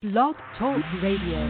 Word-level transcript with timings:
Blog 0.00 0.36
Talk 0.56 0.80
Radio. 1.02 1.42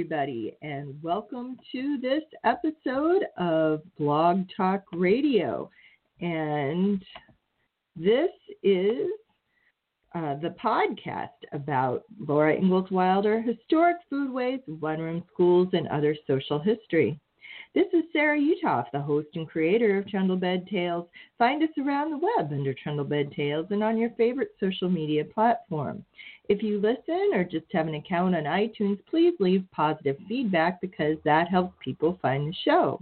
Everybody, 0.00 0.56
and 0.62 0.94
welcome 1.02 1.58
to 1.70 1.98
this 2.00 2.22
episode 2.44 3.24
of 3.36 3.82
Blog 3.98 4.46
Talk 4.56 4.82
Radio. 4.94 5.70
And 6.22 7.04
this 7.94 8.30
is 8.62 9.08
uh, 10.14 10.36
the 10.36 10.54
podcast 10.64 11.28
about 11.52 12.04
Laura 12.18 12.54
Ingalls 12.54 12.90
Wilder, 12.90 13.42
historic 13.42 13.96
foodways, 14.10 14.62
one 14.80 15.00
room 15.00 15.22
schools, 15.34 15.68
and 15.74 15.86
other 15.88 16.16
social 16.26 16.58
history. 16.58 17.20
This 17.74 17.86
is 17.92 18.04
Sarah 18.10 18.38
Uthoff, 18.38 18.86
the 18.94 19.00
host 19.00 19.28
and 19.34 19.46
creator 19.46 19.98
of 19.98 20.08
Trundlebed 20.08 20.66
Tales. 20.70 21.08
Find 21.36 21.62
us 21.62 21.68
around 21.78 22.10
the 22.10 22.18
web 22.38 22.50
under 22.52 22.72
Trundlebed 22.72 23.36
Tales 23.36 23.66
and 23.68 23.84
on 23.84 23.98
your 23.98 24.10
favorite 24.16 24.52
social 24.58 24.88
media 24.88 25.26
platform. 25.26 26.06
If 26.50 26.62
you 26.64 26.80
listen 26.80 27.30
or 27.32 27.44
just 27.44 27.66
have 27.72 27.86
an 27.86 27.94
account 27.94 28.34
on 28.34 28.42
iTunes, 28.42 28.98
please 29.08 29.34
leave 29.38 29.64
positive 29.70 30.16
feedback 30.28 30.80
because 30.80 31.16
that 31.24 31.46
helps 31.46 31.76
people 31.80 32.18
find 32.20 32.48
the 32.48 32.54
show. 32.64 33.00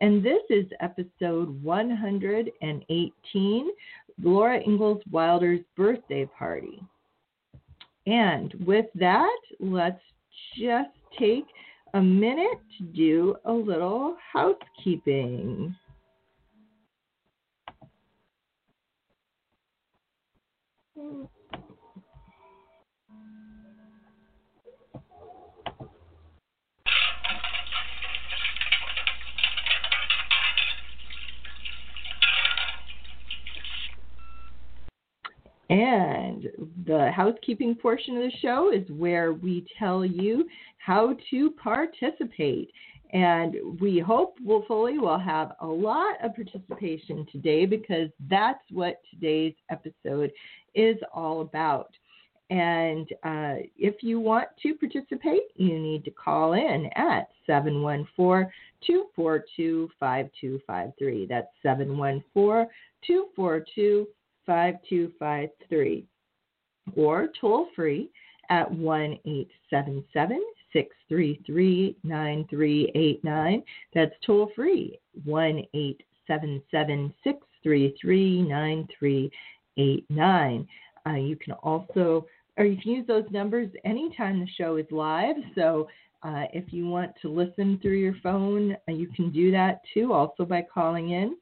And 0.00 0.24
this 0.24 0.42
is 0.50 0.66
episode 0.78 1.60
118 1.64 3.70
Laura 4.22 4.60
Ingalls 4.60 5.02
Wilder's 5.10 5.62
birthday 5.76 6.30
party. 6.38 6.80
And 8.06 8.54
with 8.64 8.86
that, 8.94 9.40
let's 9.58 10.00
just 10.56 10.90
take 11.18 11.46
a 11.94 12.00
minute 12.00 12.60
to 12.78 12.84
do 12.84 13.34
a 13.46 13.52
little 13.52 14.16
housekeeping. 14.32 15.74
Hmm. 20.96 21.24
And 35.68 36.46
the 36.86 37.10
housekeeping 37.10 37.74
portion 37.74 38.16
of 38.16 38.22
the 38.22 38.38
show 38.40 38.70
is 38.72 38.88
where 38.90 39.32
we 39.32 39.66
tell 39.78 40.04
you 40.04 40.46
how 40.78 41.16
to 41.30 41.50
participate. 41.52 42.70
And 43.12 43.80
we 43.80 43.98
hope, 43.98 44.36
we'll 44.44 45.18
have 45.18 45.52
a 45.60 45.66
lot 45.66 46.16
of 46.22 46.34
participation 46.34 47.26
today 47.32 47.66
because 47.66 48.10
that's 48.28 48.62
what 48.70 49.00
today's 49.10 49.54
episode 49.70 50.30
is 50.74 50.96
all 51.12 51.40
about. 51.40 51.90
And 52.50 53.08
uh, 53.24 53.66
if 53.76 54.02
you 54.02 54.20
want 54.20 54.48
to 54.62 54.74
participate, 54.74 55.42
you 55.56 55.78
need 55.80 56.04
to 56.04 56.12
call 56.12 56.52
in 56.52 56.88
at 56.94 57.28
714 57.46 58.50
242 58.86 59.90
5253. 59.98 61.26
That's 61.26 61.48
714 61.62 62.68
242 63.04 64.06
5253 64.46 66.06
or 66.96 67.28
toll 67.40 67.68
free 67.74 68.10
at 68.50 68.70
1 68.70 69.18
877 69.24 70.44
633 70.72 71.96
9389. 72.04 73.62
That's 73.94 74.12
toll 74.24 74.50
free 74.54 74.98
1 75.24 75.62
877 75.74 77.12
633 77.24 78.42
9389. 78.42 80.68
Uh, 81.06 81.14
you 81.14 81.36
can 81.36 81.52
also, 81.54 82.26
or 82.56 82.64
you 82.64 82.80
can 82.80 82.92
use 82.92 83.06
those 83.06 83.24
numbers 83.30 83.70
anytime 83.84 84.40
the 84.40 84.48
show 84.58 84.76
is 84.76 84.86
live. 84.90 85.36
So 85.54 85.88
uh, 86.22 86.44
if 86.52 86.72
you 86.72 86.86
want 86.86 87.12
to 87.22 87.28
listen 87.28 87.78
through 87.80 87.98
your 87.98 88.16
phone, 88.22 88.76
uh, 88.88 88.92
you 88.92 89.08
can 89.08 89.30
do 89.30 89.50
that 89.52 89.80
too, 89.94 90.12
also 90.12 90.44
by 90.44 90.62
calling 90.62 91.10
in 91.10 91.36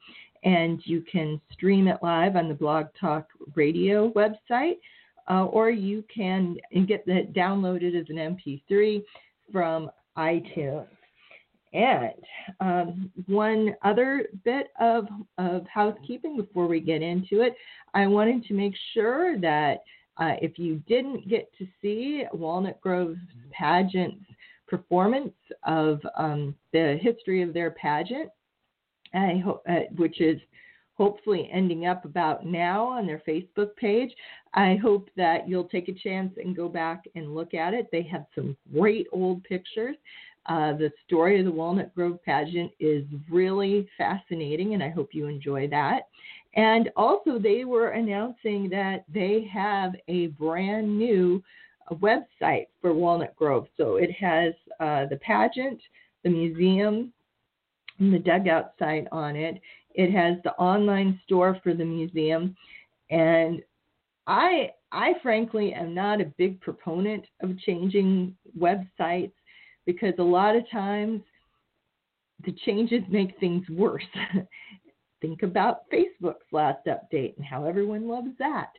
and 0.45 0.81
you 0.85 1.03
can 1.11 1.41
stream 1.53 1.89
it 1.89 1.99
live 2.03 2.37
on 2.37 2.49
the 2.49 2.55
Blog 2.55 2.87
Talk 3.01 3.29
Radio 3.55 4.11
website, 4.13 4.77
uh, 5.31 5.47
or 5.47 5.71
you 5.71 6.05
can 6.15 6.57
get 6.87 7.05
it 7.07 7.33
downloaded 7.33 7.99
as 7.99 8.07
an 8.11 8.17
MP3 8.17 9.03
from 9.51 9.91
iTunes. 10.17 10.87
And 11.73 12.13
um, 12.61 13.11
one 13.27 13.75
other 13.83 14.29
bit 14.45 14.69
of, 14.79 15.09
of 15.39 15.67
housekeeping 15.67 16.37
before 16.37 16.69
we 16.69 16.79
get 16.79 17.03
into 17.03 17.41
it, 17.41 17.55
I 17.95 18.07
wanted 18.07 18.45
to 18.45 18.55
make 18.55 18.75
sure 18.93 19.41
that 19.41 19.83
uh, 20.19 20.35
if 20.41 20.59
you 20.59 20.77
didn't 20.87 21.29
get 21.29 21.51
to 21.59 21.67
see 21.83 22.25
Walnut 22.33 22.81
Grove's 22.81 23.19
pageant 23.51 24.15
performance 24.69 25.35
of 25.67 26.01
um, 26.17 26.55
the 26.73 26.99
history 27.01 27.43
of 27.43 27.53
their 27.53 27.73
pageant, 27.73 28.31
I 29.15 29.43
uh, 29.69 29.81
which 29.97 30.21
is 30.21 30.41
hopefully 30.97 31.49
ending 31.53 31.87
up 31.87 32.05
about 32.05 32.47
now 32.47 32.85
on 32.85 33.07
their 33.07 33.23
Facebook 33.27 33.75
page. 33.77 34.13
I 34.55 34.77
hope 34.77 35.09
that 35.17 35.49
you'll 35.49 35.65
take 35.65 35.89
a 35.89 35.93
chance 35.93 36.33
and 36.37 36.57
go 36.57 36.69
back 36.69 37.05
and 37.15 37.35
look 37.35 37.55
at 37.55 37.75
it. 37.75 37.89
They 37.91 38.03
have 38.03 38.27
some 38.35 38.57
great 38.73 39.07
old 39.13 39.43
pictures. 39.45 39.97
Uh, 40.47 40.75
the 40.75 40.93
story 41.07 41.39
of 41.41 41.47
the 41.47 41.51
Walnut 41.51 41.95
Grove 41.95 42.23
pageant 42.23 42.71
is 42.79 43.05
really 43.31 43.89
fascinating, 43.97 44.75
and 44.75 44.83
I 44.83 44.91
hope 44.91 45.09
you 45.13 45.27
enjoy 45.27 45.69
that. 45.69 46.03
And 46.55 46.91
also, 46.97 47.39
they 47.39 47.65
were 47.65 47.91
announcing 47.91 48.69
that 48.69 49.05
they 49.13 49.49
have 49.53 49.95
a 50.07 50.29
brand 50.29 50.99
new 50.99 51.43
uh, 51.91 51.95
website 51.97 52.67
for 52.81 52.93
Walnut 52.93 53.35
Grove. 53.37 53.67
So 53.77 53.97
it 53.97 54.13
has 54.13 54.53
uh, 54.81 55.07
the 55.07 55.19
pageant, 55.23 55.81
the 56.23 56.31
museum, 56.31 57.13
the 57.99 58.19
dugout 58.19 58.73
site 58.79 59.07
on 59.13 59.37
it. 59.37 59.61
It 59.95 60.11
has 60.13 60.37
the 60.43 60.53
online 60.53 61.21
store 61.25 61.59
for 61.63 61.75
the 61.75 61.85
museum, 61.85 62.57
and 63.11 63.63
I 64.27 64.71
I 64.91 65.15
frankly 65.23 65.73
am 65.73 65.95
not 65.95 66.21
a 66.21 66.33
big 66.37 66.61
proponent 66.61 67.25
of 67.41 67.59
changing 67.61 68.37
websites 68.59 69.33
because 69.87 70.15
a 70.19 70.23
lot 70.23 70.57
of 70.57 70.69
times 70.71 71.21
the 72.45 72.53
changes 72.65 73.03
make 73.11 73.39
things 73.39 73.69
worse. 73.69 74.05
Think 75.21 75.43
about 75.43 75.91
Facebook's 75.91 76.53
last 76.53 76.87
update 76.87 77.37
and 77.37 77.47
how 77.47 77.65
everyone 77.65 78.09
loves 78.09 78.31
that. 78.39 78.71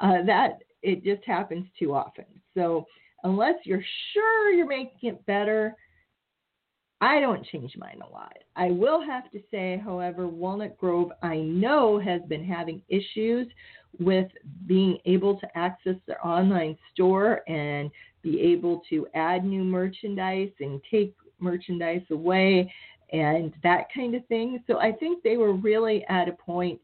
Uh, 0.00 0.22
that 0.26 0.58
it 0.82 1.02
just 1.02 1.24
happens 1.24 1.66
too 1.78 1.94
often. 1.94 2.26
So 2.54 2.86
unless 3.22 3.54
you're 3.64 3.84
sure 4.12 4.52
you're 4.52 4.66
making 4.66 5.10
it 5.10 5.26
better, 5.26 5.74
I 7.00 7.20
don't 7.20 7.44
change 7.46 7.76
mine 7.76 8.00
a 8.02 8.10
lot. 8.10 8.36
I 8.56 8.70
will 8.70 9.02
have 9.04 9.30
to 9.32 9.40
say, 9.50 9.80
however, 9.84 10.26
Walnut 10.26 10.78
Grove, 10.78 11.10
I 11.22 11.36
know, 11.36 11.98
has 11.98 12.22
been 12.28 12.44
having 12.44 12.80
issues 12.88 13.48
with 13.98 14.28
being 14.66 14.98
able 15.04 15.38
to 15.40 15.58
access 15.58 15.96
their 16.06 16.24
online 16.26 16.76
store 16.92 17.48
and 17.48 17.90
be 18.22 18.40
able 18.40 18.82
to 18.90 19.06
add 19.14 19.44
new 19.44 19.64
merchandise 19.64 20.50
and 20.60 20.80
take 20.90 21.14
merchandise 21.40 22.02
away 22.10 22.72
and 23.12 23.52
that 23.62 23.86
kind 23.94 24.14
of 24.14 24.26
thing. 24.26 24.62
So 24.66 24.78
I 24.78 24.92
think 24.92 25.22
they 25.22 25.36
were 25.36 25.52
really 25.52 26.04
at 26.08 26.28
a 26.28 26.32
point 26.32 26.80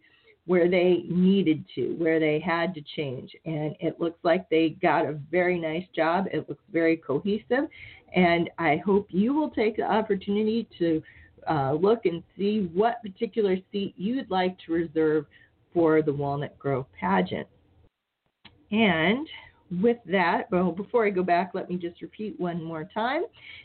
where 0.46 0.68
they 0.68 1.04
needed 1.08 1.64
to, 1.74 1.94
where 1.94 2.18
they 2.18 2.40
had 2.40 2.74
to 2.74 2.82
change. 2.96 3.34
And 3.44 3.74
it 3.80 4.00
looks 4.00 4.18
like 4.22 4.48
they 4.48 4.70
got 4.82 5.06
a 5.06 5.18
very 5.30 5.58
nice 5.58 5.86
job. 5.94 6.26
It 6.32 6.48
looks 6.48 6.64
very 6.72 6.96
cohesive. 6.96 7.68
And 8.14 8.50
I 8.58 8.76
hope 8.84 9.06
you 9.10 9.34
will 9.34 9.50
take 9.50 9.76
the 9.76 9.84
opportunity 9.84 10.68
to 10.78 11.02
uh, 11.48 11.72
look 11.72 12.06
and 12.06 12.22
see 12.36 12.70
what 12.74 13.02
particular 13.02 13.56
seat 13.72 13.94
you'd 13.96 14.30
like 14.30 14.56
to 14.66 14.72
reserve 14.72 15.26
for 15.72 16.02
the 16.02 16.12
Walnut 16.12 16.58
Grove 16.58 16.86
pageant. 16.98 17.46
And 18.72 19.26
with 19.80 19.98
that, 20.06 20.50
well, 20.50 20.72
before 20.72 21.06
I 21.06 21.10
go 21.10 21.22
back, 21.22 21.52
let 21.54 21.68
me 21.68 21.76
just 21.76 22.02
repeat 22.02 22.38
one 22.40 22.62
more 22.62 22.88
time. 22.92 23.22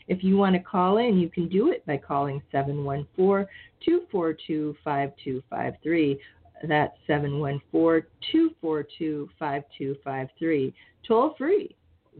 If 0.08 0.22
you 0.22 0.36
want 0.36 0.54
to 0.54 0.60
call 0.60 0.98
in, 0.98 1.18
you 1.18 1.28
can 1.28 1.48
do 1.48 1.70
it 1.72 1.84
by 1.84 1.96
calling 1.96 2.42
714 2.52 3.46
242 3.84 4.76
5253. 4.84 6.20
That's 6.62 6.96
714 7.06 8.08
242 8.32 9.28
5253. 9.38 10.74
Toll 11.06 11.34
free 11.36 11.76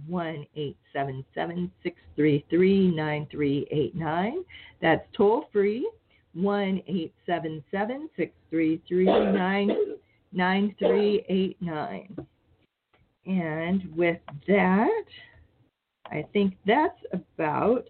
1 0.07 0.47
877 0.57 1.71
633 1.83 2.95
9389. 2.95 4.45
That's 4.81 5.07
toll 5.17 5.49
free 5.53 5.91
1 6.35 6.83
877 6.87 8.11
633 8.17 9.05
9389. 10.33 12.27
And 13.27 13.97
with 13.97 14.21
that, 14.47 15.05
I 16.11 16.25
think 16.33 16.55
that's 16.67 17.01
about 17.13 17.89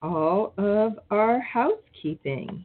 all 0.00 0.54
of 0.56 0.98
our 1.10 1.40
housekeeping. 1.40 2.64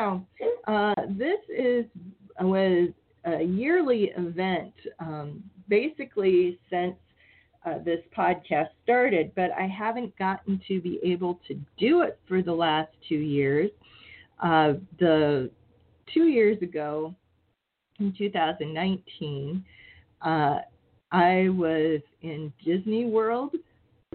Now, 0.00 0.26
uh, 0.66 0.94
this 1.10 1.40
is 1.54 1.84
was 2.40 2.88
a 3.26 3.42
yearly 3.42 4.12
event, 4.16 4.72
um, 4.98 5.44
basically 5.68 6.58
since 6.70 6.94
uh, 7.66 7.78
this 7.84 8.00
podcast 8.16 8.68
started, 8.82 9.30
but 9.36 9.50
I 9.52 9.66
haven't 9.66 10.16
gotten 10.16 10.58
to 10.68 10.80
be 10.80 11.00
able 11.02 11.38
to 11.48 11.54
do 11.76 12.00
it 12.00 12.18
for 12.26 12.40
the 12.40 12.52
last 12.52 12.88
two 13.06 13.18
years. 13.18 13.70
Uh, 14.42 14.74
the 14.98 15.50
two 16.14 16.28
years 16.28 16.56
ago, 16.62 17.14
in 17.98 18.14
2019, 18.16 19.62
uh, 20.22 20.60
I 21.12 21.48
was 21.50 22.00
in 22.22 22.50
Disney 22.64 23.04
World 23.04 23.54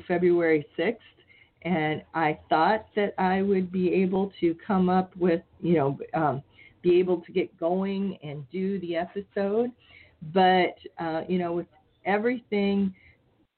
February 0.07 0.65
6th, 0.79 0.97
and 1.65 2.03
I 2.13 2.39
thought 2.47 2.85
that 2.95 3.15
I 3.17 3.41
would 3.41 3.71
be 3.71 3.91
able 3.91 4.31
to 4.39 4.55
come 4.65 4.87
up 4.87 5.15
with, 5.17 5.41
you 5.61 5.73
know, 5.73 5.99
um, 6.13 6.43
be 6.83 6.99
able 6.99 7.21
to 7.21 7.31
get 7.31 7.59
going 7.59 8.19
and 8.21 8.47
do 8.51 8.79
the 8.79 8.95
episode. 8.95 9.71
But, 10.31 10.77
uh, 10.99 11.21
you 11.27 11.39
know, 11.39 11.53
with 11.53 11.65
everything, 12.05 12.93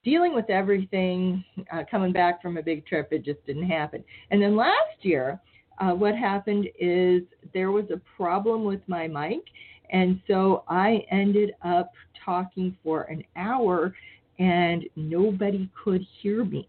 dealing 0.05 0.33
with 0.33 0.49
everything, 0.49 1.43
uh, 1.71 1.83
coming 1.91 2.13
back 2.13 2.41
from 2.41 2.57
a 2.57 2.63
big 2.63 2.85
trip, 2.85 3.09
it 3.11 3.25
just 3.25 3.45
didn't 3.45 3.69
happen. 3.69 4.03
And 4.31 4.41
then 4.41 4.55
last 4.55 5.01
year, 5.01 5.39
uh, 5.79 5.91
what 5.91 6.15
happened 6.15 6.69
is 6.79 7.23
there 7.53 7.71
was 7.71 7.85
a 7.91 8.01
problem 8.15 8.63
with 8.63 8.81
my 8.87 9.07
mic. 9.09 9.43
And 9.89 10.21
so 10.27 10.63
I 10.69 11.05
ended 11.11 11.51
up 11.61 11.91
talking 12.23 12.75
for 12.83 13.03
an 13.03 13.23
hour 13.35 13.93
and 14.39 14.85
nobody 14.95 15.69
could 15.83 16.05
hear 16.21 16.45
me. 16.45 16.67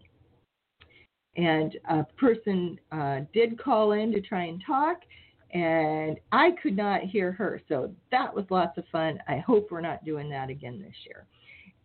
And 1.39 1.77
a 1.89 2.03
person 2.17 2.77
uh, 2.91 3.21
did 3.33 3.57
call 3.57 3.93
in 3.93 4.11
to 4.11 4.19
try 4.19 4.45
and 4.45 4.61
talk, 4.65 4.97
and 5.53 6.19
I 6.33 6.49
could 6.61 6.75
not 6.75 7.01
hear 7.01 7.31
her. 7.31 7.61
So 7.69 7.91
that 8.11 8.33
was 8.33 8.43
lots 8.49 8.77
of 8.77 8.83
fun. 8.91 9.19
I 9.27 9.37
hope 9.37 9.69
we're 9.71 9.79
not 9.79 10.03
doing 10.03 10.29
that 10.31 10.49
again 10.49 10.81
this 10.81 10.95
year. 11.05 11.25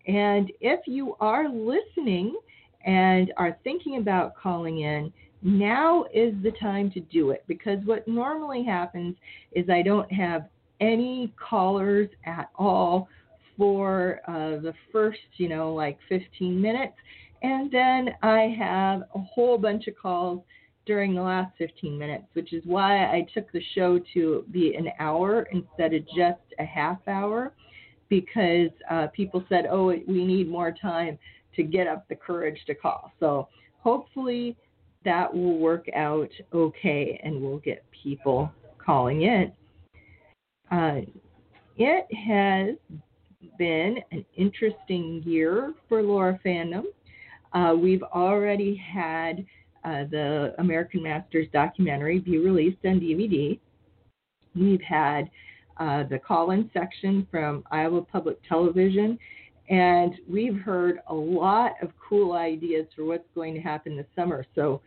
And 0.06 0.50
if 0.60 0.80
you 0.86 1.16
are 1.20 1.48
listening 1.48 2.36
and 2.84 3.32
are 3.36 3.56
thinking 3.62 3.98
about 3.98 4.34
calling 4.36 4.80
in, 4.80 5.12
now 5.42 6.04
is 6.12 6.34
the 6.42 6.52
time 6.60 6.90
to 6.90 7.00
do 7.00 7.30
it 7.30 7.44
because 7.46 7.78
what 7.84 8.08
normally 8.08 8.64
happens 8.64 9.14
is 9.52 9.70
I 9.70 9.82
don't 9.82 10.10
have 10.12 10.48
any 10.80 11.32
callers 11.38 12.08
at 12.26 12.50
all 12.56 13.08
for 13.56 14.20
uh, 14.26 14.60
the 14.60 14.74
first, 14.90 15.20
you 15.36 15.48
know, 15.48 15.72
like 15.72 15.98
15 16.08 16.60
minutes. 16.60 16.94
And 17.44 17.70
then 17.70 18.08
I 18.22 18.56
have 18.58 19.02
a 19.14 19.18
whole 19.18 19.58
bunch 19.58 19.86
of 19.86 19.94
calls 20.00 20.40
during 20.86 21.14
the 21.14 21.20
last 21.20 21.54
15 21.58 21.98
minutes, 21.98 22.24
which 22.32 22.54
is 22.54 22.62
why 22.64 23.04
I 23.04 23.26
took 23.34 23.52
the 23.52 23.60
show 23.74 24.00
to 24.14 24.46
be 24.50 24.74
an 24.76 24.88
hour 24.98 25.46
instead 25.52 25.92
of 25.92 26.06
just 26.16 26.40
a 26.58 26.64
half 26.64 27.06
hour, 27.06 27.52
because 28.08 28.70
uh, 28.90 29.08
people 29.08 29.44
said, 29.50 29.66
oh, 29.70 29.88
we 30.08 30.24
need 30.24 30.48
more 30.48 30.72
time 30.72 31.18
to 31.56 31.62
get 31.62 31.86
up 31.86 32.08
the 32.08 32.14
courage 32.14 32.58
to 32.66 32.74
call. 32.74 33.12
So 33.20 33.48
hopefully 33.78 34.56
that 35.04 35.32
will 35.32 35.58
work 35.58 35.84
out 35.94 36.30
okay 36.54 37.20
and 37.22 37.42
we'll 37.42 37.58
get 37.58 37.84
people 37.90 38.50
calling 38.78 39.20
in. 39.20 39.52
Uh, 40.70 41.02
it 41.76 42.06
has 42.26 42.74
been 43.58 43.98
an 44.12 44.24
interesting 44.34 45.22
year 45.26 45.74
for 45.90 46.02
Laura 46.02 46.40
fandom. 46.42 46.84
Uh, 47.54 47.74
we've 47.80 48.02
already 48.02 48.74
had 48.74 49.44
uh, 49.84 50.04
the 50.10 50.54
American 50.58 51.02
Masters 51.02 51.46
documentary 51.52 52.18
be 52.18 52.38
released 52.38 52.78
on 52.84 53.00
DVD. 53.00 53.58
We've 54.56 54.82
had 54.82 55.30
uh, 55.78 56.04
the 56.04 56.18
call 56.18 56.50
in 56.50 56.70
section 56.72 57.26
from 57.30 57.64
Iowa 57.70 58.02
Public 58.02 58.38
Television, 58.48 59.18
and 59.70 60.14
we've 60.28 60.56
heard 60.56 60.98
a 61.08 61.14
lot 61.14 61.72
of 61.82 61.90
cool 62.08 62.32
ideas 62.32 62.86
for 62.94 63.04
what's 63.04 63.28
going 63.34 63.54
to 63.54 63.60
happen 63.60 63.96
this 63.96 64.06
summer. 64.16 64.44
So, 64.54 64.80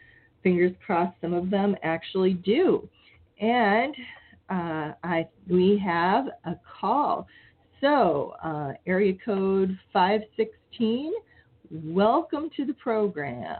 fingers 0.43 0.71
crossed, 0.85 1.15
some 1.21 1.33
of 1.33 1.49
them 1.49 1.75
actually 1.83 2.33
do. 2.33 2.87
And 3.39 3.95
uh, 4.49 4.93
I 5.03 5.27
we 5.49 5.81
have 5.85 6.27
a 6.45 6.55
call. 6.79 7.27
So, 7.81 8.33
uh, 8.43 8.73
area 8.87 9.13
code 9.23 9.77
516, 9.93 11.13
welcome 11.71 12.49
to 12.55 12.65
the 12.65 12.73
program. 12.73 13.55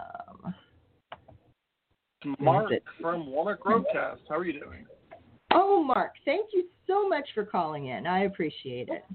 Mark 2.39 2.71
from 2.99 3.27
Walnut 3.27 3.59
Grovecast. 3.59 4.19
How 4.27 4.35
are 4.35 4.45
you 4.45 4.59
doing? 4.59 4.85
Oh, 5.53 5.83
Mark, 5.83 6.13
thank 6.25 6.49
you 6.53 6.65
so 6.87 7.07
much 7.07 7.27
for 7.33 7.45
calling 7.45 7.87
in. 7.87 8.05
I 8.05 8.23
appreciate 8.23 8.89
it. 8.89 9.05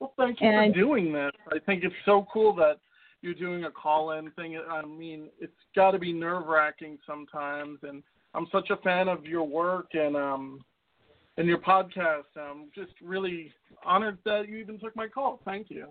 Well, 0.00 0.12
thank 0.16 0.40
you 0.40 0.48
and, 0.48 0.72
for 0.72 0.80
doing 0.80 1.12
this. 1.12 1.32
I 1.52 1.58
think 1.66 1.84
it's 1.84 1.94
so 2.04 2.26
cool 2.32 2.54
that 2.56 2.78
you're 3.22 3.34
doing 3.34 3.64
a 3.64 3.70
call 3.70 4.12
in 4.12 4.30
thing. 4.32 4.58
I 4.70 4.84
mean, 4.84 5.28
it's 5.40 5.52
got 5.74 5.92
to 5.92 5.98
be 5.98 6.12
nerve 6.12 6.46
wracking 6.46 6.98
sometimes. 7.06 7.78
And 7.82 8.02
I'm 8.34 8.46
such 8.52 8.70
a 8.70 8.76
fan 8.78 9.08
of 9.08 9.24
your 9.24 9.44
work 9.44 9.88
and, 9.94 10.16
um, 10.16 10.64
and 11.36 11.46
your 11.46 11.58
podcast. 11.58 12.24
I'm 12.38 12.70
just 12.74 12.92
really 13.02 13.52
honored 13.84 14.18
that 14.24 14.48
you 14.48 14.56
even 14.58 14.78
took 14.78 14.94
my 14.94 15.08
call. 15.08 15.40
Thank 15.44 15.70
you. 15.70 15.88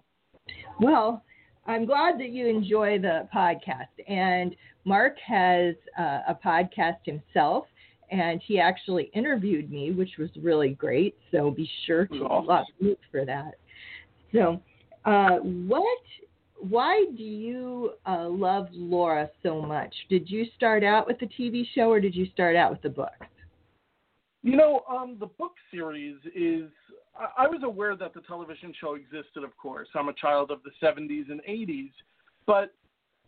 Well, 0.80 1.24
I'm 1.66 1.86
glad 1.86 2.20
that 2.20 2.30
you 2.30 2.48
enjoy 2.48 3.00
the 3.00 3.28
podcast. 3.34 3.88
And 4.08 4.56
Mark 4.86 5.16
has 5.26 5.76
uh, 5.98 6.20
a 6.28 6.38
podcast 6.46 6.98
himself, 7.06 7.66
and 8.12 8.42
he 8.46 8.60
actually 8.60 9.10
interviewed 9.14 9.72
me, 9.72 9.92
which 9.92 10.12
was 10.20 10.30
really 10.42 10.70
great. 10.70 11.16
So 11.32 11.52
be 11.52 11.70
sure 11.86 12.06
to 12.08 12.26
awesome. 12.26 12.66
look 12.82 13.00
for 13.12 13.26
that. 13.26 13.54
So, 14.34 14.62
uh, 15.06 15.38
what? 15.38 16.00
Why 16.58 17.06
do 17.18 17.24
you 17.24 17.92
uh, 18.06 18.30
love 18.30 18.68
Laura 18.72 19.30
so 19.42 19.62
much? 19.62 19.94
Did 20.10 20.30
you 20.30 20.46
start 20.56 20.82
out 20.82 21.08
with 21.08 21.20
the 21.20 21.26
TV 21.26 21.66
show, 21.76 21.92
or 21.92 22.00
did 22.00 22.16
you 22.16 22.26
start 22.32 22.56
out 22.56 22.72
with 22.72 22.82
the 22.82 22.90
book? 22.90 23.12
You 24.44 24.56
know, 24.56 24.82
um, 24.90 25.18
the 25.20 25.26
book 25.26 25.54
series 25.72 26.18
is 26.34 26.70
I 27.16 27.48
was 27.48 27.62
aware 27.64 27.96
that 27.96 28.14
the 28.14 28.22
television 28.22 28.74
show 28.80 28.96
existed, 28.96 29.44
of 29.44 29.56
course. 29.58 29.88
I'm 29.96 30.10
a 30.10 30.14
child 30.14 30.50
of 30.50 30.60
the 30.64 30.72
70s 30.82 31.30
and 31.30 31.42
80s, 31.48 31.92
but 32.48 32.74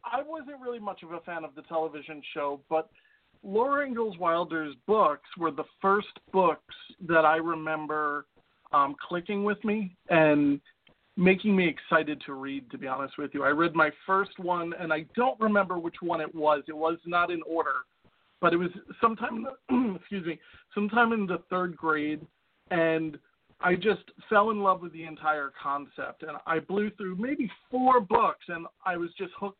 I 0.04 0.22
wasn't 0.24 0.60
really 0.60 0.80
much 0.80 1.04
of 1.04 1.12
a 1.12 1.20
fan 1.22 1.44
of 1.44 1.54
the 1.56 1.62
television 1.64 2.22
show. 2.34 2.62
But 2.70 2.90
Laura 3.44 3.86
Ingalls 3.86 4.18
Wilder's 4.18 4.76
books 4.88 5.30
were 5.38 5.52
the 5.52 5.66
first 5.82 6.20
books 6.34 6.74
that 7.08 7.26
I 7.26 7.36
remember 7.36 8.26
um, 8.72 8.96
clicking 9.08 9.44
with 9.44 9.64
me 9.64 9.96
and 10.10 10.60
making 11.16 11.56
me 11.56 11.68
excited 11.68 12.22
to 12.26 12.34
read, 12.34 12.70
to 12.72 12.78
be 12.78 12.88
honest 12.88 13.18
with 13.18 13.32
you. 13.34 13.44
I 13.44 13.50
read 13.50 13.74
my 13.76 13.92
first 14.06 14.38
one, 14.40 14.74
and 14.80 14.92
I 14.92 15.06
don't 15.16 15.40
remember 15.40 15.78
which 15.78 15.96
one 16.02 16.22
it 16.22 16.34
was. 16.34 16.64
It 16.68 16.76
was 16.76 16.98
not 17.06 17.32
in 17.32 17.42
order, 17.44 17.76
but 18.42 18.52
it 18.52 18.58
was 18.58 18.70
sometime, 19.00 19.46
excuse 19.96 20.26
me, 20.26 20.40
sometime 20.74 21.14
in 21.14 21.26
the 21.26 21.40
third 21.50 21.78
grade. 21.78 22.26
And 22.72 23.18
I 23.62 23.76
just 23.76 24.04
fell 24.30 24.52
in 24.52 24.60
love 24.62 24.82
with 24.82 24.94
the 24.94 25.06
entire 25.06 25.52
concept, 25.62 26.24
and 26.24 26.32
I 26.46 26.60
blew 26.60 26.92
through 26.92 27.16
maybe 27.16 27.50
four 27.72 28.00
books, 28.02 28.46
and 28.48 28.68
I 28.86 28.98
was 28.98 29.10
just 29.18 29.32
hooked 29.40 29.58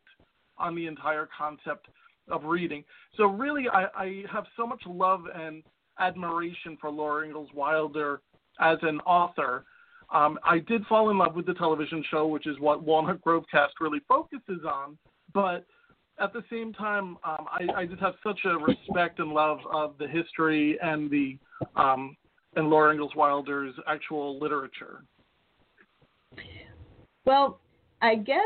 on 0.58 0.76
the 0.76 0.88
entire 0.88 1.28
concept 1.38 1.88
of 2.30 2.44
reading. 2.44 2.84
So 3.18 3.26
really, 3.26 3.70
I, 3.70 3.86
I 3.96 4.24
have 4.32 4.46
so 4.58 4.66
much 4.66 4.82
love 4.86 5.24
and 5.34 5.64
admiration 6.00 6.78
for 6.80 6.90
Laura 6.90 7.26
Ingalls 7.26 7.50
Wilder 7.54 8.22
as 8.60 8.78
an 8.82 9.00
author. 9.02 9.66
Um, 10.14 10.38
I 10.44 10.60
did 10.60 10.86
fall 10.86 11.10
in 11.10 11.18
love 11.18 11.36
with 11.36 11.46
the 11.46 11.54
television 11.54 12.04
show, 12.12 12.28
which 12.28 12.48
is 12.48 12.60
what 12.60 12.84
Walnut 12.84 13.24
Grovecast 13.24 13.80
really 13.80 14.02
focuses 14.08 14.64
on. 14.66 14.98
But 15.34 15.66
at 16.20 16.32
the 16.34 16.44
same 16.50 16.74
time, 16.74 17.18
um, 17.24 17.46
I, 17.50 17.68
I 17.76 17.86
just 17.86 18.02
have 18.02 18.16
such 18.24 18.40
a 18.46 18.58
respect 18.58 19.20
and 19.20 19.32
love 19.32 19.60
of 19.74 19.98
the 19.98 20.08
history 20.08 20.78
and 20.82 21.10
the 21.10 21.38
um, 21.76 22.16
and 22.56 22.70
Laura 22.70 22.92
Ingalls 22.92 23.16
Wilder's 23.16 23.74
actual 23.88 24.40
literature? 24.40 25.04
Well, 27.26 27.60
I 28.02 28.16
guess 28.16 28.40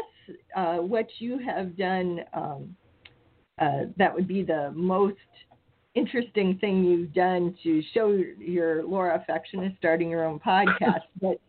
uh, 0.56 0.78
what 0.78 1.08
you 1.20 1.40
have 1.40 1.78
done 1.78 2.22
um, 2.34 2.76
uh, 3.60 3.86
that 3.98 4.14
would 4.14 4.28
be 4.28 4.44
the 4.44 4.72
most 4.74 5.18
interesting 5.96 6.58
thing 6.60 6.84
you've 6.84 7.14
done 7.14 7.56
to 7.64 7.82
show 7.94 8.22
your 8.40 8.84
Laura 8.84 9.20
affection 9.20 9.64
is 9.64 9.74
starting 9.78 10.10
your 10.10 10.24
own 10.24 10.40
podcast. 10.46 11.02
But 11.22 11.40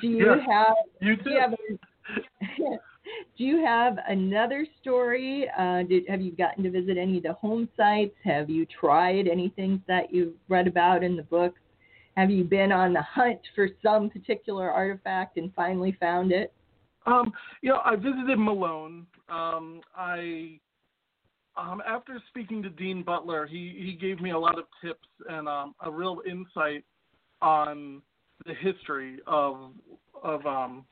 do 0.00 0.08
you 0.08 0.28
have 0.48 0.76
You 1.00 1.16
do 1.16 1.30
you 1.30 1.40
have 1.40 1.52
a, 1.52 1.56
do 3.36 3.44
you 3.44 3.64
have 3.64 3.98
another 4.08 4.66
story? 4.80 5.48
Uh, 5.58 5.82
did, 5.82 6.04
have 6.08 6.20
you 6.20 6.32
gotten 6.32 6.64
to 6.64 6.70
visit 6.70 6.96
any 6.96 7.18
of 7.18 7.24
the 7.24 7.34
home 7.34 7.68
sites? 7.76 8.14
Have 8.24 8.48
you 8.48 8.66
tried 8.66 9.28
anything 9.28 9.82
that 9.88 10.12
you've 10.12 10.34
read 10.48 10.66
about 10.66 11.02
in 11.02 11.16
the 11.16 11.22
books? 11.24 11.60
Have 12.18 12.32
you 12.32 12.42
been 12.42 12.72
on 12.72 12.92
the 12.94 13.02
hunt 13.02 13.38
for 13.54 13.68
some 13.80 14.10
particular 14.10 14.72
artifact 14.72 15.36
and 15.36 15.54
finally 15.54 15.96
found 16.00 16.32
it? 16.32 16.52
Um, 17.06 17.32
you 17.62 17.68
know, 17.68 17.80
I 17.84 17.94
visited 17.94 18.40
Malone. 18.40 19.06
Um, 19.28 19.82
I 19.96 20.58
um, 21.56 21.80
after 21.86 22.20
speaking 22.28 22.60
to 22.64 22.70
Dean 22.70 23.04
Butler, 23.04 23.46
he 23.46 23.72
he 23.78 23.92
gave 23.92 24.20
me 24.20 24.30
a 24.32 24.38
lot 24.38 24.58
of 24.58 24.64
tips 24.84 25.06
and 25.28 25.48
um, 25.48 25.76
a 25.80 25.88
real 25.88 26.20
insight 26.28 26.82
on 27.40 28.02
the 28.46 28.54
history 28.54 29.20
of 29.28 29.70
of 30.20 30.44
um, 30.44 30.84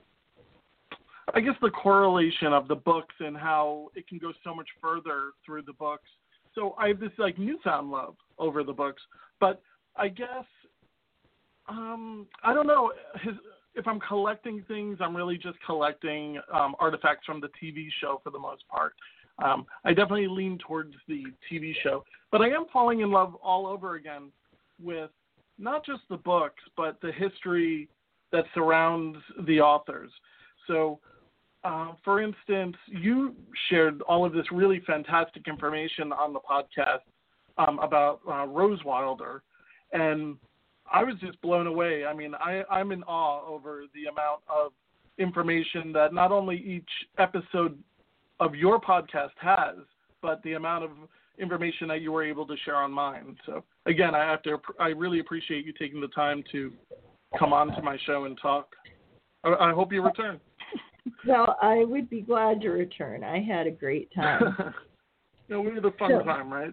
I 1.35 1.41
guess 1.41 1.57
the 1.61 1.71
correlation 1.71 2.53
of 2.53 2.69
the 2.69 2.77
books 2.77 3.17
and 3.19 3.37
how 3.37 3.89
it 3.97 4.07
can 4.07 4.19
go 4.19 4.33
so 4.45 4.55
much 4.55 4.69
further 4.81 5.33
through 5.45 5.63
the 5.63 5.73
books. 5.73 6.09
So 6.55 6.77
I 6.79 6.87
have 6.87 7.01
this 7.01 7.11
like 7.19 7.37
newfound 7.37 7.91
love 7.91 8.15
over 8.39 8.63
the 8.63 8.73
books, 8.73 9.03
but 9.41 9.61
I 9.97 10.07
guess 10.07 10.45
um, 11.69 12.27
I 12.43 12.55
don't 12.55 12.67
know 12.67 12.93
his 13.23 13.35
if 13.77 13.87
I'm 13.87 14.01
collecting 14.01 14.65
things, 14.67 14.99
I'm 15.01 15.15
really 15.15 15.37
just 15.37 15.59
collecting 15.65 16.41
um, 16.53 16.75
artifacts 16.81 17.27
from 17.27 17.41
the 17.41 17.49
TV 17.63 17.89
show 18.01 18.21
for 18.25 18.31
the 18.31 18.39
most 18.39 18.67
part. 18.69 18.95
Um, 19.45 19.67
I 19.85 19.91
definitely 19.91 20.29
lean 20.29 20.59
towards 20.67 20.95
the 21.07 21.25
TV 21.51 21.75
show, 21.83 22.03
but 22.33 22.41
I 22.41 22.49
am 22.49 22.65
falling 22.73 23.01
in 23.01 23.11
love 23.11 23.35
all 23.43 23.67
over 23.67 23.97
again 23.97 24.33
with 24.83 25.11
not 25.59 25.85
just 25.85 26.03
the 26.09 26.17
books, 26.17 26.63
but 26.75 26.99
the 27.03 27.13
history 27.13 27.89
that 28.33 28.45
surrounds 28.55 29.19
the 29.47 29.61
authors. 29.61 30.11
So, 30.67 31.01
uh, 31.65 31.93
for 32.03 32.23
instance, 32.23 32.77
you 32.87 33.35
shared 33.69 34.01
all 34.03 34.25
of 34.25 34.33
this 34.33 34.47
really 34.51 34.81
fantastic 34.87 35.49
information 35.49 36.13
on 36.13 36.33
the 36.33 36.41
podcast 36.41 37.01
um, 37.59 37.79
about 37.81 38.21
uh, 38.29 38.47
Rose 38.47 38.83
Wilder, 38.85 39.43
and 39.93 40.37
I 40.93 41.03
was 41.05 41.15
just 41.21 41.41
blown 41.43 41.67
away. 41.67 42.05
I 42.05 42.15
mean, 42.15 42.35
I, 42.35 42.63
I'm 42.71 42.93
in 42.93 43.03
awe 43.05 43.47
over 43.47 43.83
the 43.95 44.05
amount 44.11 44.41
of 44.49 44.73
information 45.19 45.93
that 45.93 46.13
not 46.13 46.33
only 46.33 46.57
each 46.57 46.89
episode 47.19 47.79
of 48.41 48.55
your 48.55 48.81
podcast 48.81 49.31
has, 49.41 49.77
but 50.23 50.43
the 50.43 50.55
amount 50.55 50.85
of 50.85 50.91
information 51.39 51.89
that 51.89 52.01
you 52.01 52.13
were 52.13 52.25
able 52.25 52.47
to 52.47 52.57
share 52.65 52.77
on 52.77 52.91
mine. 52.93 53.37
So 53.47 53.65
again, 53.87 54.15
I 54.15 54.25
have 54.25 54.43
to, 54.45 54.59
I 54.79 54.89
really 54.89 55.21
appreciate 55.21 55.65
you 55.67 55.73
taking 55.73 56.01
the 56.01 56.09
time 56.09 56.43
to 56.53 56.73
come 57.39 57.53
on 57.53 57.69
to 57.69 57.83
my 57.83 57.99
show 58.07 58.25
and 58.25 58.39
talk. 58.41 58.69
I, 59.45 59.71
I 59.71 59.73
hope 59.73 59.93
you 59.93 60.03
return. 60.03 60.41
Well, 61.25 61.57
I 61.63 61.85
would 61.85 62.11
be 62.11 62.21
glad 62.21 62.61
to 62.63 62.71
return. 62.71 63.23
I 63.23 63.41
had 63.41 63.69
a 63.69 63.71
great 63.71 64.13
time. 64.13 64.57
no, 65.49 65.61
we 65.61 65.73
had 65.73 65.85
a 65.85 65.93
fun 65.93 66.11
So- 66.11 66.25
time, 66.25 66.53
right? 66.53 66.73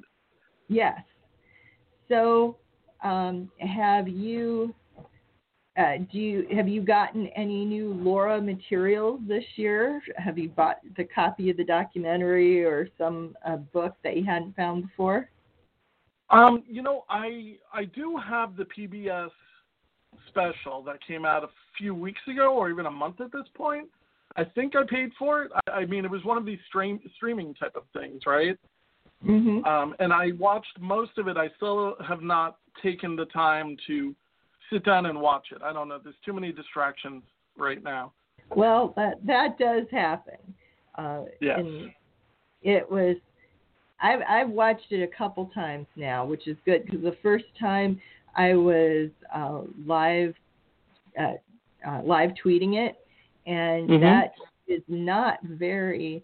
Yes. 0.70 1.00
So, 2.10 2.58
um, 3.04 3.52
have 3.60 4.08
you 4.08 4.74
uh, 5.76 5.98
do 6.12 6.20
you 6.20 6.48
have 6.56 6.68
you 6.68 6.82
gotten 6.82 7.28
any 7.36 7.66
new 7.66 7.94
Laura 7.94 8.40
materials 8.40 9.20
this 9.28 9.44
year? 9.56 10.02
Have 10.18 10.38
you 10.38 10.50
bought 10.50 10.78
the 10.96 11.04
copy 11.04 11.50
of 11.50 11.58
the 11.58 11.64
documentary 11.64 12.64
or 12.64 12.88
some 12.98 13.36
uh, 13.46 13.58
book 13.58 13.96
that 14.04 14.16
you 14.16 14.24
hadn't 14.24 14.56
found 14.56 14.84
before? 14.84 15.30
Um, 16.30 16.64
you 16.68 16.84
know, 16.84 17.06
I 17.10 17.56
I 17.74 17.86
do 17.86 18.18
have 18.18 18.56
the 18.56 18.66
PBS 18.66 19.32
special 20.28 20.84
that 20.84 21.06
came 21.06 21.26
out 21.26 21.44
a 21.44 21.50
few 21.76 21.96
weeks 21.96 22.22
ago, 22.28 22.54
or 22.54 22.70
even 22.70 22.86
a 22.86 22.92
month 22.92 23.20
at 23.20 23.32
this 23.32 23.48
point. 23.56 23.88
I 24.36 24.44
think 24.44 24.76
I 24.76 24.84
paid 24.88 25.10
for 25.18 25.44
it. 25.44 25.52
I, 25.68 25.72
I 25.72 25.86
mean, 25.86 26.06
it 26.06 26.12
was 26.12 26.24
one 26.24 26.38
of 26.38 26.46
these 26.46 26.60
stream 26.68 27.00
streaming 27.16 27.56
type 27.56 27.76
of 27.76 27.84
things, 28.00 28.22
right? 28.28 28.58
Mm-hmm. 29.26 29.66
Um, 29.66 29.96
and 30.00 30.12
I 30.12 30.32
watched 30.38 30.80
most 30.80 31.18
of 31.18 31.28
it. 31.28 31.38
I 31.38 31.50
still 31.58 31.96
have 32.06 32.22
not 32.22 32.58
taken 32.82 33.16
the 33.16 33.26
time 33.26 33.78
to 33.88 34.16
sit 34.72 34.84
down 34.84 35.06
and 35.06 35.20
watch 35.20 35.48
it. 35.52 35.62
I 35.64 35.72
don't 35.72 35.88
know. 35.88 36.00
There's 36.04 36.16
too 36.26 36.34
many 36.34 36.52
distractions 36.52 37.24
right 37.58 37.84
now. 37.84 38.12
Well, 38.56 38.94
that 38.96 39.26
that 39.26 39.58
does 39.58 39.86
happen. 39.92 40.38
Uh, 40.98 41.24
Yes. 41.40 41.62
it 42.62 42.90
was. 42.90 43.16
I've 44.02 44.22
I've 44.28 44.50
watched 44.50 44.92
it 44.92 45.02
a 45.02 45.08
couple 45.08 45.50
times 45.54 45.88
now, 45.96 46.26
which 46.26 46.48
is 46.48 46.58
good 46.66 46.86
because 46.86 47.02
the 47.02 47.18
first 47.22 47.46
time 47.60 48.02
I 48.36 48.54
was 48.56 49.10
uh, 49.34 49.62
live 49.86 50.36
uh, 51.20 51.34
uh, 51.88 52.02
live 52.04 52.32
tweeting 52.44 52.76
it, 52.76 52.98
and 53.46 53.90
Mhm. 53.90 54.02
that 54.02 54.34
is 54.68 54.82
not 54.88 55.42
very 55.44 56.24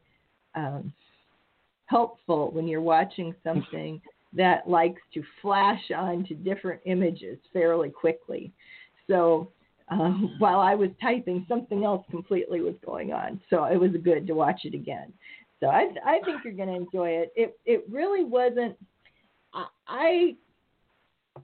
um, 0.56 0.92
helpful 1.90 2.52
when 2.52 2.68
you're 2.68 2.82
watching 2.82 3.34
something 3.44 4.02
that 4.34 4.70
likes 4.70 5.02
to 5.14 5.24
flash 5.42 5.82
on 5.96 6.24
to 6.26 6.36
different 6.36 6.80
images 6.86 7.40
fairly 7.52 7.90
quickly. 7.90 8.52
So 9.08 9.52
um, 9.90 10.36
while 10.38 10.60
I 10.60 10.76
was 10.76 10.90
typing, 11.02 11.46
something 11.50 11.84
else 11.84 12.06
completely 12.12 12.62
was 12.62 12.76
going 12.86 13.12
on. 13.12 13.42
So 13.50 13.64
it 13.66 13.78
was 13.78 13.92
good 14.04 14.28
to 14.28 14.34
watch 14.34 14.62
it 14.66 14.76
again. 14.76 15.12
So 15.60 15.68
I, 15.68 15.88
I 16.06 16.20
think 16.24 16.42
you're 16.44 16.54
going 16.54 16.70
to 16.70 16.76
enjoy 16.76 17.10
it. 17.10 17.34
It 17.36 17.60
it 17.66 17.86
really 17.90 18.24
wasn't. 18.24 18.78
I- 19.54 19.68
I 19.88 20.36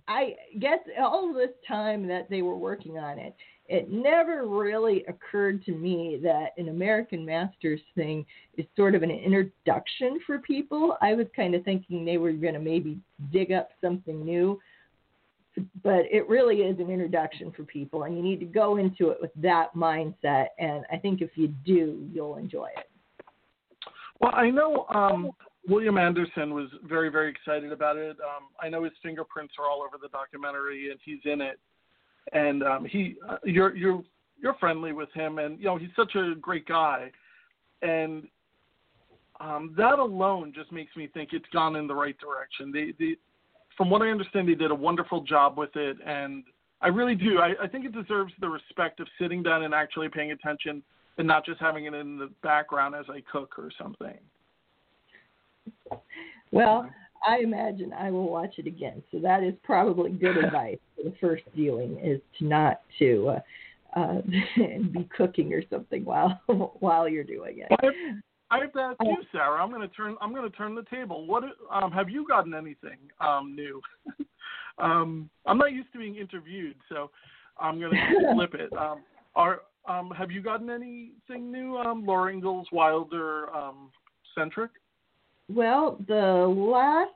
I 0.08 0.36
guess 0.60 0.80
all 1.00 1.34
this 1.34 1.50
time 1.68 2.08
that 2.08 2.30
they 2.30 2.42
were 2.42 2.56
working 2.56 2.98
on 2.98 3.18
it, 3.18 3.36
it 3.68 3.92
never 3.92 4.48
really 4.48 5.04
occurred 5.08 5.64
to 5.66 5.72
me 5.72 6.20
that 6.24 6.50
an 6.58 6.70
American 6.70 7.26
Masters 7.26 7.82
thing 7.96 8.26
is 8.58 8.66
sort 8.76 8.96
of 8.96 9.04
an 9.04 9.12
introduction 9.12 10.20
for 10.26 10.40
people. 10.40 10.98
I 11.02 11.14
was 11.14 11.26
kind 11.36 11.56
of 11.56 11.64
thinking 11.64 12.06
they 12.06 12.18
were 12.18 12.32
going 12.32 12.54
to 12.54 12.60
maybe 12.60 13.00
dig 13.32 13.52
up 13.52 13.70
something 13.82 14.24
new, 14.24 14.60
but 15.84 16.04
it 16.12 16.28
really 16.30 16.58
is 16.58 16.80
an 16.80 16.90
introduction 16.92 17.52
for 17.56 17.64
people, 17.64 18.04
and 18.04 18.16
you 18.16 18.24
need 18.24 18.40
to 18.40 18.46
go 18.46 18.78
into 18.78 19.10
it 19.10 19.18
with 19.20 19.32
that 19.38 19.74
mindset. 19.76 20.48
And 20.60 20.86
I 20.92 20.98
think 20.98 21.22
if 21.22 21.32
you 21.36 21.48
do, 21.66 22.08
you'll 22.14 22.38
enjoy 22.38 22.68
it. 22.78 22.86
Well, 24.20 24.34
I 24.36 24.50
know 24.50 24.86
um, 24.94 25.32
William 25.68 25.98
Anderson 25.98 26.54
was 26.54 26.70
very, 26.84 27.10
very 27.10 27.30
excited 27.30 27.72
about 27.72 27.98
it. 27.98 28.18
Um, 28.20 28.50
I 28.62 28.70
know 28.70 28.84
his 28.84 28.94
fingerprints 29.02 29.56
are 29.58 29.70
all 29.70 29.82
over 29.82 29.98
the 30.02 30.10
documentary, 30.10 30.92
and 30.92 31.00
he's 31.04 31.20
in 31.26 31.42
it. 31.42 31.60
And 32.34 32.64
um, 32.64 32.86
he, 32.86 33.16
uh, 33.28 33.38
you're 33.44 33.76
you're 33.76 34.04
you're 34.42 34.56
friendly 34.56 34.94
with 34.94 35.12
him, 35.14 35.40
and 35.40 35.60
you 35.60 35.66
know 35.66 35.78
he's 35.78 35.90
such 35.96 36.16
a 36.16 36.36
great 36.40 36.66
guy. 36.68 37.12
And 37.82 38.28
um, 39.40 39.74
that 39.78 40.00
alone 40.00 40.54
just 40.56 40.72
makes 40.72 40.96
me 40.96 41.08
think 41.14 41.30
it's 41.34 41.46
gone 41.52 41.76
in 41.76 41.88
the 41.88 41.96
right 41.96 42.16
direction. 42.20 42.72
They, 42.72 42.94
they, 42.98 43.16
from 43.78 43.90
what 43.90 44.02
I 44.02 44.08
understand, 44.10 44.48
they 44.48 44.56
did 44.56 44.72
a 44.72 44.76
wonderful 44.76 45.22
job 45.22 45.58
with 45.58 45.76
it, 45.76 45.98
and 46.06 46.44
I 46.82 46.88
really 46.88 47.16
do. 47.16 47.40
I, 47.40 47.54
I 47.64 47.68
think 47.68 47.86
it 47.86 47.92
deserves 47.92 48.34
the 48.40 48.48
respect 48.48 49.00
of 49.00 49.08
sitting 49.20 49.44
down 49.44 49.64
and 49.64 49.74
actually 49.74 50.10
paying 50.10 50.32
attention, 50.32 50.82
and 51.18 51.28
not 51.28 51.46
just 51.46 51.60
having 51.60 51.86
it 51.86 51.94
in 51.94 52.18
the 52.18 52.30
background 52.44 52.96
as 52.96 53.06
I 53.10 53.22
cook 53.30 53.56
or 53.58 53.70
something. 53.78 54.18
Well, 56.52 56.90
I 57.26 57.40
imagine 57.40 57.94
I 57.94 58.12
will 58.12 58.30
watch 58.30 58.56
it 58.58 58.68
again. 58.68 59.02
So 59.12 59.20
that 59.20 59.44
is 59.44 59.54
probably 59.64 60.12
good 60.12 60.38
advice 60.44 60.78
for 60.96 61.04
the 61.04 61.16
first 61.20 61.44
viewing 61.56 61.98
is 62.00 62.22
to 62.40 62.46
not 62.46 62.82
to 63.00 63.36
uh, 63.96 64.00
uh, 64.00 64.22
be 64.92 65.08
cooking 65.16 65.54
or 65.54 65.64
something 65.70 66.06
while 66.06 66.40
while 66.80 67.08
you're 67.08 67.24
doing 67.24 67.60
it. 67.60 68.16
I 68.52 68.60
have 68.60 68.74
to 68.74 68.80
ask 68.80 68.98
you, 69.02 69.18
Sarah. 69.32 69.62
I'm 69.62 69.72
going 69.72 69.82
to 69.82 69.94
turn. 69.96 70.16
I'm 70.22 70.34
going 70.34 70.50
to 70.50 70.56
turn 70.56 70.76
the 70.76 70.84
table. 70.84 71.26
What 71.26 71.44
um, 71.72 71.92
have 71.92 72.10
you 72.10 72.28
gotten 72.28 72.54
anything 72.54 72.98
um, 73.20 73.56
new? 73.56 73.82
um, 74.78 75.30
I'm 75.46 75.58
not 75.58 75.72
used 75.72 75.92
to 75.94 76.00
being 76.00 76.16
interviewed, 76.16 76.76
so 76.90 77.10
I'm 77.60 77.80
going 77.80 77.92
to 77.92 78.34
flip 78.36 78.54
it. 78.54 78.72
Um, 78.74 79.02
are 79.36 79.62
um, 79.88 80.12
have 80.18 80.32
you 80.32 80.42
gotten 80.42 80.70
anything 80.70 81.52
new, 81.52 81.78
um, 81.78 82.06
Laura 82.06 82.32
Ingalls 82.32 82.68
Wilder 82.72 83.50
um, 83.54 83.92
centric? 84.36 84.72
Well, 85.48 85.98
the 86.08 86.48
last 86.48 87.12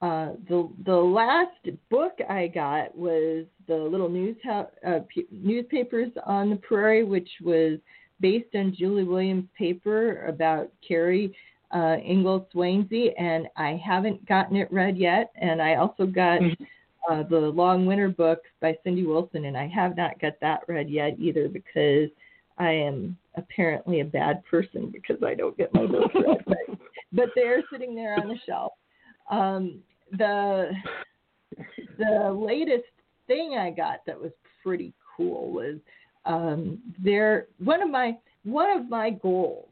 uh, 0.00 0.32
the 0.48 0.68
the 0.84 0.94
last 0.94 1.66
book 1.90 2.12
I 2.28 2.48
got 2.48 2.96
was 2.96 3.46
the 3.66 3.76
little 3.76 4.08
news 4.08 4.36
uh, 4.46 4.64
p- 5.08 5.26
newspapers 5.30 6.10
on 6.26 6.50
the 6.50 6.56
prairie, 6.56 7.04
which 7.04 7.28
was 7.42 7.78
based 8.20 8.54
on 8.54 8.74
Julie 8.74 9.04
Williams' 9.04 9.48
paper 9.56 10.26
about 10.26 10.70
Carrie 10.86 11.34
uh, 11.74 11.96
Ingalls 12.04 12.46
Swanzey, 12.54 13.12
and 13.18 13.46
I 13.56 13.80
haven't 13.84 14.24
gotten 14.26 14.56
it 14.56 14.72
read 14.72 14.96
yet. 14.96 15.32
And 15.40 15.60
I 15.60 15.76
also 15.76 16.06
got 16.06 16.40
uh, 17.10 17.22
the 17.24 17.38
Long 17.38 17.86
Winter 17.86 18.08
book 18.08 18.40
by 18.60 18.76
Cindy 18.84 19.04
Wilson, 19.04 19.46
and 19.46 19.56
I 19.56 19.66
have 19.68 19.96
not 19.96 20.20
got 20.20 20.34
that 20.40 20.60
read 20.68 20.88
yet 20.88 21.18
either 21.18 21.48
because 21.48 22.10
I 22.58 22.70
am 22.70 23.16
apparently 23.36 24.00
a 24.00 24.04
bad 24.04 24.44
person 24.44 24.90
because 24.92 25.22
I 25.24 25.34
don't 25.34 25.56
get 25.56 25.74
my 25.74 25.86
books 25.86 26.14
read. 26.14 26.44
But, 26.46 26.78
but 27.12 27.28
they're 27.34 27.62
sitting 27.72 27.94
there 27.94 28.14
on 28.14 28.28
the 28.28 28.38
shelf. 28.46 28.72
Um, 29.30 29.80
the 30.12 30.70
the 31.98 32.30
latest 32.32 32.84
thing 33.26 33.56
I 33.58 33.70
got 33.70 34.00
that 34.06 34.20
was 34.20 34.32
pretty 34.62 34.92
cool 35.16 35.50
was 35.50 35.76
um, 36.26 36.78
there. 37.02 37.46
One 37.58 37.82
of 37.82 37.90
my 37.90 38.16
one 38.44 38.70
of 38.70 38.88
my 38.88 39.10
goals 39.10 39.68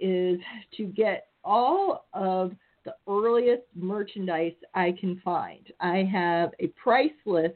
is 0.00 0.38
to 0.76 0.84
get 0.84 1.28
all 1.44 2.06
of 2.12 2.52
the 2.84 2.94
earliest 3.08 3.62
merchandise 3.74 4.54
I 4.74 4.94
can 4.98 5.20
find. 5.24 5.72
I 5.80 6.08
have 6.12 6.50
a 6.58 6.68
price 6.68 7.10
list 7.24 7.54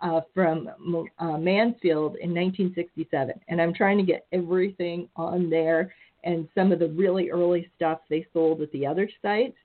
uh, 0.00 0.20
from 0.34 0.68
uh, 0.68 1.38
Mansfield 1.38 2.16
in 2.16 2.34
1967, 2.34 3.40
and 3.48 3.60
I'm 3.60 3.74
trying 3.74 3.98
to 3.98 4.04
get 4.04 4.26
everything 4.32 5.08
on 5.16 5.48
there 5.48 5.94
and 6.24 6.48
some 6.54 6.72
of 6.72 6.80
the 6.80 6.88
really 6.88 7.30
early 7.30 7.70
stuff 7.76 8.00
they 8.10 8.26
sold 8.32 8.60
at 8.60 8.70
the 8.72 8.86
other 8.86 9.08
sites. 9.22 9.56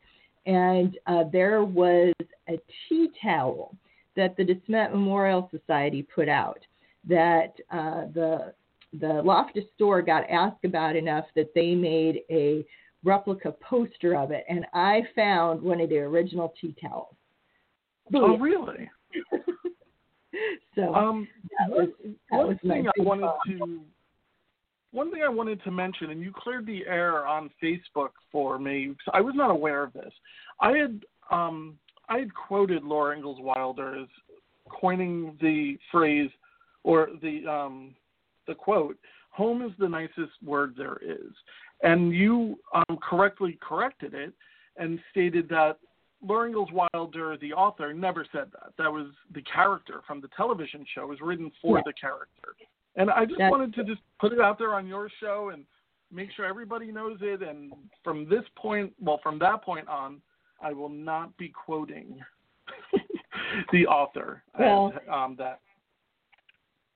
And 0.45 0.97
uh, 1.07 1.25
there 1.31 1.63
was 1.63 2.13
a 2.47 2.57
tea 2.87 3.09
towel 3.21 3.75
that 4.15 4.35
the 4.37 4.43
DeSmet 4.43 4.91
Memorial 4.91 5.49
Society 5.51 6.03
put 6.03 6.29
out 6.29 6.59
that 7.07 7.53
uh, 7.71 8.05
the 8.13 8.53
the 8.99 9.21
Loftus 9.23 9.63
store 9.75 10.01
got 10.01 10.29
asked 10.29 10.65
about 10.65 10.97
enough 10.97 11.23
that 11.35 11.53
they 11.55 11.73
made 11.73 12.23
a 12.29 12.65
replica 13.05 13.53
poster 13.61 14.17
of 14.17 14.31
it, 14.31 14.43
and 14.49 14.65
I 14.73 15.03
found 15.15 15.61
one 15.61 15.79
of 15.79 15.89
the 15.89 15.99
original 15.99 16.53
tea 16.59 16.75
towels. 16.81 17.15
Oh, 18.13 18.37
really? 18.37 18.89
so 20.75 20.93
um, 20.93 21.27
that 21.59 21.69
was, 21.69 21.89
one 22.29 22.57
thing 22.59 22.87
I 22.87 23.01
wanted 23.01 23.29
fun. 23.45 23.59
to 23.59 23.81
one 24.93 25.09
thing 25.11 25.23
I 25.23 25.29
wanted 25.29 25.63
to 25.63 25.71
mention, 25.71 26.09
and 26.09 26.21
you 26.21 26.33
cleared 26.35 26.65
the 26.65 26.85
air 26.85 27.25
on 27.25 27.49
Facebook 27.63 28.09
for 28.31 28.59
me. 28.59 28.93
I 29.13 29.21
was 29.21 29.33
not 29.35 29.49
aware 29.49 29.83
of 29.83 29.93
this. 29.93 30.11
I 30.59 30.71
had 30.71 31.01
um, 31.31 31.77
I 32.09 32.19
had 32.19 32.33
quoted 32.33 32.83
Laura 32.83 33.15
Ingalls 33.15 33.39
Wilder 33.39 34.01
as 34.01 34.07
coining 34.69 35.37
the 35.41 35.77
phrase 35.91 36.29
or 36.83 37.09
the 37.21 37.47
um, 37.47 37.95
the 38.47 38.55
quote, 38.55 38.97
"Home 39.29 39.61
is 39.61 39.71
the 39.79 39.87
nicest 39.87 40.33
word 40.43 40.73
there 40.77 40.97
is," 41.01 41.31
and 41.83 42.13
you 42.13 42.59
um, 42.73 42.97
correctly 43.01 43.57
corrected 43.61 44.13
it 44.13 44.33
and 44.77 44.99
stated 45.11 45.47
that 45.49 45.77
Laura 46.23 46.47
Ingalls 46.47 46.69
Wilder, 46.71 47.35
the 47.37 47.53
author, 47.53 47.93
never 47.93 48.25
said 48.31 48.51
that. 48.53 48.73
That 48.77 48.91
was 48.91 49.07
the 49.33 49.41
character 49.41 50.01
from 50.05 50.21
the 50.21 50.27
television 50.37 50.85
show. 50.93 51.07
Was 51.07 51.19
written 51.21 51.51
for 51.61 51.77
Yeah. 51.77 51.83
the 51.85 51.93
character. 51.93 52.55
And 52.95 53.09
I 53.09 53.25
just 53.25 53.37
That's- 53.37 53.51
wanted 53.51 53.73
to 53.75 53.83
just 53.83 54.01
put 54.19 54.31
it 54.33 54.39
out 54.39 54.57
there 54.59 54.73
on 54.75 54.85
your 54.85 55.09
show 55.19 55.49
and 55.49 55.65
make 56.11 56.29
sure 56.31 56.45
everybody 56.45 56.91
knows 56.91 57.19
it. 57.21 57.41
And 57.41 57.73
from 58.03 58.27
this 58.27 58.43
point, 58.55 58.93
well, 58.99 59.17
from 59.19 59.39
that 59.39 59.61
point 59.63 59.87
on, 59.87 60.21
I 60.61 60.73
will 60.73 60.89
not 60.89 61.35
be 61.37 61.49
quoting 61.49 62.23
the 63.71 63.87
author 63.87 64.43
Well- 64.59 64.93
as 64.95 65.09
um, 65.09 65.35
that. 65.37 65.61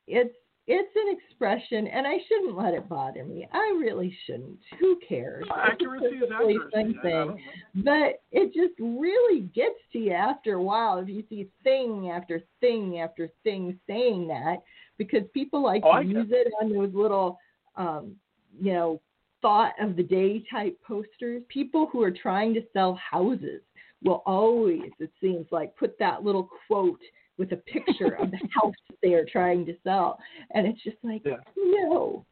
it's 0.08 0.36
it's 0.68 0.96
an 0.96 1.16
expression, 1.18 1.88
and 1.88 2.08
I 2.08 2.18
shouldn't 2.28 2.58
let 2.58 2.74
it 2.74 2.90
bother 2.90 3.24
me. 3.24 3.48
I 3.52 3.78
really 3.80 4.16
shouldn't. 4.26 4.60
Who 4.80 4.98
cares? 5.08 5.46
Accuracy 5.56 6.06
is 6.18 6.32
accuracy. 6.32 6.60
thing 6.74 7.00
I- 7.04 7.08
I 7.08 7.12
don't 7.12 7.28
know. 7.28 7.38
But 7.76 8.22
it 8.32 8.54
just 8.54 8.74
really 8.80 9.42
gets 9.42 9.80
to 9.94 10.00
you 10.00 10.12
after 10.12 10.56
a 10.56 10.64
while 10.64 10.98
if 10.98 11.08
you 11.08 11.24
see 11.30 11.50
thing 11.64 12.10
after 12.10 12.42
thing 12.62 13.00
after 13.00 13.28
thing 13.44 13.80
saying 13.88 14.28
that 14.28 14.64
because 14.98 15.28
people 15.34 15.62
like 15.62 15.84
Oh, 15.86 16.02
to 16.02 16.08
use 16.08 16.32
it 16.32 16.52
on 16.62 16.70
those 16.74 16.94
little, 16.94 17.38
um, 17.76 18.16
you 18.60 18.74
know, 18.74 19.02
thought 19.42 19.74
of 19.80 19.96
the 19.96 20.04
day 20.04 20.40
type 20.50 20.82
posters. 20.82 21.44
People 21.50 21.86
who 21.88 22.02
are 22.02 22.10
trying 22.12 22.54
to 22.56 22.66
sell 22.74 22.96
houses 22.96 23.62
will 24.04 24.24
always, 24.26 24.92
it 25.00 25.12
seems 25.22 25.46
like, 25.52 25.76
put 25.76 25.98
that 26.00 26.24
little 26.24 26.50
quote 26.68 27.02
with 27.38 27.52
a 27.52 27.58
picture 27.58 28.16
of 28.16 28.32
the 28.32 28.38
house 28.54 28.74
that 28.90 28.98
they 29.02 29.14
are 29.14 29.26
trying 29.26 29.66
to 29.66 29.74
sell. 29.84 30.18
And 30.52 30.66
it's 30.68 30.82
just 30.84 30.98
like, 31.04 31.22
Yeah. 31.26 31.38
no. 31.58 32.26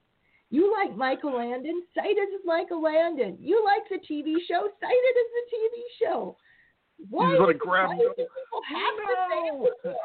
You 0.49 0.71
like 0.71 0.95
Michael 0.95 1.35
Landon? 1.37 1.81
Cite 1.95 2.05
it 2.15 2.29
as 2.33 2.41
Michael 2.45 2.81
Landon. 2.81 3.37
You 3.39 3.63
like 3.65 3.89
the 3.89 3.97
TV 4.07 4.35
show? 4.47 4.67
Cite 4.79 4.91
it 4.91 5.17
as 5.17 5.29
the 5.33 5.57
TV 5.57 5.81
show. 6.07 6.37
Why, 7.09 7.31
just 7.31 7.39
wanna 7.41 7.53
do- 7.53 7.59
grab 7.59 7.89
why 7.89 7.97
do 7.97 8.13
people 8.15 8.61
have 8.69 8.95
to 8.97 9.15
say 9.31 9.39
it 9.47 9.55
No. 9.83 9.95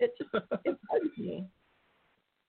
It 0.00 0.12
just 0.18 0.30
it 0.64 0.78
bugs 0.90 1.18
me. 1.18 1.46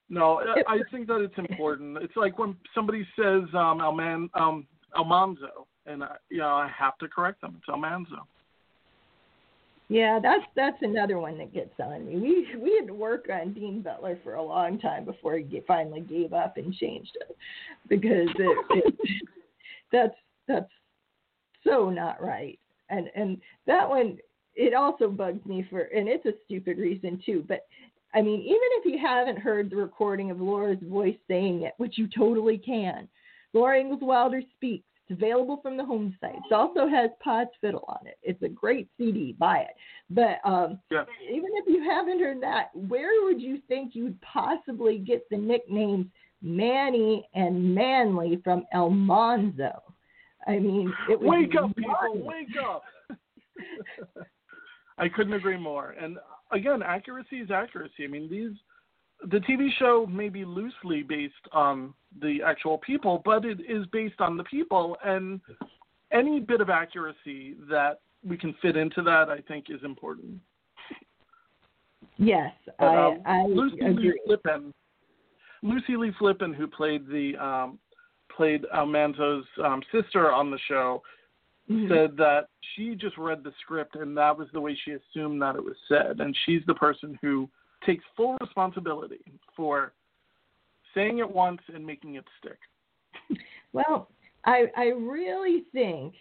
No, 0.09 0.39
I- 0.41 0.63
I 0.75 0.79
think 0.91 1.07
that 1.07 1.21
it's 1.21 1.37
important. 1.37 1.97
It's 1.97 2.15
like 2.15 2.37
when 2.37 2.55
somebody 2.75 3.05
says 3.19 3.43
um, 3.55 3.81
Alman, 3.81 4.29
um, 4.35 4.67
Almanzo, 4.95 5.67
and 5.87 6.03
I, 6.03 6.15
you 6.29 6.37
know 6.37 6.49
I 6.49 6.67
have 6.67 6.97
to 6.99 7.07
correct 7.07 7.41
them. 7.41 7.55
It's 7.57 7.67
Almanzo. 7.69 8.27
Yeah, 9.87 10.19
that's 10.21 10.43
that's 10.55 10.81
another 10.81 11.19
one 11.19 11.37
that 11.37 11.53
gets 11.53 11.73
on 11.79 12.05
me. 12.07 12.15
We 12.15 12.57
we 12.59 12.75
had 12.79 12.87
to 12.87 12.93
work 12.93 13.27
on 13.31 13.53
Dean 13.53 13.81
Butler 13.81 14.17
for 14.23 14.35
a 14.35 14.43
long 14.43 14.79
time 14.79 15.05
before 15.05 15.37
he 15.37 15.61
finally 15.67 16.01
gave 16.01 16.33
up 16.33 16.57
and 16.57 16.73
changed 16.73 17.15
it 17.21 17.37
because 17.87 18.29
it, 18.35 18.65
it 18.71 18.95
that's 19.91 20.15
that's 20.47 20.71
so 21.63 21.89
not 21.91 22.21
right. 22.21 22.57
And 22.89 23.09
and 23.15 23.39
that 23.67 23.87
one 23.87 24.17
it 24.55 24.73
also 24.73 25.07
bugs 25.09 25.45
me 25.45 25.65
for 25.69 25.81
and 25.81 26.07
it's 26.07 26.25
a 26.25 26.33
stupid 26.45 26.79
reason 26.79 27.21
too. 27.23 27.45
But 27.47 27.67
I 28.15 28.21
mean, 28.21 28.41
even 28.41 28.69
if 28.77 28.85
you 28.85 28.97
haven't 28.97 29.37
heard 29.37 29.69
the 29.69 29.75
recording 29.75 30.31
of 30.31 30.41
Laura's 30.41 30.79
voice 30.81 31.17
saying 31.27 31.61
it, 31.61 31.73
which 31.77 31.97
you 31.99 32.07
totally 32.07 32.57
can, 32.57 33.07
Laura 33.53 33.79
Ingalls 33.79 34.01
Wilder 34.01 34.41
speaks. 34.55 34.85
It's 35.07 35.21
available 35.21 35.59
from 35.61 35.77
the 35.77 35.85
home 35.85 36.17
site. 36.19 36.35
It 36.49 36.53
also 36.53 36.87
has 36.87 37.11
Pa's 37.23 37.47
Fiddle 37.61 37.85
on 37.87 38.07
it. 38.07 38.17
It's 38.23 38.41
a 38.41 38.49
great 38.49 38.87
CD. 38.97 39.35
Buy 39.37 39.59
it. 39.59 39.75
But 40.09 40.39
um, 40.43 40.79
Yeah. 40.89 41.03
even 41.23 41.49
if 41.53 41.65
you 41.67 41.83
haven't 41.83 42.19
heard 42.19 42.41
that, 42.41 42.69
where 42.73 43.23
would 43.23 43.39
you 43.39 43.59
think 43.67 43.93
you'd 43.93 44.19
possibly 44.21 44.97
get 44.97 45.29
the 45.29 45.37
nicknames 45.37 46.07
Manny 46.41 47.27
and 47.35 47.75
Manly 47.75 48.41
from 48.43 48.65
Almanzo? 48.73 49.81
I 50.47 50.57
mean, 50.59 50.91
it 51.09 51.19
was 51.19 51.29
Wake 51.29 51.55
up, 51.55 51.75
people! 51.75 52.25
Wake 52.25 52.47
up! 52.63 52.83
I 54.97 55.09
couldn't 55.09 55.33
agree 55.33 55.57
more. 55.57 55.91
And 55.91 56.17
again, 56.51 56.81
accuracy 56.81 57.37
is 57.37 57.51
accuracy. 57.51 58.05
I 58.05 58.07
mean, 58.07 58.29
these 58.29 58.51
the 59.23 59.39
TV 59.39 59.69
show 59.79 60.05
may 60.05 60.29
be 60.29 60.45
loosely 60.45 61.03
based 61.03 61.33
on 61.51 61.93
the 62.21 62.39
actual 62.45 62.77
people, 62.79 63.21
but 63.25 63.45
it 63.45 63.59
is 63.67 63.85
based 63.87 64.19
on 64.19 64.37
the 64.37 64.43
people, 64.43 64.97
and 65.03 65.41
any 66.11 66.39
bit 66.39 66.61
of 66.61 66.69
accuracy 66.69 67.55
that 67.69 67.99
we 68.27 68.37
can 68.37 68.53
fit 68.61 68.75
into 68.75 69.01
that, 69.03 69.29
I 69.29 69.39
think, 69.47 69.65
is 69.69 69.83
important. 69.83 70.39
Yes, 72.17 72.53
But, 72.79 72.85
I, 72.85 73.07
um, 73.07 73.21
I 73.25 73.43
Lucy 73.43 73.77
Lee. 73.81 74.19
Flippin, 74.25 74.73
Lucy 75.61 75.97
Lee 75.97 76.13
Flippin, 76.17 76.53
who 76.53 76.67
played 76.67 77.07
the 77.07 77.35
um, 77.37 77.79
played 78.35 78.65
Almanzo's 78.73 79.45
um, 79.63 79.81
sister 79.91 80.31
on 80.31 80.51
the 80.51 80.59
show, 80.67 81.01
Mhm. 81.69 81.87
said 81.87 82.17
that 82.17 82.47
she 82.61 82.95
just 82.95 83.17
read 83.17 83.43
the 83.43 83.51
script 83.61 83.95
and 83.95 84.15
that 84.17 84.37
was 84.37 84.47
the 84.51 84.61
way 84.61 84.75
she 84.75 84.91
assumed 84.91 85.41
that 85.41 85.55
it 85.55 85.63
was 85.63 85.77
said, 85.87 86.19
and 86.19 86.35
she's 86.45 86.63
the 86.67 86.75
person 86.75 87.17
who 87.21 87.49
takes 87.85 88.03
full 88.15 88.37
responsibility 88.41 89.23
for 89.55 89.93
saying 90.93 91.19
it 91.19 91.29
once 91.29 91.61
and 91.73 91.85
making 91.85 92.15
it 92.15 92.25
stick. 92.39 92.59
Well, 93.73 94.09
I 94.45 94.65
I 94.75 94.87
really 94.89 95.65
think 95.73 96.13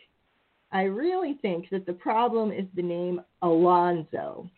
I 0.72 0.82
really 0.82 1.38
think 1.40 1.70
that 1.70 1.86
the 1.86 1.92
problem 1.92 2.50
is 2.50 2.66
the 2.74 2.82
name 2.82 3.20
Alonzo. 3.42 4.50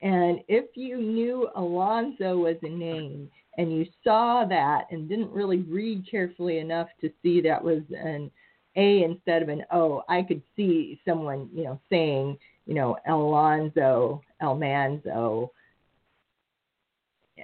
And 0.00 0.40
if 0.48 0.76
you 0.76 0.96
knew 0.96 1.48
Alonzo 1.54 2.46
as 2.46 2.56
a 2.62 2.68
name 2.68 3.30
and 3.58 3.72
you 3.72 3.86
saw 4.02 4.44
that 4.46 4.86
and 4.90 5.08
didn't 5.08 5.30
really 5.30 5.58
read 5.58 6.10
carefully 6.10 6.58
enough 6.58 6.88
to 7.02 7.10
see 7.22 7.40
that 7.42 7.62
was 7.62 7.82
an 7.96 8.30
A 8.76 9.04
instead 9.04 9.42
of 9.42 9.48
an 9.48 9.62
O, 9.70 10.02
I 10.08 10.22
could 10.22 10.42
see 10.56 10.98
someone, 11.06 11.48
you 11.54 11.64
know, 11.64 11.78
saying, 11.90 12.38
you 12.66 12.74
know, 12.74 12.96
Alonzo, 13.06 14.22
Elmanzo. 14.42 15.50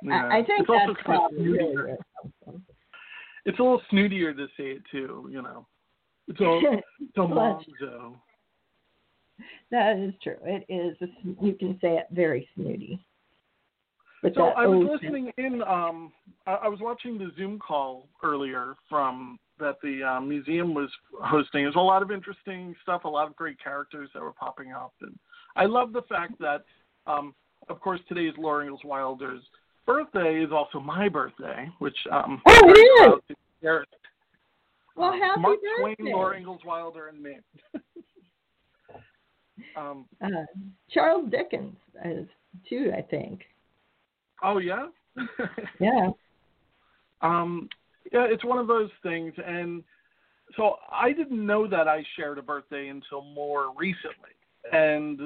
Yeah. 0.03 0.29
I, 0.31 0.39
I 0.39 0.45
think 0.45 0.61
It's 0.61 0.69
also 0.71 0.95
that's 0.95 1.07
kind 1.07 1.17
of 1.17 1.31
probably 1.31 1.49
really 1.49 1.65
snootier. 1.65 1.75
where 1.75 1.89
it 1.89 2.01
comes 2.21 2.33
from. 2.45 2.63
It's 3.45 3.59
a 3.59 3.63
little 3.63 3.83
snootier 3.93 4.37
to 4.37 4.47
say 4.57 4.65
it 4.71 4.83
too, 4.91 5.29
you 5.33 5.43
know. 5.43 5.67
It's 6.29 6.41
all 6.41 6.61
it's 7.01 7.17
Almanzo. 7.17 8.21
That 9.71 9.97
is 9.99 10.15
true. 10.23 10.37
It 10.45 10.65
is. 10.69 10.97
A, 11.01 11.45
you 11.45 11.55
can 11.55 11.79
say 11.81 11.97
it 11.97 12.07
very 12.11 12.49
snooty. 12.55 13.05
But 14.23 14.35
So 14.35 14.47
I 14.49 14.67
was 14.67 14.99
listening 15.01 15.31
in. 15.39 15.63
Um, 15.63 16.13
I, 16.47 16.55
I 16.55 16.69
was 16.69 16.81
watching 16.81 17.19
the 17.19 17.31
Zoom 17.37 17.59
call 17.59 18.09
earlier 18.23 18.75
from 18.89 19.39
that 19.61 19.77
the 19.83 20.03
um, 20.03 20.29
museum 20.29 20.75
was 20.75 20.91
hosting. 21.23 21.65
There's 21.65 21.77
a 21.77 21.81
lot 21.81 22.03
of 22.03 22.11
interesting 22.11 22.75
stuff, 22.83 23.05
a 23.05 23.09
lot 23.09 23.29
of 23.29 23.37
great 23.37 23.63
characters 23.63 24.11
that 24.15 24.23
were 24.23 24.33
popping 24.33 24.73
up, 24.73 24.93
and 25.01 25.17
I 25.57 25.67
love 25.67 25.93
the 25.93 26.03
fact 26.03 26.35
that, 26.41 26.65
um, 27.07 27.35
of 27.69 27.81
course, 27.81 28.01
today 28.09 28.27
is 28.27 28.35
Laura 28.39 28.65
Ingalls 28.65 28.83
Wilder's 28.85 29.43
birthday. 29.89 30.45
Is 30.45 30.53
also 30.53 30.79
my 30.79 31.09
birthday, 31.09 31.69
which 31.81 31.97
um, 32.13 32.41
Oh, 32.47 32.61
it 32.69 33.21
is? 33.31 33.37
share. 33.63 33.85
Well, 34.95 35.13
Um, 35.13 35.21
happy 35.21 35.41
Mark 35.41 35.59
birthday. 35.61 35.95
Twain, 35.97 36.13
Laura 36.13 36.37
Ingalls 36.37 36.61
Wilder, 36.65 37.09
and 37.09 37.21
me. 37.21 37.39
Um, 39.77 40.07
uh, 40.23 40.29
Charles 40.89 41.29
Dickens 41.31 41.77
is 42.05 42.27
too, 42.69 42.93
I 42.97 43.03
think. 43.03 43.43
Oh 44.43 44.59
yeah. 44.59 44.87
yeah. 45.81 46.11
Um, 47.23 47.69
yeah, 48.13 48.25
it's 48.29 48.45
one 48.45 48.59
of 48.59 48.69
those 48.69 48.91
things, 49.03 49.35
and 49.45 49.83
so 50.57 50.77
I 50.93 51.13
didn't 51.13 51.45
know 51.45 51.67
that 51.67 51.89
I 51.89 52.05
shared 52.17 52.39
a 52.39 52.43
birthday 52.43 52.89
until 52.89 53.23
more 53.23 53.73
recently, 53.77 54.31
and 54.73 55.23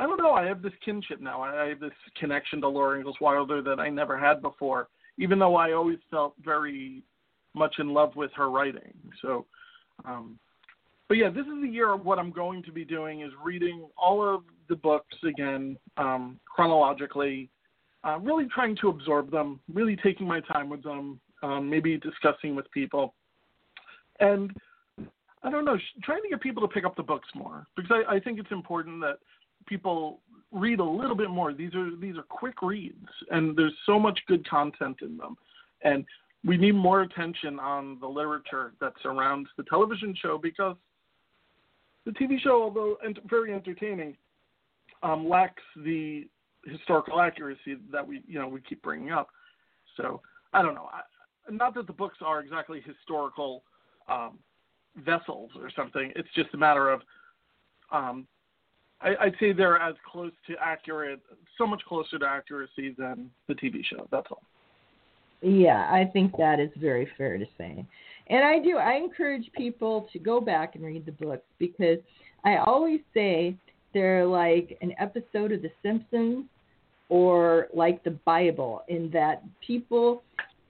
I 0.00 0.04
don't 0.04 0.16
know. 0.16 0.32
I 0.32 0.46
have 0.46 0.62
this 0.62 0.72
kinship 0.82 1.20
now. 1.20 1.42
I 1.42 1.68
have 1.68 1.78
this 1.78 1.92
connection 2.18 2.62
to 2.62 2.68
Laura 2.68 2.96
Ingalls 2.96 3.18
Wilder 3.20 3.60
that 3.60 3.78
I 3.78 3.90
never 3.90 4.18
had 4.18 4.40
before, 4.40 4.88
even 5.18 5.38
though 5.38 5.56
I 5.56 5.72
always 5.72 5.98
felt 6.10 6.32
very 6.42 7.02
much 7.52 7.74
in 7.78 7.92
love 7.92 8.16
with 8.16 8.30
her 8.34 8.48
writing. 8.48 8.94
So, 9.20 9.44
um, 10.06 10.38
but 11.06 11.18
yeah, 11.18 11.28
this 11.28 11.44
is 11.44 11.60
the 11.60 11.68
year 11.68 11.92
of 11.92 12.06
what 12.06 12.18
I'm 12.18 12.30
going 12.30 12.62
to 12.62 12.72
be 12.72 12.82
doing 12.82 13.20
is 13.20 13.30
reading 13.44 13.86
all 13.98 14.26
of 14.26 14.44
the 14.70 14.76
books 14.76 15.16
again 15.22 15.76
um, 15.98 16.40
chronologically, 16.46 17.50
uh, 18.02 18.18
really 18.20 18.46
trying 18.46 18.76
to 18.76 18.88
absorb 18.88 19.30
them, 19.30 19.60
really 19.70 19.96
taking 19.96 20.26
my 20.26 20.40
time 20.40 20.70
with 20.70 20.82
them, 20.82 21.20
um, 21.42 21.68
maybe 21.68 21.98
discussing 21.98 22.56
with 22.56 22.70
people, 22.70 23.12
and 24.18 24.50
I 25.42 25.50
don't 25.50 25.66
know, 25.66 25.76
trying 26.02 26.22
to 26.22 26.28
get 26.30 26.40
people 26.40 26.62
to 26.62 26.68
pick 26.68 26.86
up 26.86 26.96
the 26.96 27.02
books 27.02 27.28
more 27.34 27.66
because 27.76 27.90
I, 27.90 28.16
I 28.16 28.20
think 28.20 28.38
it's 28.38 28.50
important 28.50 29.02
that 29.02 29.18
people 29.66 30.20
read 30.52 30.80
a 30.80 30.84
little 30.84 31.16
bit 31.16 31.30
more. 31.30 31.52
These 31.52 31.74
are 31.74 31.94
these 31.96 32.16
are 32.16 32.22
quick 32.22 32.62
reads, 32.62 33.08
and 33.30 33.56
there's 33.56 33.74
so 33.86 33.98
much 33.98 34.18
good 34.26 34.48
content 34.48 34.98
in 35.02 35.16
them, 35.16 35.36
and 35.82 36.04
we 36.44 36.56
need 36.56 36.74
more 36.74 37.02
attention 37.02 37.60
on 37.60 37.98
the 38.00 38.06
literature 38.06 38.72
that 38.80 38.94
surrounds 39.02 39.48
the 39.56 39.62
television 39.64 40.14
show 40.20 40.38
because 40.38 40.76
the 42.06 42.12
TV 42.12 42.40
show, 42.40 42.62
although 42.62 42.96
very 43.28 43.52
entertaining, 43.52 44.16
um, 45.02 45.28
lacks 45.28 45.62
the 45.76 46.26
historical 46.66 47.20
accuracy 47.20 47.76
that 47.92 48.06
we 48.06 48.22
you 48.26 48.38
know 48.38 48.48
we 48.48 48.60
keep 48.60 48.82
bringing 48.82 49.12
up. 49.12 49.28
So 49.96 50.20
I 50.52 50.62
don't 50.62 50.74
know. 50.74 50.88
I, 50.92 51.02
not 51.50 51.74
that 51.74 51.86
the 51.86 51.92
books 51.92 52.18
are 52.24 52.40
exactly 52.40 52.82
historical 52.84 53.62
um, 54.08 54.38
vessels 54.96 55.50
or 55.56 55.70
something. 55.74 56.12
It's 56.16 56.28
just 56.34 56.52
a 56.54 56.56
matter 56.56 56.90
of 56.90 57.02
um, 57.92 58.26
I, 59.02 59.14
I'd 59.20 59.34
say 59.40 59.52
they're 59.52 59.80
as 59.80 59.94
close 60.10 60.32
to 60.46 60.54
accurate, 60.62 61.20
so 61.56 61.66
much 61.66 61.82
closer 61.88 62.18
to 62.18 62.26
accuracy 62.26 62.94
than 62.98 63.30
the 63.48 63.54
TV 63.54 63.84
show. 63.84 64.06
That's 64.10 64.26
all. 64.30 64.42
Yeah, 65.42 65.88
I 65.90 66.04
think 66.12 66.36
that 66.36 66.60
is 66.60 66.70
very 66.78 67.08
fair 67.16 67.38
to 67.38 67.46
say. 67.56 67.84
And 68.28 68.44
I 68.44 68.58
do, 68.58 68.76
I 68.76 68.94
encourage 68.94 69.50
people 69.56 70.08
to 70.12 70.18
go 70.18 70.40
back 70.40 70.74
and 70.74 70.84
read 70.84 71.06
the 71.06 71.12
books 71.12 71.46
because 71.58 71.98
I 72.44 72.56
always 72.56 73.00
say 73.14 73.56
they're 73.94 74.26
like 74.26 74.78
an 74.82 74.94
episode 74.98 75.52
of 75.52 75.62
The 75.62 75.70
Simpsons 75.82 76.44
or 77.08 77.68
like 77.74 78.04
the 78.04 78.12
Bible 78.24 78.82
in 78.88 79.10
that 79.12 79.42
people, 79.66 80.22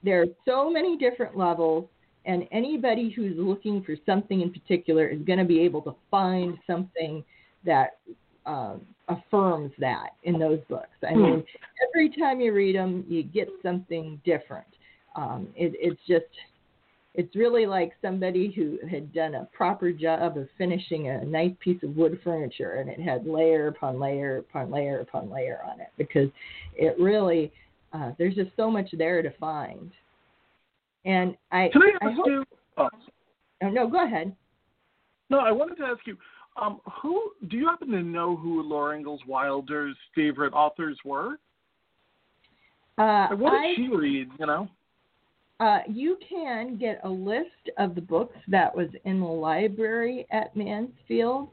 there 0.03 0.21
are 0.21 0.27
so 0.45 0.71
many 0.71 0.97
different 0.97 1.37
levels, 1.37 1.85
and 2.25 2.47
anybody 2.51 3.11
who's 3.11 3.35
looking 3.37 3.83
for 3.83 3.95
something 4.05 4.41
in 4.41 4.51
particular 4.51 5.07
is 5.07 5.21
going 5.21 5.39
to 5.39 5.45
be 5.45 5.59
able 5.59 5.81
to 5.83 5.95
find 6.09 6.57
something 6.65 7.23
that 7.65 7.97
um, 8.45 8.81
affirms 9.07 9.71
that 9.79 10.11
in 10.23 10.39
those 10.39 10.59
books. 10.69 10.89
I 11.03 11.13
hmm. 11.13 11.21
mean, 11.21 11.43
every 11.87 12.09
time 12.09 12.41
you 12.41 12.53
read 12.53 12.75
them, 12.75 13.05
you 13.07 13.23
get 13.23 13.49
something 13.63 14.19
different. 14.25 14.67
Um, 15.15 15.49
it, 15.55 15.73
it's 15.75 15.99
just, 16.07 16.25
it's 17.13 17.35
really 17.35 17.65
like 17.65 17.93
somebody 18.01 18.51
who 18.51 18.77
had 18.89 19.13
done 19.13 19.35
a 19.35 19.47
proper 19.51 19.91
job 19.91 20.37
of 20.37 20.47
finishing 20.57 21.09
a 21.09 21.25
nice 21.25 21.51
piece 21.59 21.81
of 21.83 21.95
wood 21.95 22.19
furniture, 22.23 22.75
and 22.75 22.89
it 22.89 22.99
had 22.99 23.27
layer 23.27 23.67
upon 23.67 23.99
layer 23.99 24.37
upon 24.37 24.71
layer 24.71 25.01
upon 25.01 25.29
layer 25.29 25.59
on 25.69 25.81
it 25.81 25.89
because 25.97 26.29
it 26.75 26.95
really, 26.97 27.51
uh, 27.91 28.11
there's 28.17 28.35
just 28.35 28.51
so 28.55 28.71
much 28.71 28.89
there 28.93 29.21
to 29.21 29.31
find. 29.31 29.91
And 31.03 31.35
I, 31.51 31.69
Can 31.73 31.81
I 31.81 31.91
ask 32.01 32.03
I 32.03 32.11
hope, 32.13 32.27
you? 32.27 32.45
Oh. 32.77 32.89
oh, 33.63 33.69
no, 33.69 33.89
go 33.89 34.05
ahead. 34.05 34.33
No, 35.29 35.39
I 35.39 35.51
wanted 35.51 35.75
to 35.75 35.83
ask 35.83 35.99
you 36.05 36.17
um, 36.59 36.81
who 37.01 37.31
do 37.47 37.57
you 37.57 37.67
happen 37.67 37.89
to 37.91 38.01
know 38.01 38.35
who 38.35 38.61
Laura 38.63 38.97
Ingalls 38.97 39.21
Wilder's 39.27 39.95
favorite 40.15 40.53
authors 40.53 40.97
were? 41.05 41.37
Uh, 42.97 43.29
what 43.29 43.51
did 43.51 43.61
I, 43.61 43.73
she 43.75 43.87
read? 43.87 44.29
You 44.39 44.45
know. 44.45 44.69
Uh, 45.59 45.79
you 45.87 46.17
can 46.27 46.77
get 46.77 46.99
a 47.03 47.09
list 47.09 47.69
of 47.77 47.95
the 47.95 48.01
books 48.01 48.37
that 48.47 48.75
was 48.75 48.87
in 49.05 49.19
the 49.19 49.25
library 49.25 50.25
at 50.31 50.55
Mansfield, 50.55 51.49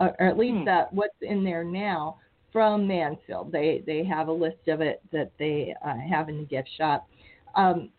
uh, 0.00 0.08
or 0.18 0.26
at 0.26 0.38
least 0.38 0.58
hmm. 0.58 0.64
that 0.64 0.92
what's 0.92 1.14
in 1.20 1.44
there 1.44 1.62
now 1.62 2.16
from 2.52 2.86
Mansfield. 2.86 3.52
They 3.52 3.82
they 3.86 4.04
have 4.04 4.28
a 4.28 4.32
list 4.32 4.66
of 4.68 4.80
it 4.80 5.02
that 5.12 5.30
they 5.38 5.74
uh, 5.84 5.94
have 6.10 6.28
in 6.28 6.38
the 6.38 6.44
gift 6.44 6.70
shop. 6.76 7.06
Um, 7.54 7.90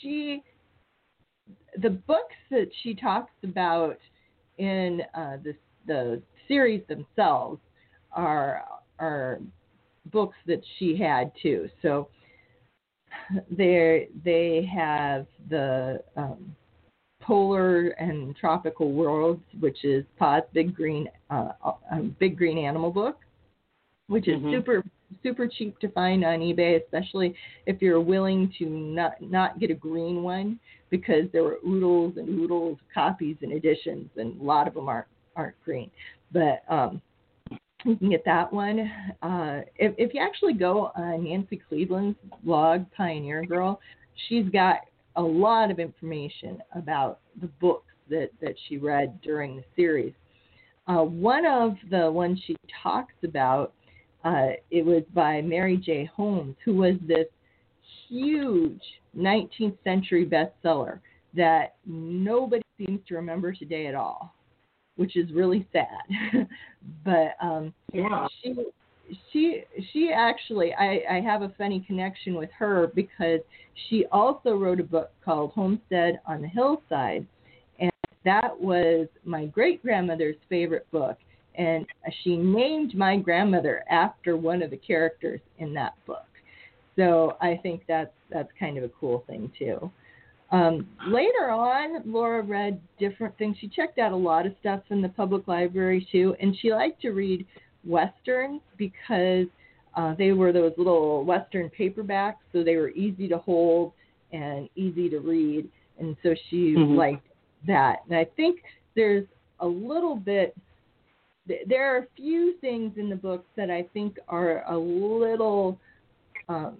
she, 0.00 0.42
the 1.80 1.90
books 1.90 2.34
that 2.50 2.68
she 2.82 2.94
talks 2.94 3.32
about 3.44 3.98
in 4.58 5.02
uh, 5.14 5.38
the 5.42 5.54
the 5.86 6.22
series 6.46 6.82
themselves 6.88 7.60
are 8.12 8.64
are 8.98 9.40
books 10.12 10.36
that 10.46 10.62
she 10.78 10.96
had 10.96 11.32
too. 11.42 11.68
So 11.82 12.08
they 13.50 14.08
they 14.24 14.68
have 14.74 15.26
the 15.48 16.02
um, 16.16 16.54
polar 17.20 17.88
and 17.90 18.34
tropical 18.36 18.92
worlds, 18.92 19.42
which 19.60 19.84
is 19.84 20.04
Pa's 20.18 20.42
Big 20.52 20.74
Green 20.74 21.08
uh, 21.30 21.52
uh, 21.64 22.00
Big 22.18 22.36
Green 22.36 22.58
Animal 22.58 22.90
book, 22.90 23.18
which 24.08 24.28
is 24.28 24.36
mm-hmm. 24.36 24.52
super 24.52 24.84
super 25.22 25.48
cheap 25.48 25.78
to 25.80 25.88
find 25.88 26.24
on 26.24 26.40
eBay, 26.40 26.82
especially 26.82 27.34
if 27.66 27.80
you're 27.80 28.00
willing 28.00 28.52
to 28.58 28.66
not 28.66 29.20
not 29.20 29.58
get 29.58 29.70
a 29.70 29.74
green 29.74 30.22
one 30.22 30.58
because 30.90 31.24
there 31.32 31.44
were 31.44 31.58
oodles 31.66 32.16
and 32.16 32.28
oodles 32.28 32.78
of 32.80 32.86
copies 32.92 33.36
and 33.42 33.52
editions, 33.52 34.08
and 34.16 34.40
a 34.40 34.44
lot 34.44 34.68
of 34.68 34.74
them 34.74 34.88
aren't 34.88 35.06
aren't 35.36 35.60
green. 35.64 35.90
But 36.32 36.62
um, 36.68 37.00
you 37.84 37.96
can 37.96 38.10
get 38.10 38.24
that 38.24 38.52
one. 38.52 38.90
Uh, 39.22 39.60
if, 39.76 39.94
if 39.98 40.14
you 40.14 40.20
actually 40.20 40.54
go 40.54 40.90
on 40.96 41.24
Nancy 41.24 41.60
Cleaveland's 41.68 42.18
blog, 42.42 42.84
Pioneer 42.96 43.44
Girl, 43.44 43.80
she's 44.28 44.48
got 44.50 44.80
a 45.16 45.22
lot 45.22 45.70
of 45.70 45.78
information 45.78 46.58
about 46.74 47.20
the 47.40 47.46
books 47.60 47.92
that, 48.10 48.30
that 48.40 48.54
she 48.68 48.78
read 48.78 49.20
during 49.22 49.56
the 49.56 49.64
series. 49.76 50.12
Uh, 50.86 51.02
one 51.02 51.44
of 51.44 51.76
the 51.90 52.10
ones 52.10 52.40
she 52.46 52.56
talks 52.82 53.14
about 53.22 53.72
uh, 54.24 54.48
it 54.70 54.84
was 54.84 55.02
by 55.14 55.40
Mary 55.40 55.76
J. 55.76 56.04
Holmes, 56.14 56.56
who 56.64 56.74
was 56.74 56.94
this 57.06 57.26
huge 58.08 58.82
19th 59.16 59.76
century 59.84 60.26
bestseller 60.26 61.00
that 61.34 61.76
nobody 61.86 62.62
seems 62.78 63.00
to 63.08 63.14
remember 63.14 63.52
today 63.52 63.86
at 63.86 63.94
all, 63.94 64.34
which 64.96 65.16
is 65.16 65.30
really 65.32 65.66
sad. 65.72 66.46
but 67.04 67.36
um, 67.40 67.72
yeah. 67.92 68.26
she 68.42 68.54
she 69.32 69.64
she 69.92 70.10
actually 70.14 70.72
I, 70.74 71.00
I 71.10 71.20
have 71.20 71.42
a 71.42 71.52
funny 71.56 71.82
connection 71.86 72.34
with 72.34 72.50
her 72.58 72.90
because 72.94 73.40
she 73.88 74.04
also 74.12 74.54
wrote 74.54 74.80
a 74.80 74.84
book 74.84 75.10
called 75.24 75.52
Homestead 75.52 76.20
on 76.26 76.42
the 76.42 76.48
Hillside 76.48 77.26
and 77.78 77.90
that 78.24 78.58
was 78.58 79.08
my 79.24 79.46
great 79.46 79.82
grandmother's 79.82 80.36
favorite 80.48 80.86
book 80.90 81.16
and 81.58 81.84
she 82.22 82.36
named 82.36 82.94
my 82.94 83.16
grandmother 83.16 83.84
after 83.90 84.36
one 84.36 84.62
of 84.62 84.70
the 84.70 84.76
characters 84.76 85.40
in 85.58 85.74
that 85.74 85.94
book. 86.06 86.24
So 86.96 87.36
I 87.40 87.58
think 87.62 87.82
that's 87.86 88.12
that's 88.30 88.48
kind 88.58 88.78
of 88.78 88.84
a 88.84 88.88
cool 88.88 89.24
thing 89.26 89.52
too. 89.58 89.90
Um, 90.50 90.88
later 91.08 91.50
on, 91.50 92.02
Laura 92.10 92.42
read 92.42 92.80
different 92.98 93.36
things. 93.36 93.56
She 93.60 93.68
checked 93.68 93.98
out 93.98 94.12
a 94.12 94.16
lot 94.16 94.46
of 94.46 94.54
stuff 94.60 94.80
in 94.90 95.02
the 95.02 95.08
public 95.10 95.46
library 95.46 96.06
too, 96.10 96.34
and 96.40 96.56
she 96.60 96.72
liked 96.72 97.02
to 97.02 97.10
read 97.10 97.46
westerns 97.84 98.60
because 98.78 99.46
uh, 99.94 100.14
they 100.14 100.32
were 100.32 100.52
those 100.52 100.72
little 100.78 101.24
western 101.24 101.70
paperbacks, 101.78 102.36
so 102.52 102.62
they 102.62 102.76
were 102.76 102.90
easy 102.90 103.28
to 103.28 103.38
hold 103.38 103.92
and 104.32 104.68
easy 104.76 105.08
to 105.10 105.18
read, 105.18 105.68
and 105.98 106.16
so 106.22 106.34
she 106.48 106.74
mm-hmm. 106.74 106.94
liked 106.94 107.26
that. 107.66 107.98
And 108.08 108.16
I 108.16 108.24
think 108.36 108.60
there's 108.94 109.26
a 109.60 109.66
little 109.66 110.16
bit 110.16 110.56
there 111.66 111.94
are 111.94 111.98
a 111.98 112.06
few 112.16 112.54
things 112.60 112.92
in 112.96 113.08
the 113.08 113.16
book 113.16 113.44
that 113.56 113.70
I 113.70 113.84
think 113.92 114.18
are 114.28 114.64
a 114.70 114.76
little 114.76 115.78
um, 116.48 116.78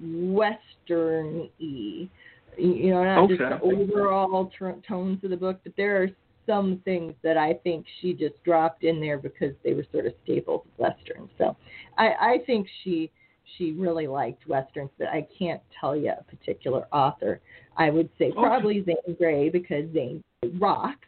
western-y. 0.00 2.08
You 2.56 2.90
know, 2.90 3.04
not 3.04 3.18
okay. 3.24 3.36
just 3.36 3.38
the 3.38 3.60
overall 3.62 4.50
t- 4.58 4.80
tones 4.86 5.22
of 5.22 5.30
the 5.30 5.36
book, 5.36 5.60
but 5.62 5.72
there 5.76 6.02
are 6.02 6.08
some 6.44 6.80
things 6.84 7.14
that 7.22 7.36
I 7.36 7.54
think 7.62 7.86
she 8.00 8.14
just 8.14 8.42
dropped 8.42 8.82
in 8.82 9.00
there 9.00 9.18
because 9.18 9.54
they 9.62 9.74
were 9.74 9.84
sort 9.92 10.06
of 10.06 10.14
staples 10.24 10.62
of 10.64 10.78
westerns. 10.78 11.30
So 11.38 11.56
I, 11.98 12.06
I 12.06 12.38
think 12.46 12.66
she 12.82 13.12
she 13.56 13.72
really 13.72 14.06
liked 14.06 14.46
westerns, 14.46 14.90
but 14.98 15.08
I 15.08 15.26
can't 15.38 15.60
tell 15.80 15.96
you 15.96 16.10
a 16.10 16.22
particular 16.24 16.86
author. 16.92 17.40
I 17.76 17.90
would 17.90 18.08
say 18.18 18.32
probably 18.32 18.80
okay. 18.80 18.96
Zane 19.06 19.16
Grey 19.16 19.48
because 19.50 19.84
Zane 19.92 20.22
rocks, 20.58 21.06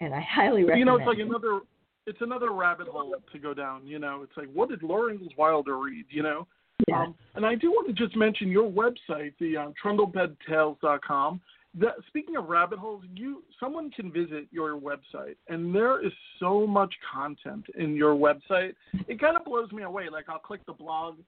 and 0.00 0.14
I 0.14 0.20
highly 0.20 0.62
recommend. 0.62 0.78
You 0.80 0.84
know, 0.84 0.96
it's 0.96 1.06
like 1.06 1.18
another 1.18 1.60
it's 2.08 2.20
another 2.22 2.52
rabbit 2.52 2.88
hole 2.88 3.14
to 3.32 3.38
go 3.38 3.52
down. 3.54 3.86
You 3.86 3.98
know, 3.98 4.22
it's 4.22 4.36
like 4.36 4.48
what 4.52 4.70
did 4.70 4.82
Laura 4.82 5.12
Ingalls 5.12 5.32
Wilder 5.36 5.78
read? 5.78 6.06
You 6.08 6.22
know, 6.22 6.46
Yeah. 6.88 7.02
um, 7.02 7.14
and 7.34 7.44
I 7.44 7.54
do 7.54 7.70
want 7.70 7.86
to 7.88 7.92
just 7.92 8.16
mention 8.16 8.48
your 8.48 8.70
website, 8.70 9.34
the 9.38 9.56
um, 9.56 9.74
trundlebedtales.com. 9.82 11.40
That, 11.74 11.94
speaking 12.06 12.36
of 12.36 12.48
rabbit 12.48 12.78
holes, 12.78 13.04
you 13.14 13.44
someone 13.60 13.90
can 13.90 14.10
visit 14.10 14.46
your 14.50 14.80
website, 14.80 15.36
and 15.48 15.74
there 15.74 16.04
is 16.04 16.12
so 16.40 16.66
much 16.66 16.92
content 17.12 17.66
in 17.76 17.94
your 17.94 18.14
website. 18.14 18.74
It 19.06 19.20
kind 19.20 19.36
of 19.36 19.44
blows 19.44 19.70
me 19.70 19.82
away. 19.82 20.08
Like 20.10 20.28
I'll 20.28 20.38
click 20.38 20.64
the 20.66 20.72
blog, 20.72 21.18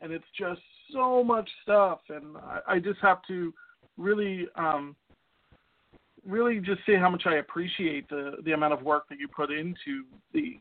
and 0.00 0.12
it's 0.12 0.24
just 0.36 0.60
so 0.92 1.22
much 1.22 1.48
stuff, 1.62 2.00
and 2.08 2.36
I, 2.36 2.58
I 2.74 2.78
just 2.80 2.98
have 3.00 3.22
to 3.28 3.54
really, 3.96 4.48
um, 4.56 4.96
really 6.26 6.58
just 6.60 6.80
say 6.86 6.96
how 6.96 7.10
much 7.10 7.24
I 7.26 7.36
appreciate 7.36 8.08
the 8.08 8.36
the 8.44 8.52
amount 8.52 8.72
of 8.72 8.82
work 8.82 9.08
that 9.08 9.18
you 9.18 9.28
put 9.28 9.50
into 9.50 10.04
the 10.32 10.58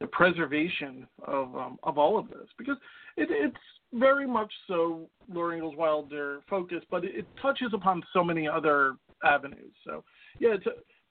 the 0.00 0.06
preservation 0.08 1.06
of 1.26 1.54
um, 1.56 1.78
of 1.82 1.98
all 1.98 2.18
of 2.18 2.28
this 2.28 2.48
because 2.58 2.76
it, 3.16 3.28
it's 3.30 3.56
very 3.92 4.26
much 4.26 4.52
so 4.66 5.08
Laura 5.32 5.68
Wilder 5.68 6.40
focused, 6.48 6.86
but 6.90 7.04
it, 7.04 7.14
it 7.14 7.26
touches 7.40 7.68
upon 7.74 8.02
so 8.12 8.24
many 8.24 8.48
other 8.48 8.94
avenues. 9.24 9.72
So 9.84 10.02
yeah, 10.38 10.56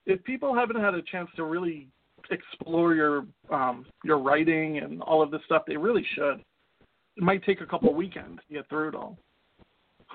if 0.06 0.24
people 0.24 0.56
haven't 0.56 0.82
had 0.82 0.96
a 0.96 1.02
chance 1.04 1.30
to 1.36 1.44
really 1.44 1.88
explore 2.30 2.96
your 2.96 3.26
um, 3.52 3.86
your 4.04 4.20
writing 4.20 4.80
and 4.80 5.02
all 5.02 5.22
of 5.22 5.32
this 5.32 5.42
stuff, 5.46 5.64
they 5.68 5.78
really 5.78 6.06
should. 6.16 6.44
It 7.18 7.24
might 7.24 7.44
take 7.44 7.62
a 7.62 7.66
couple 7.66 7.94
weekends 7.94 8.42
to 8.48 8.54
get 8.56 8.70
through 8.70 8.90
it 8.90 8.96
all. 8.96 9.18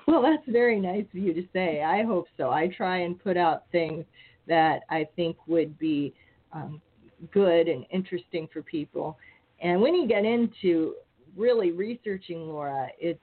Well, 0.07 0.21
that's 0.21 0.47
very 0.47 0.79
nice 0.79 1.05
of 1.13 1.19
you 1.19 1.33
to 1.33 1.43
say. 1.51 1.83
I 1.83 2.03
hope 2.03 2.27
so. 2.37 2.49
I 2.49 2.69
try 2.69 2.99
and 2.99 3.21
put 3.21 3.35
out 3.35 3.63
things 3.73 4.05
that 4.47 4.83
I 4.89 5.05
think 5.17 5.35
would 5.47 5.77
be 5.77 6.13
um, 6.53 6.81
good 7.33 7.67
and 7.67 7.85
interesting 7.91 8.47
for 8.51 8.61
people. 8.61 9.17
And 9.61 9.81
when 9.81 9.93
you 9.93 10.07
get 10.07 10.23
into 10.23 10.95
really 11.35 11.71
researching 11.71 12.47
Laura, 12.47 12.87
it's 12.99 13.19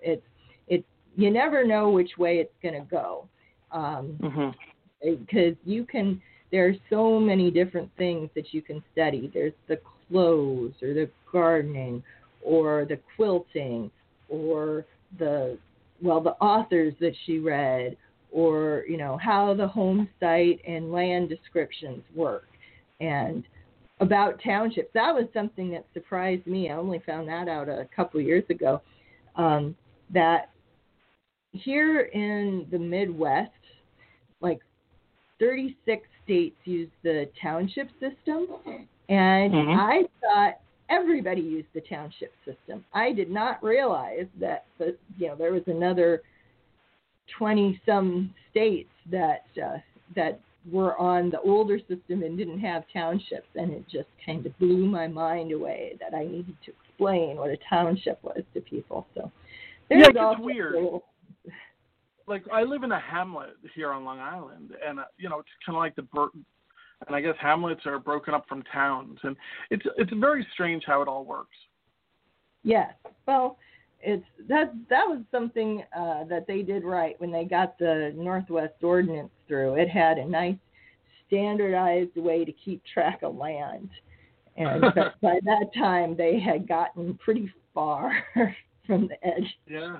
it's 0.00 0.22
it's 0.68 0.86
you 1.16 1.30
never 1.32 1.66
know 1.66 1.90
which 1.90 2.12
way 2.16 2.36
it's 2.36 2.54
going 2.62 2.74
to 2.74 2.88
go, 2.88 3.26
um, 3.72 4.16
Mm-hmm. 4.22 5.16
because 5.24 5.56
you 5.64 5.84
can. 5.84 6.22
There 6.52 6.66
are 6.68 6.74
so 6.90 7.20
many 7.20 7.50
different 7.50 7.90
things 7.96 8.28
that 8.34 8.52
you 8.52 8.60
can 8.60 8.82
study. 8.92 9.30
There's 9.32 9.52
the 9.68 9.80
clothes, 10.08 10.74
or 10.82 10.94
the 10.94 11.08
gardening, 11.30 12.02
or 12.42 12.84
the 12.88 12.98
quilting, 13.16 13.90
or 14.28 14.84
the 15.18 15.58
well, 16.02 16.20
the 16.20 16.34
authors 16.34 16.94
that 17.00 17.14
she 17.26 17.38
read, 17.38 17.96
or 18.32 18.84
you 18.88 18.96
know 18.96 19.18
how 19.18 19.54
the 19.54 19.66
home 19.66 20.08
site 20.20 20.60
and 20.66 20.92
land 20.92 21.28
descriptions 21.28 22.02
work, 22.14 22.48
and 23.00 23.44
about 24.00 24.40
townships. 24.42 24.90
That 24.94 25.14
was 25.14 25.24
something 25.34 25.70
that 25.72 25.84
surprised 25.92 26.46
me. 26.46 26.70
I 26.70 26.76
only 26.76 27.00
found 27.00 27.28
that 27.28 27.48
out 27.48 27.68
a 27.68 27.88
couple 27.94 28.20
years 28.20 28.44
ago. 28.48 28.80
Um, 29.36 29.76
that 30.12 30.50
here 31.52 32.00
in 32.00 32.66
the 32.70 32.78
Midwest, 32.78 33.50
like 34.40 34.60
36 35.38 36.06
states 36.24 36.56
use 36.64 36.88
the 37.02 37.28
township 37.40 37.90
system, 38.00 38.46
and 39.08 39.52
Mhm. 39.52 39.76
I 39.76 40.08
thought 40.20 40.60
everybody 40.90 41.40
used 41.40 41.68
the 41.74 41.80
township 41.82 42.32
system. 42.44 42.84
I 42.92 43.12
did 43.12 43.30
not 43.30 43.62
realize 43.62 44.26
that 44.40 44.64
the, 44.78 44.96
you 45.18 45.28
know 45.28 45.36
there 45.36 45.52
was 45.52 45.62
another 45.66 46.22
20 47.38 47.80
some 47.86 48.34
states 48.50 48.90
that 49.10 49.44
uh, 49.64 49.78
that 50.16 50.40
were 50.70 50.98
on 50.98 51.30
the 51.30 51.40
older 51.40 51.78
system 51.78 52.22
and 52.22 52.36
didn't 52.36 52.60
have 52.60 52.84
townships, 52.92 53.48
and 53.54 53.72
it 53.72 53.84
just 53.88 54.08
kind 54.26 54.44
of 54.44 54.58
blew 54.58 54.84
my 54.86 55.06
mind 55.06 55.52
away 55.52 55.96
that 56.00 56.14
I 56.16 56.24
needed 56.24 56.56
to 56.66 56.72
explain 56.84 57.36
what 57.36 57.50
a 57.50 57.56
township 57.68 58.22
was 58.22 58.42
to 58.54 58.60
people. 58.60 59.06
So 59.14 59.30
there's 59.88 60.08
Yeah, 60.14 60.32
it's 60.32 60.40
weird. 60.40 60.74
little- 60.74 61.04
like 62.26 62.44
I 62.52 62.62
live 62.62 62.82
in 62.82 62.92
a 62.92 63.00
hamlet 63.00 63.56
here 63.74 63.90
on 63.90 64.04
Long 64.04 64.18
Island, 64.20 64.76
and 64.86 65.00
uh, 65.00 65.04
you 65.18 65.28
know 65.28 65.38
it's 65.38 65.48
kind 65.64 65.76
of 65.76 65.80
like 65.80 65.96
the 65.96 66.02
and 67.06 67.16
I 67.16 67.20
guess 67.20 67.34
hamlets 67.40 67.86
are 67.86 67.98
broken 67.98 68.34
up 68.34 68.46
from 68.48 68.62
towns, 68.72 69.18
and 69.22 69.36
it's 69.70 69.84
it's 69.96 70.12
very 70.14 70.46
strange 70.52 70.84
how 70.86 71.02
it 71.02 71.08
all 71.08 71.24
works. 71.24 71.56
Yes. 72.62 72.92
Well, 73.26 73.58
it's 74.02 74.24
that 74.48 74.72
that 74.88 75.04
was 75.06 75.20
something 75.30 75.82
uh, 75.96 76.24
that 76.24 76.46
they 76.46 76.62
did 76.62 76.84
right 76.84 77.18
when 77.20 77.30
they 77.30 77.44
got 77.44 77.78
the 77.78 78.12
Northwest 78.16 78.74
Ordinance 78.82 79.30
through. 79.48 79.74
It 79.74 79.88
had 79.88 80.18
a 80.18 80.24
nice 80.24 80.56
standardized 81.26 82.16
way 82.16 82.44
to 82.44 82.52
keep 82.52 82.82
track 82.92 83.20
of 83.22 83.36
land, 83.36 83.88
and 84.56 84.80
by 85.22 85.38
that 85.44 85.70
time 85.76 86.16
they 86.16 86.38
had 86.38 86.68
gotten 86.68 87.18
pretty 87.22 87.52
far 87.74 88.12
from 88.86 89.08
the 89.08 89.26
edge. 89.26 89.58
Yeah. 89.68 89.98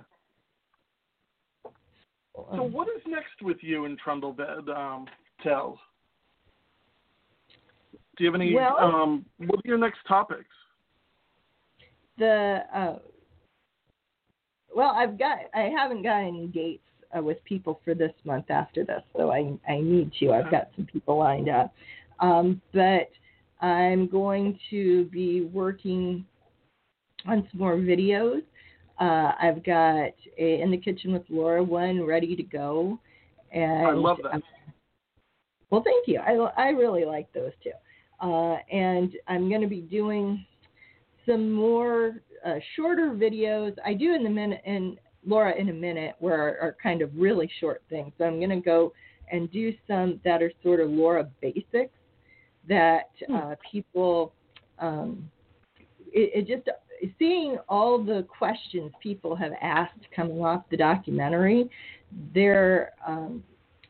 So 2.35 2.63
what 2.63 2.89
is 2.89 3.03
next 3.07 3.43
with 3.43 3.59
you 3.61 3.85
in 3.85 3.99
Trundlebed 3.99 4.69
um, 4.75 5.07
Tales? 5.43 5.79
Do 8.21 8.25
you 8.25 8.33
have 8.33 8.39
any? 8.39 8.55
Well- 8.55 8.79
um, 8.79 9.25
what 9.39 9.61
are 9.61 9.63
your 9.69 9.79
next 9.79 10.01
topics? 10.07 10.45
the 12.19 12.65
uh, 12.75 12.99
well, 14.77 14.91
I've 14.91 15.19
got 15.19 15.39
I 15.55 15.71
haven't 15.75 16.03
got 16.03 16.19
any 16.19 16.49
dates 16.49 16.83
uh, 17.17 17.23
with 17.23 17.43
people 17.45 17.81
for 17.83 17.95
this 17.95 18.13
month 18.25 18.51
after 18.51 18.85
this, 18.85 19.03
so 19.17 19.33
I 19.33 19.55
I 19.67 19.81
need 19.81 20.13
to. 20.21 20.33
I've 20.33 20.51
got 20.51 20.69
some 20.77 20.85
people 20.85 21.19
lined 21.19 21.49
up, 21.49 21.73
um, 22.21 22.61
but 22.75 23.09
I'm 23.63 24.07
going 24.07 24.59
to 24.69 25.07
be 25.07 25.47
working 25.47 26.27
on 27.27 27.49
some 27.51 27.59
more 27.59 27.77
videos. 27.77 28.43
Uh, 29.01 29.33
I've 29.41 29.65
got 29.65 30.11
a 30.37 30.61
in 30.61 30.71
the 30.71 30.77
kitchen 30.77 31.15
with 31.15 31.23
Laura 31.31 31.65
one 31.65 32.05
ready 32.05 32.37
to 32.37 32.43
go, 32.43 32.99
and 33.51 33.87
I 33.87 33.93
love 33.93 34.19
that. 34.25 34.35
um, 34.35 34.43
well, 35.71 35.83
thank 35.83 36.07
you. 36.07 36.21
I 36.21 36.35
I 36.63 36.69
really 36.69 37.07
like 37.07 37.33
those 37.33 37.53
too, 37.65 37.73
uh, 38.21 38.57
and 38.71 39.13
I'm 39.29 39.49
going 39.49 39.61
to 39.63 39.67
be 39.67 39.81
doing 39.81 40.45
some 41.27 41.53
more 41.53 42.17
uh, 42.45 42.57
shorter 42.77 43.11
videos. 43.11 43.75
I 43.85 43.95
do 43.95 44.15
in 44.15 44.25
the 44.25 44.31
minute 44.31 44.63
and 44.65 44.99
Laura 45.27 45.55
in 45.57 45.69
a 45.69 45.73
minute 45.73 46.17
where 46.19 46.41
are, 46.41 46.59
are 46.61 46.77
kind 46.83 47.03
of 47.03 47.11
really 47.15 47.51
short 47.61 47.83
things. 47.91 48.13
So 48.19 48.25
I'm 48.25 48.39
going 48.39 48.51
to 48.51 48.61
go 48.61 48.93
and 49.31 49.51
do 49.51 49.73
some 49.87 50.21
that 50.25 50.43
are 50.43 50.53
sort 50.63 50.81
of 50.81 50.91
Laura 50.91 51.29
basics 51.41 51.93
that 52.69 53.11
uh, 53.33 53.55
people 53.71 54.33
um, 54.79 55.31
it, 56.13 56.49
it 56.49 56.57
just 56.57 56.69
seeing 57.19 57.59
all 57.69 58.03
the 58.03 58.27
questions 58.39 58.93
people 59.03 59.35
have 59.35 59.53
asked 59.63 60.01
coming 60.15 60.43
off 60.43 60.65
the 60.71 60.77
documentary 60.77 61.69
there 62.35 62.93
um, 63.07 63.43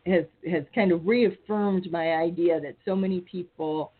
has 0.06 0.24
has 0.48 0.64
kind 0.74 0.92
of 0.92 1.06
reaffirmed 1.06 1.90
my 1.90 2.14
idea 2.14 2.60
that 2.60 2.76
so 2.84 2.94
many 2.94 3.20
people 3.20 3.92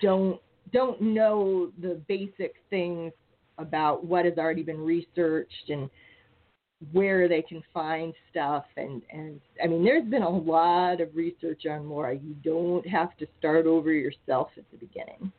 don't 0.00 0.40
don't 0.72 1.00
know 1.00 1.70
the 1.80 2.00
basic 2.08 2.54
things 2.70 3.12
about 3.58 4.04
what 4.04 4.24
has 4.24 4.36
already 4.36 4.62
been 4.62 4.80
researched 4.80 5.70
and 5.70 5.88
where 6.92 7.26
they 7.28 7.42
can 7.42 7.62
find 7.74 8.14
stuff 8.30 8.64
and 8.76 9.02
and 9.12 9.40
I 9.62 9.66
mean 9.66 9.84
there's 9.84 10.08
been 10.08 10.22
a 10.22 10.28
lot 10.28 11.00
of 11.00 11.08
research 11.14 11.66
on 11.66 11.88
Laura. 11.88 12.14
You 12.14 12.34
don't 12.44 12.86
have 12.86 13.16
to 13.18 13.26
start 13.38 13.66
over 13.66 13.92
yourself 13.92 14.48
at 14.56 14.64
the 14.70 14.76
beginning. 14.76 15.32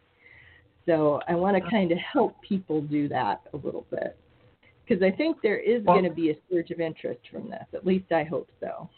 So 0.85 1.21
I 1.27 1.35
want 1.35 1.61
to 1.61 1.69
kind 1.69 1.91
of 1.91 1.97
help 1.99 2.35
people 2.41 2.81
do 2.81 3.07
that 3.09 3.41
a 3.53 3.57
little 3.57 3.85
bit 3.91 4.17
because 4.85 5.03
I 5.03 5.11
think 5.11 5.37
there 5.41 5.59
is 5.59 5.83
Well- 5.83 5.95
going 5.97 6.09
to 6.09 6.15
be 6.15 6.31
a 6.31 6.37
surge 6.49 6.71
of 6.71 6.79
interest 6.81 7.21
from 7.29 7.49
this. 7.49 7.65
At 7.73 7.85
least 7.85 8.11
I 8.11 8.23
hope 8.23 8.49
so. 8.59 8.89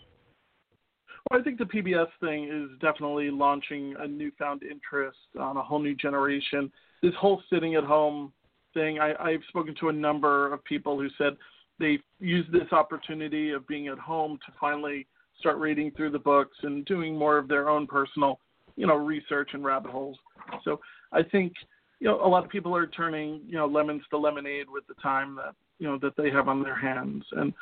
Well, 1.29 1.39
I 1.39 1.43
think 1.43 1.59
the 1.59 1.65
PBS 1.65 2.07
thing 2.19 2.45
is 2.45 2.79
definitely 2.79 3.29
launching 3.29 3.95
a 3.99 4.07
newfound 4.07 4.63
interest 4.63 5.17
on 5.39 5.57
a 5.57 5.61
whole 5.61 5.79
new 5.79 5.95
generation. 5.95 6.71
This 7.01 7.13
whole 7.19 7.41
sitting 7.49 7.75
at 7.75 7.83
home 7.83 8.33
thing, 8.73 8.99
I, 8.99 9.13
I've 9.19 9.41
spoken 9.49 9.75
to 9.81 9.89
a 9.89 9.93
number 9.93 10.51
of 10.53 10.63
people 10.63 10.99
who 10.99 11.09
said 11.17 11.37
they 11.79 11.99
used 12.19 12.51
this 12.51 12.71
opportunity 12.71 13.51
of 13.51 13.67
being 13.67 13.87
at 13.87 13.99
home 13.99 14.39
to 14.45 14.53
finally 14.59 15.07
start 15.39 15.57
reading 15.57 15.91
through 15.91 16.11
the 16.11 16.19
books 16.19 16.57
and 16.63 16.85
doing 16.85 17.17
more 17.17 17.37
of 17.37 17.47
their 17.47 17.69
own 17.69 17.87
personal, 17.87 18.39
you 18.75 18.87
know, 18.87 18.95
research 18.95 19.51
and 19.53 19.63
rabbit 19.63 19.91
holes. 19.91 20.17
So 20.63 20.79
I 21.11 21.23
think, 21.23 21.53
you 21.99 22.07
know, 22.07 22.23
a 22.23 22.27
lot 22.27 22.43
of 22.43 22.49
people 22.49 22.75
are 22.75 22.87
turning, 22.87 23.41
you 23.47 23.55
know, 23.55 23.65
lemons 23.65 24.03
to 24.11 24.17
lemonade 24.17 24.67
with 24.69 24.85
the 24.87 24.93
time 24.95 25.35
that, 25.35 25.55
you 25.79 25.87
know, 25.87 25.97
that 25.99 26.15
they 26.15 26.29
have 26.29 26.47
on 26.47 26.63
their 26.63 26.75
hands. 26.75 27.23
And 27.31 27.53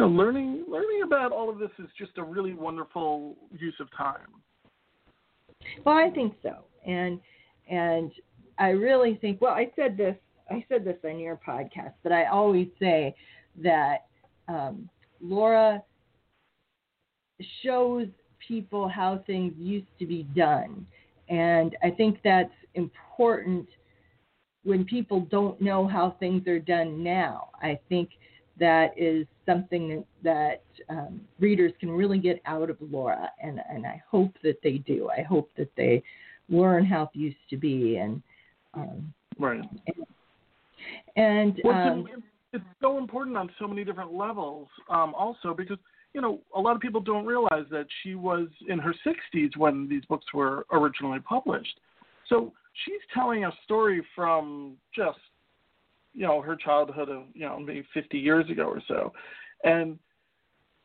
know, 0.00 0.08
learning 0.08 0.64
learning 0.68 1.02
about 1.04 1.32
all 1.32 1.50
of 1.50 1.58
this 1.58 1.70
is 1.78 1.88
just 1.98 2.12
a 2.18 2.22
really 2.22 2.54
wonderful 2.54 3.36
use 3.58 3.74
of 3.80 3.88
time. 3.96 4.28
Well, 5.84 5.96
I 5.96 6.10
think 6.10 6.34
so, 6.42 6.64
and 6.86 7.20
and 7.68 8.10
I 8.58 8.70
really 8.70 9.18
think. 9.20 9.40
Well, 9.40 9.54
I 9.54 9.70
said 9.76 9.96
this. 9.96 10.16
I 10.50 10.64
said 10.68 10.84
this 10.84 10.96
on 11.04 11.18
your 11.18 11.38
podcast, 11.46 11.94
but 12.02 12.12
I 12.12 12.26
always 12.26 12.68
say 12.80 13.14
that 13.62 14.06
um, 14.48 14.88
Laura 15.20 15.82
shows 17.62 18.08
people 18.46 18.88
how 18.88 19.22
things 19.26 19.52
used 19.56 19.86
to 19.98 20.06
be 20.06 20.24
done, 20.34 20.86
And 21.28 21.76
I 21.82 21.90
think 21.90 22.18
that's 22.24 22.52
important 22.74 23.66
when 24.64 24.84
people 24.84 25.20
don't 25.30 25.60
know 25.60 25.86
how 25.86 26.16
things 26.18 26.46
are 26.48 26.58
done 26.58 27.02
now. 27.02 27.50
I 27.62 27.78
think 27.88 28.10
that 28.58 28.92
is 28.96 29.26
something 29.50 30.04
that, 30.22 30.62
that 30.88 30.94
um, 30.94 31.20
readers 31.38 31.72
can 31.80 31.90
really 31.90 32.18
get 32.18 32.40
out 32.46 32.70
of 32.70 32.76
Laura, 32.80 33.30
and, 33.42 33.60
and 33.70 33.86
I 33.86 34.02
hope 34.10 34.32
that 34.42 34.60
they 34.62 34.78
do. 34.78 35.10
I 35.10 35.22
hope 35.22 35.50
that 35.56 35.70
they 35.76 36.02
learn 36.48 36.84
how 36.84 37.04
it 37.04 37.18
used 37.18 37.36
to 37.50 37.56
be, 37.56 37.96
and 37.96 38.22
um, 38.74 39.12
right. 39.38 39.62
And, 39.86 40.06
and 41.16 41.60
well, 41.64 41.92
um, 41.92 42.08
it's, 42.12 42.22
it's 42.52 42.64
so 42.80 42.98
important 42.98 43.36
on 43.36 43.50
so 43.58 43.66
many 43.66 43.84
different 43.84 44.12
levels. 44.12 44.68
Um, 44.88 45.14
also, 45.14 45.54
because 45.54 45.78
you 46.12 46.20
know, 46.20 46.40
a 46.56 46.60
lot 46.60 46.74
of 46.74 46.82
people 46.82 47.00
don't 47.00 47.24
realize 47.24 47.66
that 47.70 47.86
she 48.02 48.14
was 48.14 48.48
in 48.68 48.78
her 48.78 48.94
60s 49.06 49.56
when 49.56 49.88
these 49.88 50.04
books 50.06 50.26
were 50.34 50.66
originally 50.72 51.20
published. 51.20 51.78
So 52.28 52.52
she's 52.84 53.00
telling 53.14 53.44
a 53.44 53.52
story 53.64 54.04
from 54.14 54.76
just, 54.94 55.18
you 56.12 56.26
know, 56.26 56.40
her 56.40 56.56
childhood 56.56 57.08
of, 57.08 57.22
you 57.34 57.42
know, 57.42 57.58
maybe 57.60 57.84
50 57.94 58.18
years 58.18 58.48
ago 58.50 58.64
or 58.64 58.82
so. 58.88 59.12
And 59.64 59.98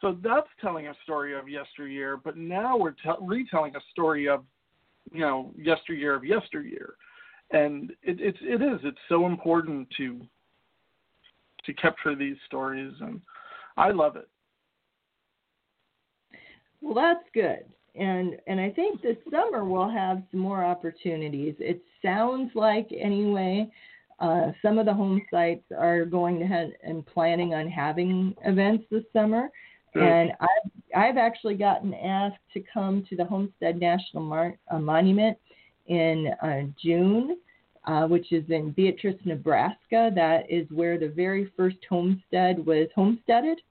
so 0.02 0.18
that's 0.24 0.48
telling 0.62 0.88
a 0.88 0.94
story 1.04 1.38
of 1.38 1.48
yesteryear, 1.48 2.18
but 2.18 2.38
now 2.38 2.78
we're 2.78 2.92
te- 2.92 3.22
retelling 3.22 3.76
a 3.76 3.82
story 3.92 4.28
of, 4.28 4.44
you 5.12 5.22
know, 5.22 5.54
yesteryear 5.58 6.16
of 6.16 6.26
yesteryear. 6.26 6.96
And 7.52 7.92
it, 8.04 8.20
it's 8.20 8.38
it 8.42 8.62
is 8.62 8.80
it's 8.84 8.98
so 9.08 9.26
important 9.26 9.88
to 9.98 10.22
to 11.66 11.74
capture 11.74 12.16
these 12.16 12.38
stories, 12.46 12.94
and 13.02 13.22
I 13.78 13.92
love 13.92 14.16
it. 14.16 14.28
Well, 16.82 16.96
that's 16.96 17.28
good. 17.34 17.66
And 17.96 18.38
and 18.48 18.60
I 18.60 18.70
think 18.72 19.02
this 19.02 19.18
summer 19.32 19.64
we'll 19.64 19.90
have 19.90 20.22
some 20.32 20.40
more 20.40 20.64
opportunities. 20.64 21.56
It 21.60 21.82
sounds 22.04 22.52
like 22.56 22.90
anyway, 22.92 23.72
uh, 24.20 24.52
some 24.62 24.78
of 24.78 24.86
the 24.86 24.94
home 24.94 25.22
sites 25.30 25.64
are 25.78 26.06
going 26.06 26.40
to 26.40 26.46
have 26.46 26.70
and 26.84 27.06
planning 27.06 27.54
on 27.54 27.70
having 27.70 28.36
events 28.46 28.86
this 28.90 29.04
summer. 29.14 29.50
And 29.96 30.34
I've 30.42 30.72
I've 30.94 31.18
actually 31.18 31.56
gotten 31.56 31.94
asked 31.94 32.42
to 32.54 32.62
come 32.74 33.06
to 33.10 33.16
the 33.16 33.24
Homestead 33.24 33.80
National 33.80 34.24
Mar- 34.24 34.58
uh, 34.70 34.80
Monument 34.80 35.38
in 35.88 36.34
uh, 36.44 36.64
June, 36.82 37.38
uh, 37.86 38.06
which 38.06 38.34
is 38.34 38.44
in 38.50 38.72
Beatrice, 38.72 39.20
Nebraska. 39.24 40.12
That 40.14 40.50
is 40.50 40.68
where 40.70 40.98
the 40.98 41.08
very 41.08 41.50
first 41.56 41.78
homestead 41.90 42.66
was 42.66 42.88
homesteaded 42.94 43.62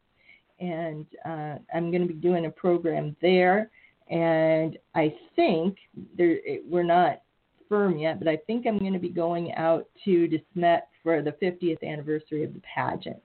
and 0.61 1.07
uh, 1.25 1.57
I'm 1.75 1.91
going 1.91 2.07
to 2.07 2.13
be 2.13 2.21
doing 2.21 2.47
a 2.47 2.51
program 2.51 3.17
there. 3.21 3.71
And 4.09 4.79
I 4.95 5.15
think 5.35 5.77
there, 6.17 6.39
we're 6.69 6.83
not 6.83 7.23
firm 7.69 7.99
yet, 7.99 8.19
but 8.19 8.29
I 8.29 8.37
think 8.47 8.67
I'm 8.67 8.79
going 8.79 8.93
to 8.93 8.99
be 8.99 9.09
going 9.09 9.53
out 9.55 9.87
to 10.05 10.29
DeSmet 10.29 10.83
for 11.03 11.23
the 11.23 11.33
50th 11.43 11.83
anniversary 11.83 12.45
of 12.45 12.55
the 12.55 12.63
pageant. 12.75 13.23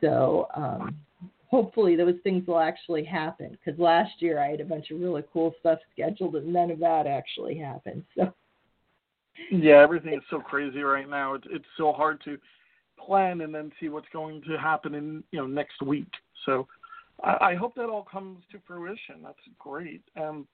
So 0.00 0.48
um, 0.54 0.96
hopefully 1.50 1.96
those 1.96 2.14
things 2.22 2.46
will 2.46 2.60
actually 2.60 3.04
happen 3.04 3.50
because 3.52 3.78
last 3.78 4.12
year 4.20 4.40
I 4.40 4.48
had 4.48 4.60
a 4.60 4.64
bunch 4.64 4.90
of 4.90 5.00
really 5.00 5.24
cool 5.32 5.54
stuff 5.60 5.78
scheduled 5.92 6.36
and 6.36 6.52
none 6.52 6.70
of 6.70 6.78
that 6.78 7.06
actually 7.06 7.58
happened. 7.58 8.04
So 8.16 8.32
yeah, 9.50 9.82
everything 9.82 10.14
is 10.14 10.22
so 10.30 10.38
crazy 10.38 10.80
right 10.80 11.08
now. 11.08 11.34
It's 11.34 11.46
it's 11.50 11.64
so 11.76 11.92
hard 11.92 12.22
to 12.24 12.38
plan 12.98 13.40
and 13.40 13.54
then 13.54 13.72
see 13.80 13.88
what's 13.88 14.08
going 14.12 14.42
to 14.42 14.56
happen 14.58 14.94
in 14.94 15.24
you 15.32 15.40
know 15.40 15.46
next 15.46 15.82
week. 15.82 16.10
So 16.46 16.66
I, 17.22 17.36
I 17.40 17.54
hope 17.54 17.74
that 17.76 17.88
all 17.88 18.04
comes 18.04 18.42
to 18.52 18.58
fruition. 18.66 19.16
That's 19.22 19.38
great. 19.58 20.02
Um, 20.16 20.46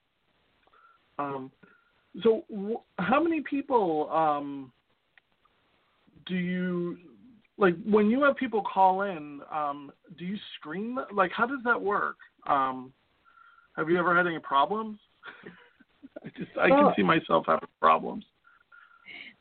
um, 1.19 1.51
so 2.23 2.45
w- 2.51 2.81
how 2.99 3.23
many 3.23 3.43
people 3.43 4.11
um, 4.11 4.73
do 6.27 6.35
you 6.35 6.97
like 7.59 7.75
when 7.85 8.11
you 8.11 8.23
have 8.23 8.37
people 8.37 8.63
call 8.63 9.03
in? 9.03 9.41
Um, 9.53 9.93
do 10.19 10.25
you 10.25 10.37
screen 10.59 10.97
like 11.13 11.33
how 11.33 11.47
does 11.47 11.61
that 11.65 11.81
work? 11.81 12.17
Um, 12.47 12.93
have 13.77 13.91
you 13.91 13.99
ever 13.99 14.17
had 14.17 14.27
any 14.27 14.39
problems? 14.39 14.99
I 16.25 16.29
just 16.37 16.51
I 16.59 16.71
well, 16.71 16.87
can 16.87 16.93
see 16.97 17.03
myself 17.03 17.45
having 17.47 17.69
problems. 17.81 18.25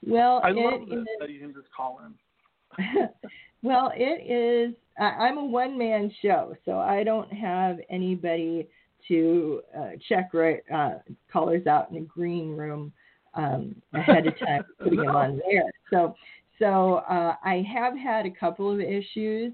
Well, 0.06 0.42
I 0.44 0.50
it, 0.50 0.56
love 0.56 0.90
this, 0.90 1.00
it, 1.00 1.08
that 1.20 1.30
you 1.30 1.40
can 1.40 1.54
just 1.54 1.68
call 1.76 2.00
in. 2.06 3.10
well, 3.64 3.92
it 3.96 4.30
is. 4.30 4.76
I'm 5.00 5.38
a 5.38 5.46
one 5.46 5.78
man 5.78 6.12
show, 6.22 6.56
so 6.64 6.80
I 6.80 7.04
don't 7.04 7.32
have 7.34 7.80
anybody 7.90 8.68
to 9.08 9.62
uh, 9.78 9.90
check 10.08 10.32
right, 10.34 10.62
uh, 10.74 10.96
callers 11.32 11.68
out 11.68 11.92
in 11.92 11.98
a 11.98 12.02
green 12.02 12.56
room 12.56 12.92
um, 13.36 13.76
ahead 13.94 14.28
of 14.28 14.38
time, 14.40 14.64
putting 14.80 15.00
them 15.00 15.16
on 15.16 15.42
there. 15.50 15.72
So, 15.92 16.16
so 16.60 16.96
uh, 17.10 17.36
I 17.44 17.66
have 17.72 17.98
had 17.98 18.26
a 18.26 18.32
couple 18.32 18.72
of 18.72 18.80
issues. 18.80 19.54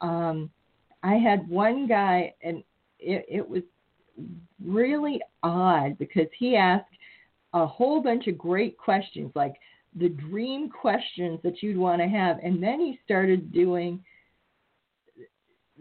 Um, 0.00 0.50
I 1.02 1.14
had 1.14 1.48
one 1.48 1.86
guy, 1.86 2.34
and 2.42 2.62
it, 2.98 3.26
it 3.28 3.48
was 3.48 3.62
really 4.64 5.20
odd 5.42 5.98
because 5.98 6.28
he 6.38 6.56
asked 6.56 6.86
a 7.52 7.66
whole 7.66 8.02
bunch 8.02 8.26
of 8.26 8.36
great 8.36 8.76
questions, 8.76 9.30
like 9.34 9.54
the 9.96 10.08
dream 10.08 10.68
questions 10.68 11.38
that 11.44 11.62
you'd 11.62 11.76
want 11.76 12.00
to 12.00 12.08
have. 12.08 12.38
And 12.42 12.62
then 12.62 12.80
he 12.80 12.98
started 13.04 13.52
doing 13.52 14.02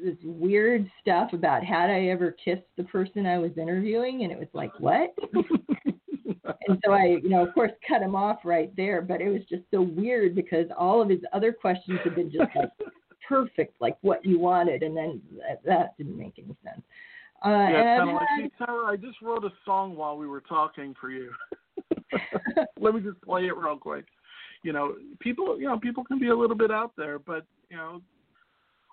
this 0.02 0.18
weird 0.24 0.90
stuff 1.02 1.34
about 1.34 1.64
had 1.64 1.90
I 1.90 2.08
ever 2.08 2.36
kissed 2.44 2.68
the 2.78 2.84
person 2.84 3.26
I 3.26 3.38
was 3.38 3.52
interviewing, 3.58 4.24
and 4.24 4.32
it 4.32 4.40
was 4.40 4.48
like, 4.54 4.72
what? 4.80 5.14
and 6.68 6.80
so 6.86 6.92
I, 6.92 7.20
you 7.22 7.30
know, 7.30 7.46
of 7.46 7.54
course, 7.54 7.72
cut 7.88 8.02
him 8.02 8.16
off 8.16 8.40
right 8.44 8.76
there. 8.76 9.02
But 9.02 9.22
it 9.22 9.30
was 9.30 9.42
just 9.50 9.64
so 9.72 9.82
weird 9.82 10.36
because 10.36 10.68
all 10.78 11.02
of 11.02 11.10
his 11.10 11.22
other 11.32 11.52
questions 11.54 12.00
had 12.04 12.16
been 12.16 12.32
just 12.32 12.56
like 12.56 12.70
perfect, 13.28 13.80
like 13.80 13.98
what 14.02 14.26
you 14.26 14.40
wanted, 14.40 14.84
and 14.84 14.96
then 14.96 15.22
that, 15.38 15.64
that 15.66 15.98
didn't 15.98 16.18
make 16.18 16.34
any 16.38 16.56
sense. 16.64 16.82
Uh, 17.46 17.50
yeah, 17.50 17.98
kind 17.98 18.10
of 18.10 18.16
like, 18.16 18.28
hey, 18.58 18.66
I 18.68 18.96
just 18.96 19.22
wrote 19.22 19.44
a 19.44 19.52
song 19.66 19.96
while 19.96 20.18
we 20.18 20.28
were 20.28 20.42
talking 20.42 20.96
for 21.00 21.10
you. 21.10 21.30
Let 22.80 22.96
me 22.96 23.02
just 23.02 23.22
play 23.22 23.46
it 23.48 23.58
real 23.58 23.78
quick. 23.78 24.06
You 24.64 24.72
know, 24.72 24.96
people, 25.20 25.60
you 25.60 25.68
know, 25.68 25.78
people 25.78 26.06
can 26.06 26.20
be 26.20 26.30
a 26.30 26.36
little 26.36 26.56
bit 26.56 26.72
out 26.72 26.94
there, 26.98 27.20
but 27.20 27.46
you 27.70 27.76
know, 27.76 28.02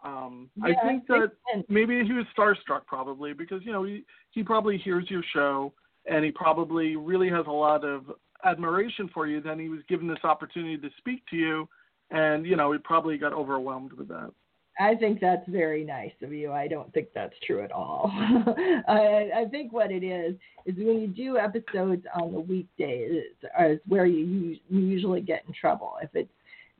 um, 0.04 0.48
yeah, 0.56 0.74
I 0.82 0.86
think 0.86 1.06
that 1.08 1.32
maybe 1.68 2.02
he 2.04 2.12
was 2.12 2.24
starstruck 2.36 2.86
probably 2.86 3.32
because 3.32 3.62
you 3.64 3.72
know 3.72 3.84
he 3.84 4.04
he 4.30 4.42
probably 4.42 4.78
hears 4.78 5.10
your 5.10 5.22
show 5.32 5.72
and 6.06 6.24
he 6.24 6.30
probably 6.30 6.96
really 6.96 7.28
has 7.28 7.46
a 7.46 7.52
lot 7.52 7.84
of 7.84 8.04
admiration 8.44 9.10
for 9.12 9.26
you. 9.26 9.40
Then 9.40 9.58
he 9.58 9.68
was 9.68 9.80
given 9.88 10.08
this 10.08 10.24
opportunity 10.24 10.78
to 10.78 10.88
speak 10.98 11.22
to 11.30 11.36
you, 11.36 11.68
and 12.10 12.46
you 12.46 12.56
know 12.56 12.72
he 12.72 12.78
probably 12.78 13.18
got 13.18 13.32
overwhelmed 13.32 13.92
with 13.92 14.08
that. 14.08 14.32
I 14.78 14.94
think 14.94 15.20
that's 15.20 15.46
very 15.46 15.84
nice 15.84 16.12
of 16.22 16.32
you. 16.32 16.52
I 16.52 16.66
don't 16.66 16.90
think 16.94 17.08
that's 17.14 17.34
true 17.46 17.62
at 17.62 17.70
all. 17.70 18.10
I, 18.88 19.30
I 19.36 19.44
think 19.50 19.74
what 19.74 19.90
it 19.90 20.02
is 20.02 20.36
is 20.64 20.74
when 20.76 21.00
you 21.02 21.08
do 21.08 21.36
episodes 21.36 22.06
on 22.18 22.32
the 22.32 22.40
weekdays 22.40 23.24
is 23.60 23.78
where 23.86 24.06
you, 24.06 24.56
you 24.70 24.80
usually 24.80 25.20
get 25.20 25.42
in 25.46 25.52
trouble. 25.52 25.96
If 26.02 26.08
it's 26.14 26.32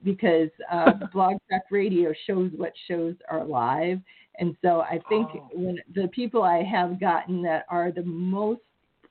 because 0.05 0.51
uh, 0.71 0.93
Blog 1.13 1.35
Talk 1.51 1.63
Radio 1.71 2.13
shows 2.27 2.51
what 2.57 2.73
shows 2.89 3.15
are 3.31 3.45
live, 3.45 4.01
and 4.39 4.57
so 4.63 4.81
I 4.81 5.01
think 5.09 5.29
Oh. 5.35 5.49
when 5.55 5.79
the 5.95 6.09
people 6.09 6.43
I 6.43 6.63
have 6.63 6.99
gotten 7.01 7.43
that 7.43 7.67
are 7.69 7.91
the 7.93 8.05
most 8.05 8.63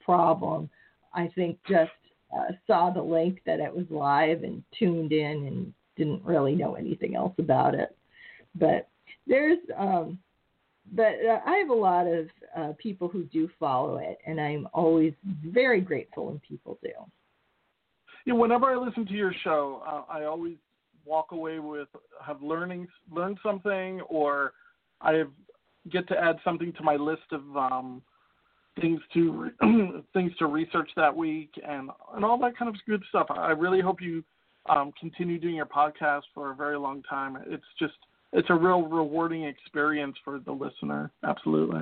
problem, 0.04 0.70
I 1.14 1.28
think 1.36 1.58
just 1.68 1.92
uh, 2.36 2.54
saw 2.68 2.90
the 2.90 3.02
link 3.02 3.42
that 3.46 3.60
it 3.60 3.74
was 3.76 3.86
live 3.90 4.44
and 4.44 4.64
tuned 4.78 5.12
in 5.12 5.48
and 5.48 5.74
didn't 5.96 6.24
really 6.24 6.56
know 6.56 6.76
anything 6.76 7.16
else 7.16 7.34
about 7.40 7.76
it 7.76 7.96
but 8.56 8.88
there's 9.28 9.60
um 9.78 10.18
but 10.96 11.14
uh, 11.28 11.40
I 11.46 11.58
have 11.58 11.70
a 11.70 11.74
lot 11.74 12.08
of 12.08 12.28
uh, 12.58 12.74
people 12.80 13.08
who 13.08 13.24
do 13.26 13.48
follow 13.60 13.98
it, 13.98 14.18
and 14.26 14.42
I'm 14.42 14.68
always 14.74 15.14
very 15.46 15.82
grateful 15.82 16.26
when 16.28 16.40
people 16.40 16.80
do. 16.82 16.90
Yeah, 18.26 18.34
whenever 18.34 18.66
I 18.66 18.76
listen 18.76 19.06
to 19.06 19.14
your 19.14 19.32
show, 19.44 19.84
uh, 19.86 20.12
I 20.12 20.24
always 20.24 20.56
walk 21.06 21.32
away 21.32 21.60
with 21.60 21.88
have 22.26 22.42
learning 22.42 22.88
learned 23.12 23.38
something, 23.44 24.02
or 24.02 24.54
I 25.02 25.14
have, 25.14 25.32
get 25.92 26.08
to 26.10 26.18
add 26.18 26.38
something 26.44 26.74
to 26.74 26.84
my 26.84 26.96
list 26.96 27.32
of 27.32 27.42
um, 27.58 28.02
things 28.80 29.00
to 29.14 29.52
things 30.14 30.32
to 30.40 30.48
research 30.48 30.90
that 30.96 31.16
week, 31.16 31.52
and 31.68 31.90
and 32.16 32.26
all 32.26 32.38
that 32.40 32.58
kind 32.58 32.70
of 32.70 32.76
good 32.88 33.04
stuff. 33.10 33.28
I 33.30 33.52
really 33.52 33.82
hope 33.82 34.02
you 34.02 34.24
um, 34.70 34.92
continue 35.00 35.40
doing 35.40 35.56
your 35.56 35.66
podcast 35.66 36.24
for 36.34 36.52
a 36.52 36.56
very 36.56 36.78
long 36.78 37.04
time. 37.04 37.38
It's 37.48 37.64
just 37.80 37.94
it's 38.34 38.50
a 38.50 38.56
real 38.56 38.84
rewarding 38.84 39.44
experience 39.44 40.16
for 40.24 40.40
the 40.40 40.52
listener. 40.52 41.12
Absolutely. 41.24 41.82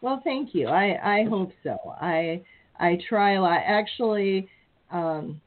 Well, 0.00 0.20
thank 0.24 0.54
you. 0.54 0.68
I 0.68 1.20
I 1.20 1.24
hope 1.28 1.52
so. 1.62 1.78
I 2.00 2.42
I 2.78 2.98
try 3.08 3.34
a 3.34 3.40
lot. 3.40 3.60
Actually, 3.64 4.48
um, 4.90 5.40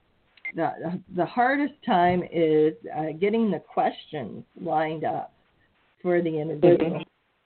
the 0.56 1.01
the 1.16 1.26
hardest 1.26 1.74
time 1.86 2.24
is 2.32 2.74
uh, 2.97 3.12
getting 3.20 3.51
the 3.51 3.60
questions 3.60 4.43
lined 4.60 5.03
up 5.03 5.34
for 6.01 6.22
the 6.22 6.39
interview. 6.39 6.99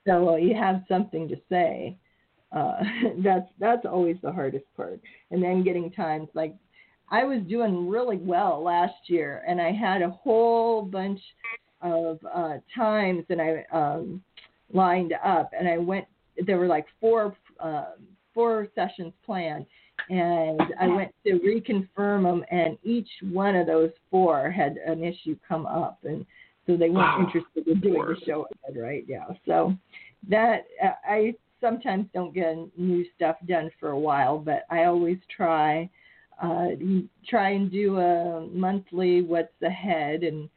So 0.07 0.35
you 0.35 0.55
have 0.55 0.83
something 0.87 1.27
to 1.27 1.35
say, 1.49 1.97
uh, 2.51 2.77
that's 3.23 3.47
that's 3.59 3.85
always 3.85 4.17
the 4.21 4.31
hardest 4.31 4.65
part. 4.77 4.99
And 5.31 5.41
then 5.41 5.63
getting 5.63 5.91
times 5.91 6.29
like 6.33 6.55
I 7.11 7.23
was 7.23 7.41
doing 7.49 7.89
really 7.89 8.17
well 8.17 8.63
last 8.63 9.07
year, 9.07 9.43
and 9.47 9.59
I 9.59 9.71
had 9.71 10.01
a 10.01 10.09
whole 10.09 10.83
bunch 10.83 11.19
of 11.81 12.19
uh, 12.31 12.57
times 12.75 13.23
and 13.29 13.41
I 13.41 13.65
um, 13.71 14.21
lined 14.71 15.13
up, 15.23 15.51
and 15.57 15.67
I 15.67 15.77
went. 15.77 16.05
There 16.45 16.57
were 16.57 16.67
like 16.67 16.85
four 17.01 17.35
uh, 17.59 17.91
four 18.33 18.67
sessions 18.75 19.13
planned, 19.25 19.65
and 20.09 20.61
I 20.79 20.87
went 20.87 21.13
to 21.25 21.39
reconfirm 21.39 22.23
them, 22.23 22.43
and 22.51 22.77
each 22.83 23.09
one 23.31 23.55
of 23.55 23.67
those 23.67 23.91
four 24.09 24.49
had 24.49 24.77
an 24.85 25.03
issue 25.03 25.35
come 25.47 25.65
up, 25.65 25.99
and 26.03 26.25
so 26.67 26.77
they 26.77 26.89
weren't 26.89 27.19
wow. 27.19 27.25
interested 27.25 27.67
in 27.67 27.79
doing 27.79 28.07
the 28.07 28.25
show 28.25 28.47
again, 28.67 28.81
right? 28.81 29.05
Yeah, 29.07 29.25
so 29.45 29.73
that 30.29 30.65
uh, 30.83 30.91
I 31.05 31.33
sometimes 31.61 32.07
don't 32.13 32.33
get 32.33 32.55
new 32.77 33.05
stuff 33.15 33.37
done 33.47 33.69
for 33.79 33.89
a 33.89 33.99
while, 33.99 34.37
but 34.37 34.63
I 34.69 34.85
always 34.85 35.17
try 35.35 35.89
uh, 36.41 36.69
try 37.27 37.49
and 37.51 37.71
do 37.71 37.97
a 37.97 38.47
monthly 38.51 39.21
what's 39.21 39.61
ahead 39.61 40.23
and 40.23 40.49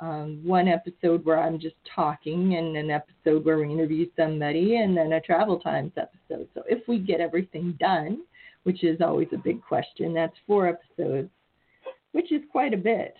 um, 0.00 0.40
one 0.42 0.68
episode 0.68 1.24
where 1.24 1.38
I'm 1.38 1.58
just 1.58 1.76
talking 1.94 2.56
and 2.56 2.76
an 2.76 2.90
episode 2.90 3.44
where 3.44 3.58
we 3.58 3.70
interview 3.70 4.06
somebody 4.16 4.76
and 4.76 4.96
then 4.96 5.12
a 5.12 5.20
travel 5.20 5.58
times 5.60 5.92
episode. 5.96 6.48
So 6.54 6.62
if 6.68 6.86
we 6.88 6.98
get 6.98 7.20
everything 7.20 7.76
done, 7.78 8.22
which 8.64 8.84
is 8.84 9.00
always 9.00 9.28
a 9.32 9.38
big 9.38 9.62
question, 9.62 10.12
that's 10.12 10.36
four 10.46 10.68
episodes, 10.68 11.30
which 12.12 12.32
is 12.32 12.42
quite 12.50 12.74
a 12.74 12.78
bit. 12.78 13.14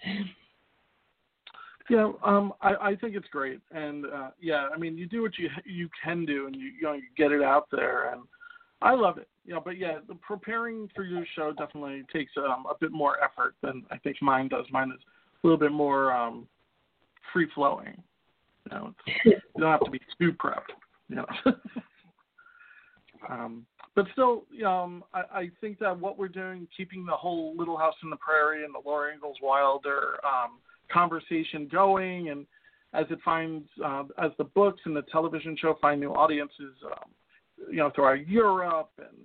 Yeah, 1.89 2.13
um, 2.23 2.53
I, 2.61 2.75
I 2.75 2.97
think 2.97 3.17
it's 3.17 3.27
great, 3.33 3.61
and 3.73 4.07
uh, 4.07 4.31
yeah, 4.41 4.69
I 4.73 4.79
mean, 4.79 4.97
you 4.97 5.07
do 5.09 5.23
what 5.23 5.37
you 5.39 5.49
you 5.65 5.89
can 6.05 6.25
do, 6.25 6.47
and 6.47 6.55
you 6.55 6.69
you 6.69 6.83
know 6.83 6.93
you 6.93 7.03
get 7.17 7.33
it 7.33 7.43
out 7.43 7.67
there, 7.73 8.13
and 8.13 8.23
I 8.81 8.95
love 8.95 9.19
it. 9.19 9.29
You 9.45 9.55
know, 9.55 9.61
but 9.65 9.77
yeah, 9.77 9.99
the 10.07 10.15
preparing 10.15 10.89
for 10.95 11.03
your 11.03 11.25
show 11.35 11.53
definitely 11.53 12.05
takes 12.13 12.31
um, 12.37 12.65
a 12.71 12.75
bit 12.81 12.93
more 12.93 13.17
effort 13.25 13.57
than 13.61 13.85
I 13.91 13.99
think 13.99 14.19
mine 14.23 14.47
does. 14.47 14.67
Mine 14.71 14.93
is 14.95 15.01
a 15.43 15.47
little 15.47 15.59
bit 15.59 15.73
more 15.73 16.13
um, 16.13 16.47
free 17.33 17.49
flowing. 17.57 18.01
You 18.71 18.77
know, 18.77 18.95
you 19.25 19.35
don't 19.59 19.73
have 19.73 19.85
to 19.85 19.91
be 19.91 20.01
too 20.21 20.33
prepped. 20.33 20.71
You 21.09 21.17
know. 21.17 21.27
um, 23.29 23.67
but 23.95 24.07
still, 24.13 24.45
um, 24.67 25.05
I, 25.13 25.21
I 25.33 25.51
think 25.61 25.79
that 25.81 25.99
what 25.99 26.19
we're 26.19 26.29
doing, 26.29 26.69
keeping 26.77 27.05
the 27.05 27.13
whole 27.13 27.55
Little 27.57 27.77
House 27.77 27.95
on 28.05 28.11
the 28.11 28.17
Prairie 28.17 28.65
and 28.65 28.75
the 28.75 28.81
Laura 28.85 29.13
Ingalls 29.13 29.39
Wilder 29.43 30.19
um, 30.25 30.59
conversation 30.93 31.69
going, 31.71 32.29
and 32.31 32.47
as 32.93 33.07
it 33.11 33.19
finds, 33.25 33.69
uh, 33.85 34.05
as 34.19 34.31
the 34.39 34.45
books 34.45 34.81
and 34.85 34.95
the 34.95 35.03
television 35.11 35.57
show 35.61 35.77
find 35.81 36.01
new 36.01 36.13
audiences, 36.13 36.75
um, 36.85 37.11
you 37.71 37.79
know, 37.79 37.91
throughout 37.95 38.27
Europe 38.27 38.91
and 38.99 39.17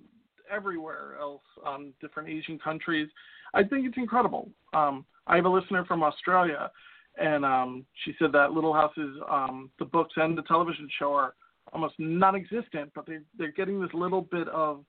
everywhere 0.51 1.15
else, 1.19 1.41
um, 1.65 1.93
different 2.01 2.29
Asian 2.29 2.59
countries, 2.59 3.09
I 3.53 3.63
think 3.63 3.87
it's 3.87 3.97
incredible. 3.97 4.49
Um, 4.73 5.05
I 5.27 5.35
have 5.35 5.45
a 5.45 5.49
listener 5.49 5.85
from 5.85 6.03
Australia 6.03 6.69
and 7.17 7.45
um, 7.45 7.85
she 8.03 8.13
said 8.19 8.31
that 8.33 8.51
Little 8.51 8.73
House's 8.73 9.17
um, 9.29 9.69
the 9.79 9.85
books 9.85 10.13
and 10.17 10.37
the 10.37 10.41
television 10.43 10.89
show 10.99 11.13
are 11.13 11.33
almost 11.75 11.95
non-existent, 11.99 12.89
but 12.95 13.05
they 13.05 13.17
they're 13.37 13.51
getting 13.51 13.81
this 13.81 13.93
little 13.93 14.21
bit 14.21 14.47
of 14.47 14.83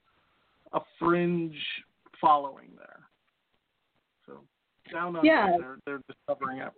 a 0.73 0.81
fringe 0.99 1.57
following 2.21 2.69
there. 2.79 3.01
So 4.25 4.41
down 4.93 5.17
under, 5.17 5.27
yeah. 5.27 5.57
they're 5.59 5.79
they're 5.85 6.03
discovering 6.09 6.59
it. 6.59 6.73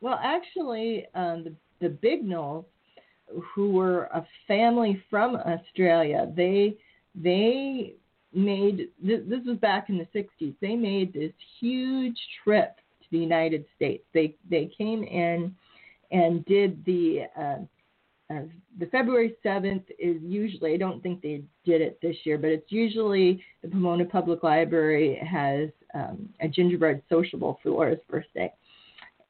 Well, 0.00 0.18
actually, 0.22 1.06
um, 1.14 1.44
the 1.44 1.54
the 1.80 1.88
Bignells, 1.88 2.64
who 3.54 3.70
were 3.70 4.04
a 4.06 4.26
family 4.48 5.00
from 5.08 5.36
Australia, 5.36 6.30
they 6.36 6.76
they 7.14 7.94
made 8.34 8.88
this, 9.02 9.20
this 9.26 9.40
was 9.46 9.56
back 9.58 9.88
in 9.88 9.98
the 9.98 10.06
60s. 10.14 10.54
They 10.60 10.74
made 10.74 11.12
this 11.12 11.32
huge 11.60 12.18
trip 12.42 12.76
to 12.76 13.06
the 13.12 13.18
United 13.18 13.64
States. 13.76 14.04
They 14.12 14.34
they 14.50 14.68
came 14.76 15.04
in 15.04 15.54
and 16.10 16.44
did 16.46 16.84
the 16.84 17.22
uh, 17.38 17.58
uh, 18.30 18.40
the 18.78 18.86
February 18.86 19.34
7th 19.44 19.84
is 19.98 20.16
usually 20.22 20.74
I 20.74 20.76
don't 20.76 21.02
think 21.02 21.22
they 21.22 21.42
did 21.64 21.80
it 21.80 21.98
this 22.02 22.16
year, 22.24 22.36
but 22.36 22.50
it's 22.50 22.70
usually 22.70 23.42
the 23.62 23.68
Pomona 23.68 24.04
Public 24.04 24.42
Library 24.42 25.18
has 25.26 25.70
um, 25.94 26.28
a 26.40 26.48
gingerbread 26.48 27.02
sociable 27.08 27.58
for 27.62 27.70
Laura's 27.70 27.98
birthday, 28.08 28.52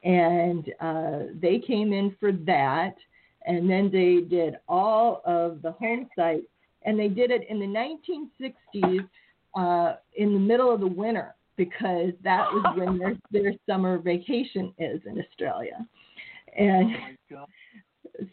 and 0.03 0.69
uh, 0.81 1.31
they 1.41 1.59
came 1.59 1.93
in 1.93 2.15
for 2.19 2.33
that, 2.33 2.95
and 3.45 3.69
then 3.69 3.89
they 3.89 4.19
did 4.27 4.55
all 4.67 5.21
of 5.25 5.61
the 5.61 5.71
home 5.71 6.09
sites, 6.15 6.47
and 6.83 6.99
they 6.99 7.07
did 7.07 7.31
it 7.31 7.47
in 7.49 7.59
the 7.59 7.65
1960s 7.65 9.07
uh, 9.55 9.95
in 10.15 10.33
the 10.33 10.39
middle 10.39 10.73
of 10.73 10.81
the 10.81 10.87
winter 10.87 11.35
because 11.55 12.11
that 12.23 12.51
was 12.51 12.63
when 12.77 12.97
their 12.97 13.15
their 13.31 13.53
summer 13.65 13.97
vacation 13.97 14.73
is 14.77 14.99
in 15.05 15.21
Australia. 15.21 15.85
And 16.57 16.95
oh 17.33 17.45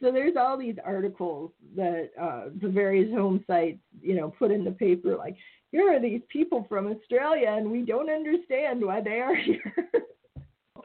so 0.00 0.12
there's 0.12 0.36
all 0.36 0.58
these 0.58 0.76
articles 0.84 1.50
that 1.76 2.10
uh, 2.20 2.44
the 2.60 2.68
various 2.68 3.12
home 3.12 3.44
sites, 3.46 3.78
you 4.00 4.14
know, 4.14 4.32
put 4.38 4.50
in 4.50 4.64
the 4.64 4.70
paper 4.70 5.16
like, 5.16 5.36
here 5.72 5.92
are 5.92 6.00
these 6.00 6.22
people 6.28 6.66
from 6.68 6.86
Australia 6.86 7.48
and 7.50 7.70
we 7.70 7.82
don't 7.82 8.10
understand 8.10 8.84
why 8.84 9.00
they 9.00 9.20
are 9.20 9.34
here. 9.44 9.74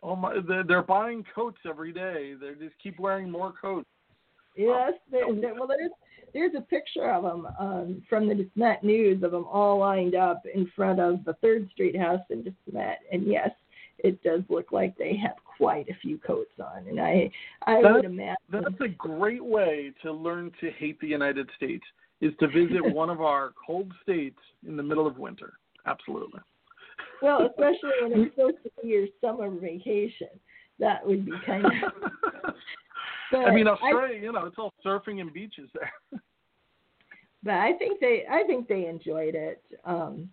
oh 0.03 0.15
my, 0.15 0.37
they're, 0.67 0.83
buying 0.83 1.23
coats 1.33 1.59
every 1.67 1.91
day. 1.91 2.33
They 2.39 2.51
just 2.63 2.77
keep 2.81 2.99
wearing 2.99 3.29
more 3.29 3.53
coats. 3.59 3.87
Yes, 4.55 4.93
they, 5.11 5.19
they, 5.19 5.51
well, 5.53 5.67
there's 5.67 5.91
there's 6.33 6.53
a 6.57 6.61
picture 6.61 7.09
of 7.11 7.23
them 7.23 7.47
um, 7.59 8.01
from 8.09 8.27
the 8.27 8.33
DeSmet 8.33 8.83
News 8.83 9.23
of 9.23 9.31
them 9.31 9.45
all 9.45 9.79
lined 9.79 10.15
up 10.15 10.41
in 10.53 10.69
front 10.75 10.99
of 10.99 11.23
the 11.25 11.33
Third 11.41 11.69
Street 11.71 11.97
House 11.97 12.21
in 12.29 12.43
DeSmet, 12.43 12.95
and 13.11 13.25
yes, 13.25 13.51
it 14.03 14.21
does 14.23 14.41
look 14.49 14.71
like 14.71 14.97
they 14.97 15.15
have 15.17 15.35
quite 15.57 15.87
a 15.89 15.93
few 16.01 16.17
coats 16.17 16.53
on, 16.59 16.87
and 16.87 16.99
I 16.99 17.31
I 17.65 17.81
that's, 17.81 17.95
would 17.95 18.05
imagine 18.05 18.35
that's 18.51 18.81
a 18.81 18.87
great 18.87 19.43
way 19.43 19.91
to 20.03 20.11
learn 20.11 20.51
to 20.61 20.71
hate 20.71 20.99
the 20.99 21.07
United 21.07 21.49
States 21.55 21.83
is 22.21 22.33
to 22.39 22.47
visit 22.47 22.83
one 22.93 23.09
of 23.09 23.21
our 23.21 23.53
cold 23.65 23.91
states 24.01 24.39
in 24.67 24.77
the 24.77 24.83
middle 24.83 25.07
of 25.07 25.17
winter. 25.17 25.53
Absolutely. 25.85 26.39
Well, 27.21 27.47
especially 27.47 27.91
when 28.01 28.21
it's 28.21 28.31
supposed 28.35 28.57
to 28.63 28.71
be 28.81 28.89
your 28.89 29.07
summer 29.19 29.49
vacation, 29.49 30.29
that 30.79 31.05
would 31.05 31.25
be 31.25 31.33
kind 31.45 31.65
of. 31.65 32.53
I 33.33 33.51
mean, 33.51 33.67
Australia, 33.67 34.17
I, 34.17 34.23
you 34.23 34.31
know, 34.31 34.45
it's 34.45 34.57
all 34.57 34.73
surfing 34.85 35.21
and 35.21 35.31
beaches 35.31 35.69
there. 35.73 36.21
but 37.43 37.53
I 37.53 37.73
think 37.77 38.01
they, 38.01 38.25
I 38.29 38.43
think 38.43 38.67
they 38.67 38.87
enjoyed 38.87 39.35
it. 39.35 39.63
Um, 39.85 40.29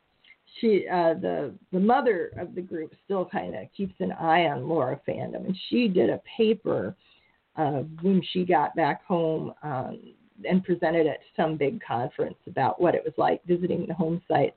she, 0.61 0.87
uh, 0.91 1.15
the 1.15 1.55
the 1.73 1.81
mother 1.81 2.33
of 2.39 2.55
the 2.55 2.61
group, 2.61 2.93
still 3.05 3.25
kind 3.25 3.55
of 3.55 3.67
keeps 3.77 3.95
an 4.01 4.13
eye 4.13 4.47
on 4.47 4.69
Laura 4.69 5.01
fandom, 5.07 5.47
and 5.47 5.57
she 5.69 5.89
did 5.89 6.11
a 6.11 6.21
paper 6.37 6.97
uh, 7.57 7.83
when 8.03 8.23
she 8.33 8.45
got 8.45 8.75
back 8.75 9.05
home 9.05 9.53
um, 9.63 10.01
and 10.49 10.65
presented 10.65 11.07
at 11.07 11.21
some 11.37 11.57
big 11.57 11.81
conference 11.83 12.39
about 12.47 12.81
what 12.81 12.95
it 12.95 13.03
was 13.05 13.15
like 13.17 13.45
visiting 13.45 13.87
the 13.87 13.95
home 13.95 14.23
sites 14.29 14.57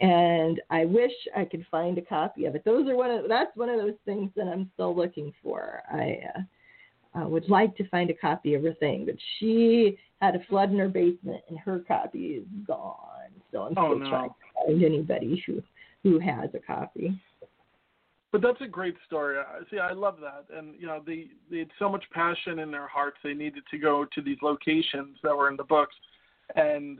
and 0.00 0.60
I 0.70 0.84
wish 0.84 1.12
I 1.36 1.44
could 1.44 1.66
find 1.70 1.98
a 1.98 2.02
copy 2.02 2.44
of 2.44 2.54
it. 2.54 2.64
Those 2.64 2.88
are 2.88 2.96
one 2.96 3.10
of 3.10 3.28
that's 3.28 3.56
one 3.56 3.68
of 3.68 3.78
those 3.78 3.96
things 4.04 4.30
that 4.36 4.46
I'm 4.46 4.70
still 4.74 4.94
looking 4.94 5.32
for. 5.42 5.82
I 5.90 6.20
uh, 6.34 7.20
uh, 7.20 7.28
would 7.28 7.48
like 7.48 7.76
to 7.76 7.88
find 7.88 8.10
a 8.10 8.14
copy 8.14 8.54
of 8.54 8.62
her 8.62 8.74
thing, 8.74 9.06
but 9.06 9.16
she 9.38 9.98
had 10.20 10.36
a 10.36 10.44
flood 10.48 10.70
in 10.70 10.78
her 10.78 10.88
basement 10.88 11.42
and 11.48 11.58
her 11.58 11.80
copy 11.80 12.26
is 12.26 12.44
gone. 12.66 12.96
So 13.50 13.62
I'm 13.62 13.74
oh, 13.76 13.94
still 13.94 13.98
no. 13.98 14.10
trying 14.10 14.30
find 14.66 14.84
anybody 14.84 15.42
who 15.46 15.62
who 16.02 16.18
has 16.18 16.50
a 16.54 16.60
copy. 16.60 17.20
But 18.30 18.42
that's 18.42 18.60
a 18.60 18.68
great 18.68 18.94
story. 19.06 19.36
See, 19.70 19.78
I 19.78 19.92
love 19.92 20.18
that, 20.20 20.44
and 20.56 20.74
you 20.78 20.86
know, 20.86 21.02
they 21.04 21.26
they 21.50 21.58
had 21.60 21.70
so 21.78 21.88
much 21.88 22.04
passion 22.12 22.58
in 22.58 22.70
their 22.70 22.86
hearts. 22.86 23.16
They 23.24 23.34
needed 23.34 23.64
to 23.70 23.78
go 23.78 24.06
to 24.14 24.22
these 24.22 24.38
locations 24.42 25.16
that 25.22 25.36
were 25.36 25.50
in 25.50 25.56
the 25.56 25.64
books, 25.64 25.94
and 26.54 26.98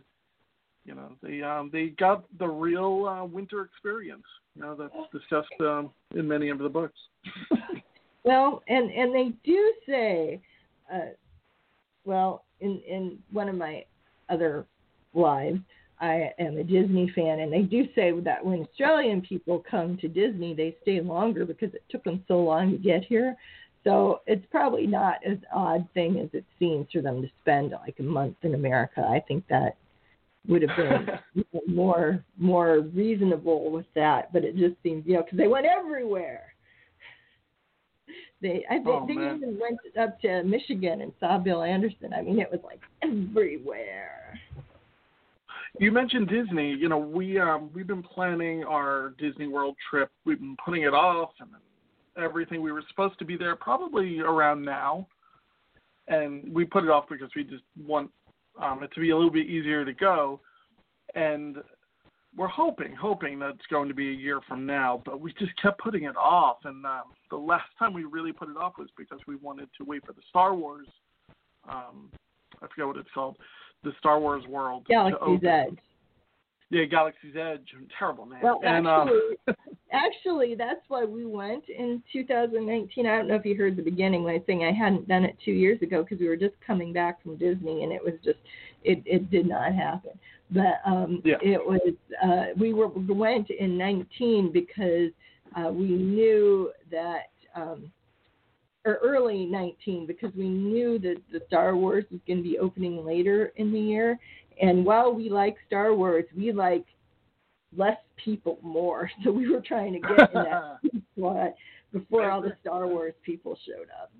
you 0.85 0.95
know, 0.95 1.13
they 1.23 1.43
um 1.43 1.71
they 1.73 1.89
got 1.89 2.25
the 2.39 2.49
real 2.49 3.07
uh, 3.07 3.25
winter 3.25 3.63
experience. 3.63 4.25
You 4.57 4.63
know, 4.63 4.75
that's 4.75 4.95
discussed 5.13 5.61
um, 5.61 5.91
in 6.15 6.27
many 6.27 6.49
of 6.49 6.59
the 6.59 6.69
books. 6.69 6.99
Well, 8.29 8.63
and 8.69 8.91
and 8.91 9.15
they 9.15 9.33
do 9.43 9.73
say, 9.87 10.43
uh, 10.93 11.13
well, 12.05 12.45
in 12.61 12.81
in 12.87 13.19
one 13.33 13.49
of 13.49 13.55
my 13.55 13.87
other 14.29 14.67
lives, 15.15 15.61
I 16.01 16.33
am 16.39 16.57
a 16.59 16.65
Disney 16.65 17.11
fan, 17.15 17.41
and 17.41 17.53
they 17.53 17.63
do 17.63 17.89
say 17.95 18.13
that 18.21 18.45
when 18.45 18.61
Australian 18.63 19.21
people 19.21 19.65
come 19.69 19.97
to 19.99 20.09
Disney, 20.09 20.55
they 20.55 20.77
stay 20.83 21.01
longer 21.01 21.45
because 21.45 21.75
it 21.75 21.83
took 21.91 22.05
them 22.05 22.25
so 22.29 22.39
long 22.41 22.73
to 22.73 22.79
get 22.79 23.05
here. 23.05 23.37
So 23.85 24.21
it's 24.27 24.45
probably 24.51 24.87
not 24.87 25.17
as 25.27 25.39
odd 25.55 25.89
thing 25.95 26.19
as 26.19 26.29
it 26.33 26.45
seems 26.59 26.87
for 26.93 27.01
them 27.01 27.23
to 27.23 27.29
spend 27.41 27.73
like 27.73 27.97
a 27.99 28.03
month 28.03 28.37
in 28.43 28.55
America. 28.55 29.01
I 29.01 29.21
think 29.27 29.45
that 29.49 29.77
would 30.47 30.63
have 30.63 30.77
been 30.77 31.45
more 31.75 32.25
more 32.37 32.81
reasonable 32.81 33.71
with 33.71 33.87
that, 33.95 34.33
but 34.33 34.45
it 34.45 34.57
just 34.57 34.75
seems 34.83 35.05
you 35.07 35.15
know 35.15 35.23
because 35.23 35.39
they 35.39 35.49
went 35.49 35.67
everywhere. 35.67 36.55
They 38.41 38.65
I 38.71 38.79
oh, 38.87 39.05
they 39.07 39.15
even 39.15 39.59
went 39.61 39.79
up 40.01 40.21
to 40.21 40.43
Michigan 40.45 41.01
and 41.01 41.13
saw 41.19 41.39
Bill 41.39 41.63
Anderson. 41.63 42.13
I 42.13 42.23
mean, 42.23 42.39
it 42.41 42.51
was 42.51 42.61
like 42.65 42.81
everywhere. 43.03 44.39
You 45.79 45.93
mentioned 45.93 46.29
Disney. 46.29 46.71
You 46.73 46.89
know, 46.89 46.99
we 46.99 47.39
um, 47.39 47.71
we've 47.75 47.87
been 47.87 48.03
planning 48.03 48.65
our 48.65 49.15
Disney 49.19 49.47
World 49.47 49.77
trip. 49.91 50.11
We've 50.25 50.39
been 50.39 50.57
putting 50.65 50.83
it 50.83 50.95
off 50.95 51.31
and 51.41 51.51
everything. 52.23 52.63
We 52.63 52.73
were 52.73 52.83
supposed 52.89 53.19
to 53.19 53.25
be 53.25 53.37
there 53.37 53.55
probably 53.57 54.21
around 54.21 54.65
now, 54.65 55.07
and 56.09 56.53
we 56.53 56.65
put 56.65 56.85
it 56.85 56.91
off 56.91 57.05
because 57.09 57.31
we 57.37 57.45
just 57.45 57.65
want 57.87 58.11
um, 58.61 58.83
it 58.83 58.91
to 58.95 59.01
be 59.01 59.11
a 59.11 59.17
little 59.17 59.31
bit 59.31 59.47
easier 59.47 59.85
to 59.85 59.93
go. 59.93 60.41
And 61.15 61.59
we're 62.37 62.49
hoping, 62.49 62.95
hoping 62.95 63.39
that 63.39 63.51
it's 63.51 63.67
going 63.71 63.89
to 63.89 63.95
be 63.95 64.11
a 64.11 64.15
year 64.15 64.41
from 64.47 64.67
now, 64.67 65.03
but 65.05 65.21
we 65.21 65.33
just 65.39 65.53
kept 65.61 65.81
putting 65.81 66.05
it 66.05 66.17
off. 66.17 66.59
And 66.65 66.85
um, 66.85 67.03
the 67.31 67.37
last 67.37 67.67
time 67.79 67.93
we 67.93 68.05
really 68.05 68.33
put 68.33 68.49
it 68.49 68.57
off 68.57 68.75
was 68.79 68.89
because 68.97 69.19
we 69.27 69.37
wanted 69.37 69.69
to 69.79 69.85
wait 69.85 70.05
for 70.07 70.13
the 70.13 70.23
Star 70.29 70.55
Wars. 70.55 70.87
Um, 71.69 72.11
I 72.63 72.67
forget 72.69 72.87
what 72.87 72.97
it's 72.97 73.09
called, 73.15 73.37
the 73.83 73.93
Star 73.99 74.21
Wars 74.21 74.45
world. 74.49 74.87
Galaxy's 74.89 75.41
Edge. 75.45 75.79
Yeah, 76.71 76.85
Galaxy's 76.85 77.35
Edge. 77.37 77.67
Terrible 77.99 78.27
name. 78.27 78.41
Well, 78.43 78.61
and, 78.63 78.87
actually, 78.87 79.37
uh, 79.49 79.53
actually, 79.93 80.55
that's 80.55 80.83
why 80.89 81.05
we 81.05 81.25
went 81.25 81.65
in 81.69 82.03
2019. 82.13 83.07
I 83.07 83.17
don't 83.17 83.29
know 83.29 83.37
if 83.37 83.47
you 83.47 83.57
heard 83.57 83.77
the 83.77 83.83
beginning 83.83 84.23
when 84.25 84.35
I 84.35 84.43
saying 84.47 84.65
I 84.65 84.73
hadn't 84.73 85.09
done 85.09 85.25
it 85.25 85.37
two 85.45 85.53
years 85.53 85.81
ago 85.81 86.03
because 86.03 86.21
we 86.21 86.29
were 86.29 86.37
just 86.37 86.55
coming 86.67 86.93
back 86.93 87.23
from 87.23 87.37
Disney 87.37 87.85
and 87.85 87.93
it 87.93 88.03
was 88.05 88.15
just, 88.23 88.39
it, 88.85 89.03
it 89.07 89.31
did 89.31 89.49
not 89.49 89.73
happen. 89.75 90.13
But 90.51 90.81
um, 90.85 91.23
yeah. 91.25 91.37
it 91.43 91.59
was, 91.59 91.95
uh, 92.23 92.59
we 92.59 92.73
were 92.73 92.89
we 92.89 93.15
went 93.15 93.51
in 93.51 93.77
19 93.79 94.51
because 94.53 95.11
uh, 95.57 95.71
we 95.71 95.89
knew 95.89 96.71
that, 96.91 97.31
um, 97.55 97.91
or 98.89 98.99
early 99.03 99.47
19 99.47 100.07
because 100.07 100.33
we 100.35 100.49
knew 100.49 100.99
that 100.99 101.17
the 101.31 101.41
Star 101.47 101.77
Wars 101.77 102.05
was 102.11 102.21
going 102.27 102.39
to 102.39 102.43
be 102.43 102.59
opening 102.59 103.05
later 103.05 103.53
in 103.57 103.73
the 103.73 103.79
year 103.79 104.19
and 104.61 104.85
while 104.85 105.13
we 105.13 105.29
like 105.29 105.57
Star 105.67 105.95
Wars, 105.95 106.25
we 106.37 106.53
like 106.53 106.85
less 107.77 107.99
people 108.23 108.59
more. 108.63 109.11
So 109.25 109.31
we 109.31 109.51
were 109.51 109.61
trying 109.61 109.93
to 109.95 110.01
get 110.01 110.11
in 110.11 110.35
that 110.35 110.79
slot 111.15 111.55
before 111.93 112.31
all 112.31 112.43
the 112.43 112.57
Star 112.61 112.87
Wars 112.87 113.15
people 113.25 113.59
showed 113.67 113.89
up. 114.01 114.11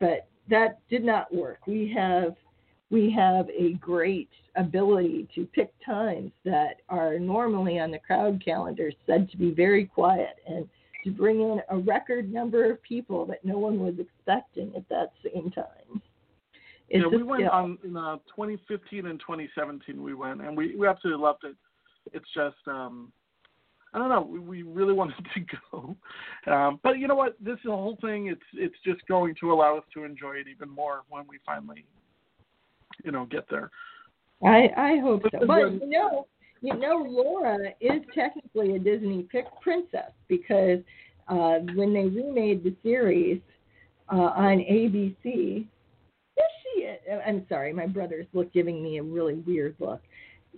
But 0.00 0.28
that 0.50 0.80
did 0.90 1.04
not 1.04 1.34
work. 1.34 1.66
We 1.66 1.92
have 1.96 2.34
we 2.90 3.10
have 3.10 3.48
a 3.48 3.72
great 3.74 4.28
ability 4.56 5.26
to 5.34 5.46
pick 5.46 5.72
times 5.84 6.30
that 6.44 6.82
are 6.88 7.18
normally 7.18 7.78
on 7.78 7.90
the 7.90 7.98
crowd 7.98 8.42
calendar 8.44 8.92
said 9.06 9.28
to 9.30 9.36
be 9.36 9.50
very 9.50 9.86
quiet 9.86 10.36
and 10.46 10.68
to 11.04 11.10
bring 11.10 11.40
in 11.40 11.60
a 11.68 11.78
record 11.78 12.32
number 12.32 12.70
of 12.70 12.82
people 12.82 13.26
that 13.26 13.44
no 13.44 13.58
one 13.58 13.78
was 13.78 13.94
expecting 13.98 14.72
at 14.74 14.88
that 14.88 15.12
same 15.22 15.50
time. 15.50 16.02
It's 16.88 17.02
yeah, 17.02 17.16
we 17.16 17.22
went 17.22 17.48
on 17.48 17.78
in 17.84 17.96
uh, 17.96 18.16
2015 18.34 19.06
and 19.06 19.18
2017. 19.20 20.02
We 20.02 20.14
went 20.14 20.42
and 20.42 20.56
we 20.56 20.76
we 20.76 20.86
absolutely 20.86 21.22
loved 21.22 21.44
it. 21.44 21.56
It's 22.12 22.26
just 22.34 22.56
um, 22.66 23.12
I 23.94 23.98
don't 23.98 24.08
know. 24.08 24.22
We, 24.22 24.38
we 24.38 24.62
really 24.62 24.92
wanted 24.94 25.24
to 25.34 25.40
go, 25.70 25.96
um, 26.52 26.80
but 26.82 26.98
you 26.98 27.08
know 27.08 27.14
what? 27.14 27.36
This 27.40 27.58
whole 27.64 27.96
thing. 28.00 28.26
It's 28.26 28.42
it's 28.54 28.76
just 28.84 29.06
going 29.06 29.34
to 29.40 29.52
allow 29.52 29.78
us 29.78 29.84
to 29.94 30.04
enjoy 30.04 30.34
it 30.34 30.46
even 30.48 30.68
more 30.68 31.02
when 31.08 31.24
we 31.28 31.38
finally, 31.46 31.86
you 33.02 33.12
know, 33.12 33.26
get 33.26 33.46
there. 33.50 33.70
I 34.42 34.68
I 34.76 34.98
hope 35.02 35.22
so. 35.32 35.46
But 35.46 35.72
you 35.72 35.88
know, 35.88 36.26
you 36.64 36.74
know, 36.78 37.04
Laura 37.06 37.58
is 37.78 38.00
technically 38.14 38.76
a 38.76 38.78
Disney 38.78 39.28
princess 39.60 40.12
because 40.28 40.78
uh, 41.28 41.58
when 41.74 41.92
they 41.92 42.06
remade 42.06 42.64
the 42.64 42.74
series 42.82 43.38
uh, 44.10 44.16
on 44.16 44.58
ABC, 44.58 45.60
is 45.60 46.44
she? 46.62 46.88
I'm 47.26 47.44
sorry, 47.50 47.74
my 47.74 47.86
brother's 47.86 48.26
look 48.32 48.50
giving 48.54 48.82
me 48.82 48.96
a 48.96 49.02
really 49.02 49.34
weird 49.34 49.76
look. 49.78 50.00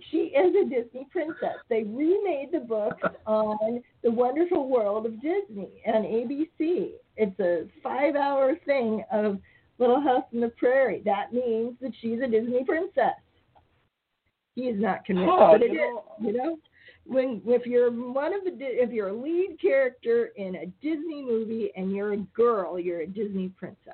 She 0.09 0.17
is 0.17 0.55
a 0.55 0.69
Disney 0.69 1.07
princess. 1.11 1.57
They 1.69 1.83
remade 1.83 2.53
the 2.53 2.61
books 2.65 3.03
on 3.25 3.83
the 4.01 4.11
Wonderful 4.11 4.69
World 4.69 5.07
of 5.07 5.15
Disney 5.15 5.69
on 5.87 6.03
ABC. 6.03 6.91
It's 7.17 7.37
a 7.41 7.67
five-hour 7.83 8.55
thing 8.65 9.03
of 9.11 9.39
Little 9.77 9.99
House 9.99 10.23
on 10.33 10.39
the 10.39 10.49
Prairie. 10.49 11.01
That 11.03 11.33
means 11.33 11.73
that 11.81 11.91
she's 11.99 12.21
a 12.21 12.27
Disney 12.27 12.63
princess. 12.63 13.15
He 14.57 14.63
is 14.63 14.81
not 14.81 15.05
convinced, 15.05 15.29
oh, 15.31 15.51
but 15.51 15.61
it 15.61 15.71
is. 15.71 15.99
You 16.19 16.33
know, 16.33 16.57
when 17.05 17.43
if 17.45 17.67
you're 17.67 17.91
one 17.91 18.33
of 18.33 18.43
the 18.43 18.57
if 18.59 18.91
you're 18.91 19.09
a 19.09 19.13
lead 19.13 19.57
character 19.61 20.31
in 20.35 20.55
a 20.55 20.65
Disney 20.81 21.23
movie 21.23 21.69
and 21.75 21.91
you're 21.91 22.13
a 22.13 22.17
girl, 22.35 22.79
you're 22.79 23.01
a 23.01 23.05
Disney 23.05 23.49
princess. 23.49 23.93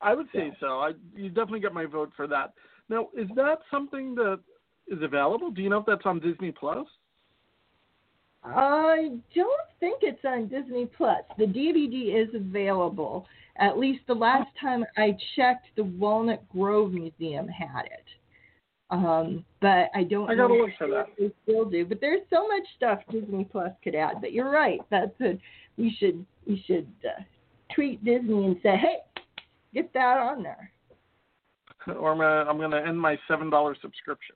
I 0.00 0.14
would 0.14 0.28
say 0.34 0.56
so. 0.58 0.78
I 0.78 0.92
you 1.14 1.28
definitely 1.28 1.60
get 1.60 1.74
my 1.74 1.84
vote 1.84 2.12
for 2.16 2.26
that. 2.28 2.54
Now, 2.88 3.08
is 3.14 3.28
that 3.36 3.58
something 3.70 4.14
that 4.14 4.40
is 4.88 5.02
available? 5.02 5.50
Do 5.50 5.60
you 5.60 5.68
know 5.68 5.80
if 5.80 5.86
that's 5.86 6.06
on 6.06 6.18
Disney 6.18 6.50
Plus? 6.50 6.86
I 8.42 9.18
don't 9.34 9.68
think 9.80 9.98
it's 10.00 10.24
on 10.24 10.48
Disney 10.48 10.88
Plus. 10.96 11.24
The 11.36 11.44
DVD 11.44 12.22
is 12.22 12.34
available. 12.34 13.26
At 13.58 13.76
least 13.76 14.00
the 14.06 14.14
last 14.14 14.48
time 14.58 14.82
I 14.96 15.14
checked, 15.34 15.66
the 15.76 15.84
Walnut 15.84 16.48
Grove 16.48 16.92
Museum 16.92 17.48
had 17.48 17.84
it. 17.84 18.04
Um, 18.90 19.44
but 19.60 19.88
I 19.94 20.04
don't. 20.08 20.30
I 20.30 20.34
gotta 20.36 20.54
look 20.54 20.70
for 20.78 20.88
that. 20.88 21.06
They 21.18 21.32
still 21.42 21.64
do, 21.64 21.84
but 21.84 22.00
there's 22.00 22.22
so 22.30 22.46
much 22.46 22.62
stuff 22.76 23.00
Disney 23.10 23.44
Plus 23.44 23.72
could 23.82 23.94
add. 23.94 24.20
But 24.20 24.32
you're 24.32 24.50
right. 24.50 24.80
That's 24.90 25.20
a 25.20 25.38
we 25.76 25.94
should 25.98 26.24
we 26.46 26.62
should 26.66 26.86
uh, 27.04 27.22
tweet 27.74 28.04
Disney 28.04 28.44
and 28.44 28.56
say, 28.62 28.76
hey, 28.76 28.98
Get 29.76 29.92
that 29.92 30.18
on 30.18 30.42
there. 30.42 30.72
Or 31.86 32.10
I'm 32.10 32.18
gonna 32.18 32.50
I'm 32.50 32.58
gonna 32.58 32.84
end 32.84 33.00
my 33.00 33.16
seven 33.28 33.48
dollar 33.48 33.76
subscription. 33.80 34.34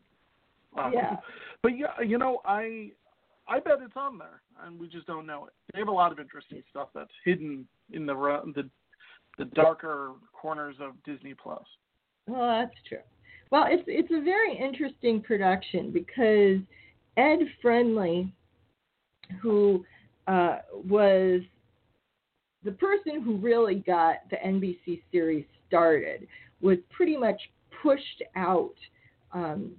Um, 0.79 0.93
yeah. 0.95 1.17
But 1.65 1.77
yeah, 1.77 2.01
you 2.01 2.17
know 2.17 2.41
I 2.45 2.93
I 3.49 3.59
bet 3.59 3.79
it's 3.85 3.97
on 3.97 4.19
there, 4.19 4.43
and 4.65 4.79
we 4.79 4.87
just 4.87 5.09
don't 5.09 5.27
know 5.27 5.47
it. 5.47 5.53
They 5.73 5.81
have 5.81 5.89
a 5.89 5.93
lot 5.93 6.13
of 6.13 6.21
interesting 6.21 6.63
stuff 6.71 6.91
that's 6.95 7.11
hidden 7.25 7.67
in 7.93 8.07
the 8.07 8.15
the 8.55 8.71
the 9.37 9.47
darker 9.47 10.13
corners 10.33 10.77
of 10.81 10.93
Disney 11.03 11.35
Plus. 11.35 11.65
Well, 12.29 12.47
that's 12.47 12.77
true. 12.89 12.99
Well, 13.51 13.67
it's 13.69 13.83
it's 13.87 14.11
a 14.13 14.23
very 14.23 14.57
interesting 14.57 15.21
production 15.21 15.91
because 15.91 16.61
Ed 17.17 17.41
Friendly, 17.61 18.33
who 19.43 19.85
uh, 20.27 20.59
was 20.73 21.43
the 22.63 22.73
person 22.73 23.23
who 23.23 23.37
really 23.37 23.77
got 23.77 24.17
the 24.31 24.37
NBC 24.37 25.03
series 25.11 25.45
started 25.67 26.27
was 26.61 26.79
pretty 26.91 27.17
much 27.17 27.41
pushed 27.83 28.23
out 28.37 28.75
um, 29.33 29.73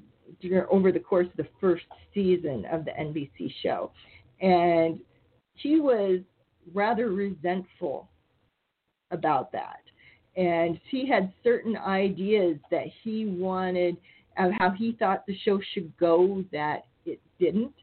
over 0.70 0.92
the 0.92 1.00
course 1.00 1.28
of 1.28 1.38
the 1.38 1.48
first 1.60 1.86
season 2.14 2.66
of 2.72 2.86
the 2.86 2.92
NBC 2.92 3.54
show. 3.62 3.92
And 4.42 5.00
he 5.54 5.80
was 5.80 6.20
rather 6.74 7.12
resentful 7.12 8.10
about 9.12 9.52
that. 9.52 9.82
And 10.36 10.80
he 10.90 11.08
had 11.08 11.34
certain 11.44 11.76
ideas 11.76 12.58
that 12.70 12.86
he 13.04 13.26
wanted 13.26 13.98
of 14.38 14.52
how 14.58 14.72
he 14.72 14.94
thought 14.94 15.26
the 15.26 15.38
show 15.44 15.60
should 15.74 15.92
go 15.98 16.44
that 16.52 16.86
it 17.06 17.20
didn't. 17.40 17.74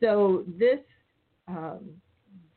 So 0.00 0.44
this 0.58 0.80
um, 1.46 1.80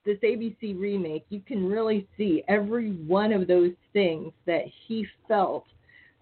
this 0.05 0.17
ABC 0.19 0.79
remake, 0.79 1.25
you 1.29 1.41
can 1.41 1.67
really 1.67 2.07
see 2.15 2.43
every 2.47 2.91
one 2.91 3.33
of 3.33 3.47
those 3.47 3.71
things 3.91 4.31
that 4.45 4.63
he 4.87 5.05
felt 5.27 5.65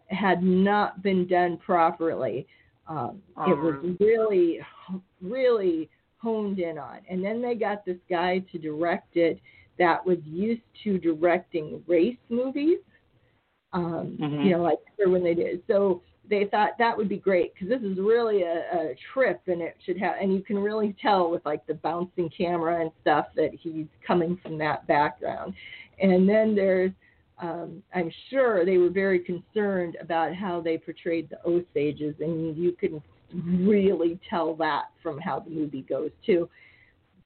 had 0.07 0.41
not 0.41 1.03
been 1.03 1.27
done 1.27 1.57
properly. 1.57 2.47
Um, 2.87 3.21
uh-huh. 3.35 3.51
It 3.51 3.57
was 3.57 3.95
really, 3.99 4.59
really 5.21 5.89
honed 6.17 6.59
in 6.59 6.77
on. 6.77 6.99
And 7.09 7.23
then 7.23 7.41
they 7.41 7.55
got 7.55 7.85
this 7.85 7.97
guy 8.09 8.39
to 8.51 8.57
direct 8.57 9.17
it 9.17 9.39
that 9.79 10.05
was 10.05 10.17
used 10.23 10.61
to 10.83 10.97
directing 10.97 11.83
race 11.87 12.17
movies. 12.29 12.77
Um, 13.73 14.17
mm-hmm. 14.19 14.41
You 14.41 14.51
know, 14.51 14.61
like 14.63 14.79
when 14.99 15.23
they 15.23 15.33
did. 15.33 15.63
So 15.67 16.01
they 16.29 16.45
thought 16.45 16.77
that 16.77 16.97
would 16.97 17.09
be 17.09 17.17
great 17.17 17.53
because 17.53 17.69
this 17.69 17.81
is 17.81 17.97
really 17.97 18.43
a, 18.43 18.63
a 18.73 18.95
trip 19.13 19.41
and 19.47 19.61
it 19.61 19.75
should 19.85 19.97
have 19.97 20.15
and 20.21 20.33
you 20.33 20.41
can 20.41 20.57
really 20.57 20.95
tell 21.01 21.29
with 21.29 21.45
like 21.45 21.65
the 21.67 21.73
bouncing 21.73 22.29
camera 22.35 22.81
and 22.81 22.91
stuff 23.01 23.27
that 23.35 23.51
he's 23.59 23.87
coming 24.05 24.37
from 24.41 24.57
that 24.57 24.85
background 24.87 25.53
and 26.01 26.27
then 26.27 26.55
there's 26.55 26.91
um, 27.39 27.83
i'm 27.93 28.11
sure 28.29 28.65
they 28.65 28.77
were 28.77 28.89
very 28.89 29.19
concerned 29.19 29.97
about 29.99 30.33
how 30.33 30.61
they 30.61 30.77
portrayed 30.77 31.29
the 31.29 31.41
osages 31.43 32.15
and 32.19 32.55
you 32.55 32.71
can 32.71 33.01
really 33.65 34.19
tell 34.29 34.55
that 34.55 34.85
from 35.01 35.19
how 35.19 35.39
the 35.39 35.49
movie 35.49 35.81
goes 35.81 36.11
too 36.25 36.47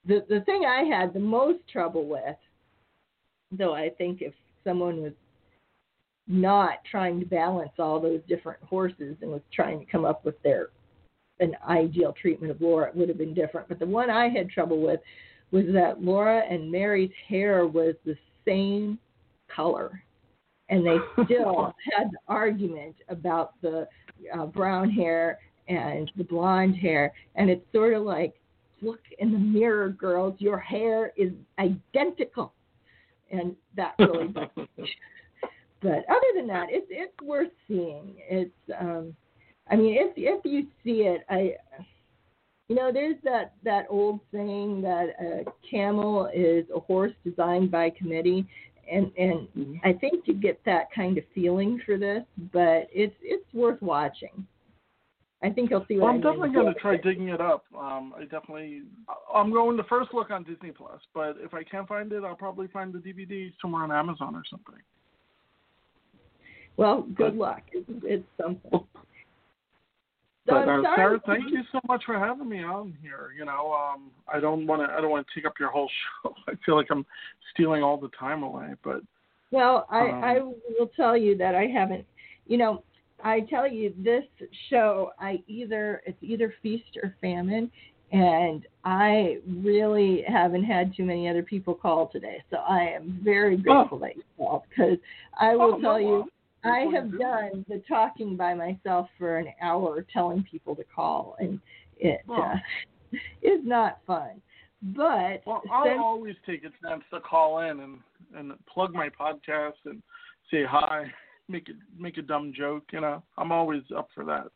the 0.06 0.26
the 0.28 0.42
thing 0.42 0.64
i 0.66 0.84
had 0.84 1.14
the 1.14 1.20
most 1.20 1.60
trouble 1.72 2.08
with 2.08 2.38
though 3.52 3.76
i 3.76 3.90
think 3.90 4.22
if 4.22 4.34
someone 4.64 5.02
was 5.04 5.14
not 6.28 6.80
trying 6.90 7.20
to 7.20 7.26
balance 7.26 7.72
all 7.80 8.00
those 8.00 8.22
different 8.28 8.62
horses 8.64 9.16
and 9.22 9.32
was 9.32 9.42
trying 9.54 9.80
to 9.80 9.86
come 9.86 10.06
up 10.06 10.26
with 10.26 10.42
their 10.44 10.70
an 11.40 11.56
ideal 11.68 12.14
treatment 12.20 12.52
of 12.52 12.62
Laura, 12.62 12.90
it 12.90 12.96
would 12.96 13.10
have 13.10 13.18
been 13.18 13.34
different. 13.34 13.68
But 13.68 13.80
the 13.80 13.86
one 13.86 14.10
I 14.10 14.30
had 14.30 14.50
trouble 14.50 14.82
with 14.82 15.00
was 15.52 15.66
that 15.74 16.02
Laura 16.02 16.42
and 16.50 16.72
Mary's 16.72 17.12
hair 17.28 17.68
was 17.68 17.96
the 18.06 18.18
same 18.46 18.98
color, 19.54 20.02
and 20.70 20.86
they 20.86 20.98
still 21.26 21.74
had 21.96 22.08
the 22.12 22.18
argument 22.28 22.96
about 23.10 23.54
the 23.62 23.88
uh, 24.38 24.46
brown 24.46 24.90
hair 24.90 25.40
and 25.68 26.10
the 26.18 26.24
blonde 26.24 26.76
hair, 26.76 27.14
and 27.36 27.50
it's 27.50 27.66
sort 27.74 27.94
of 27.94 28.04
like, 28.04 28.34
look 28.82 29.02
in 29.20 29.32
the 29.32 29.40
mirror, 29.40 29.90
girls, 29.90 30.36
your 30.40 30.60
hair 30.60 31.12
is 31.18 31.32
identical, 31.60 32.54
and 33.32 33.56
that 33.76 33.96
really. 34.00 34.34
but 35.82 36.06
other 36.10 36.32
than 36.36 36.48
that, 36.48 36.68
it's 36.70 36.88
it's 36.90 37.22
worth 37.22 37.52
seeing. 37.68 38.16
It's 38.30 38.52
um, 38.80 39.16
I 39.70 39.76
mean, 39.76 39.96
if 39.98 40.14
if 40.16 40.46
you 40.46 40.68
see 40.84 41.04
it, 41.04 41.22
I 41.30 41.56
you 42.68 42.76
know, 42.76 42.92
there's 42.92 43.16
that 43.24 43.54
that 43.64 43.86
old 43.90 44.20
saying 44.34 44.82
that 44.82 45.10
a 45.22 45.46
camel 45.70 46.30
is 46.34 46.66
a 46.76 46.80
horse 46.80 47.14
designed 47.24 47.72
by 47.72 47.90
committee, 47.92 48.46
and 48.92 49.12
and 49.18 49.48
mm-hmm. 49.58 49.76
I 49.84 49.94
think 49.94 50.24
you 50.26 50.34
get 50.34 50.60
that 50.66 50.92
kind 50.94 51.18
of 51.18 51.24
feeling 51.34 51.82
for 51.86 51.98
this, 51.98 52.24
but 52.52 52.88
it's 52.92 53.16
it's 53.22 53.54
worth 53.54 53.82
watching. 53.82 54.46
I 55.44 55.52
think 55.52 55.70
you'll 55.70 55.86
see. 55.88 55.98
Well, 55.98 56.08
I'm 56.08 56.20
definitely 56.20 56.50
going 56.50 56.74
to 56.74 56.80
try 56.80 56.98
digging 56.98 57.30
it 57.30 57.40
up. 57.40 57.64
Um, 57.78 58.14
I 58.18 58.24
definitely, 58.24 58.82
I'm 59.34 59.52
going 59.52 59.78
to 59.78 59.84
first 59.84 60.12
look 60.12 60.32
on 60.32 60.44
Disney 60.44 60.72
Plus, 60.72 61.00
but 61.14 61.36
if 61.40 61.54
I 61.54 61.64
can't 61.64 61.88
find 61.88 62.12
it, 62.12 62.24
I'll 62.24 62.36
probably 62.36 62.68
find 62.68 62.92
the 62.92 62.98
DVD 62.98 63.54
somewhere 63.62 63.84
on 63.84 63.92
Amazon 63.92 64.36
or 64.36 64.42
something. 64.50 64.82
Well, 66.78 67.02
good 67.02 67.18
but, 67.18 67.36
luck. 67.36 67.62
It's, 67.72 67.90
it's 68.04 68.26
something. 68.42 68.86
But 70.48 70.70
uh, 70.70 70.82
Sarah, 70.96 71.20
thank 71.26 71.52
you 71.52 71.62
so 71.74 71.80
much 71.88 72.04
for 72.06 72.18
having 72.18 72.48
me 72.48 72.64
on 72.64 72.96
here. 73.02 73.32
You 73.38 73.44
know, 73.46 73.74
um, 73.74 74.12
I 74.34 74.40
don't 74.40 74.66
want 74.66 74.82
to. 74.82 74.96
I 74.96 75.02
don't 75.02 75.10
want 75.10 75.28
to 75.28 75.40
take 75.40 75.46
up 75.46 75.54
your 75.60 75.70
whole 75.70 75.90
show. 76.24 76.34
I 76.48 76.54
feel 76.66 76.76
like 76.78 76.88
I'm 76.90 77.06
stealing 77.54 77.84
all 77.84 77.98
the 77.98 78.10
time 78.18 78.44
away. 78.44 78.74
But 78.84 79.02
well, 79.52 79.86
I 79.92 80.10
um, 80.10 80.24
I 80.24 80.40
will 80.40 80.90
tell 80.96 81.18
you 81.18 81.38
that 81.38 81.54
I 81.54 81.66
haven't. 81.66 82.06
You 82.46 82.58
know, 82.58 82.84
I 83.24 83.42
tell 83.50 83.70
you 83.70 83.94
this 83.98 84.24
show. 84.70 85.12
I 85.20 85.44
either 85.48 86.02
it's 86.06 86.18
either 86.22 86.54
feast 86.64 86.98
or 87.04 87.14
famine, 87.20 87.70
and 88.14 88.66
I 88.86 89.40
really 89.46 90.24
haven't 90.28 90.64
had 90.64 90.96
too 90.96 91.04
many 91.04 91.28
other 91.28 91.44
people 91.44 91.74
call 91.74 92.08
today. 92.08 92.42
So 92.50 92.58
I 92.58 92.84
am 92.96 93.20
very 93.22 93.56
oh. 93.56 93.62
grateful 93.62 93.98
oh. 93.98 94.00
that 94.00 94.16
you 94.16 94.24
called 94.38 94.62
because 94.70 94.98
I 95.40 95.56
will 95.58 95.76
oh, 95.76 95.82
tell 95.82 95.94
no, 95.94 95.98
you. 95.98 96.32
I 96.70 96.86
have 96.94 97.12
done 97.18 97.66
the 97.68 97.82
talking 97.88 98.36
by 98.36 98.54
myself 98.54 99.10
for 99.18 99.38
an 99.38 99.48
hour, 99.62 100.06
telling 100.14 100.46
people 100.50 100.76
to 100.76 100.84
call, 100.84 101.36
and 101.40 101.60
it 101.98 102.22
well, 102.28 102.54
uh, 102.54 103.18
is 103.42 103.62
not 103.64 104.00
fun. 104.06 104.42
But 104.82 105.42
well, 105.46 105.64
I'll 105.72 105.86
since, 105.86 106.00
always 106.00 106.36
take 106.46 106.64
a 106.64 106.70
chance 106.86 107.04
to 107.14 107.20
call 107.20 107.60
in 107.60 107.80
and 107.80 108.00
and 108.36 108.54
plug 108.72 108.94
my 108.94 109.10
podcast 109.10 109.74
and 109.86 110.02
say 110.52 110.64
hi, 110.64 111.12
make 111.48 111.70
it 111.70 111.76
make 111.98 112.18
a 112.18 112.22
dumb 112.22 112.54
joke. 112.56 112.84
You 112.92 113.02
know, 113.02 113.24
I'm 113.38 113.52
always 113.52 113.84
up 113.96 114.10
for 114.14 114.24
that. 114.26 114.48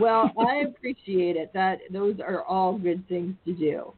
well, 0.00 0.30
I 0.38 0.64
appreciate 0.68 1.36
it. 1.36 1.52
That 1.54 1.78
those 1.90 2.16
are 2.20 2.44
all 2.44 2.78
good 2.78 3.06
things 3.08 3.34
to 3.46 3.52
do. 3.52 3.92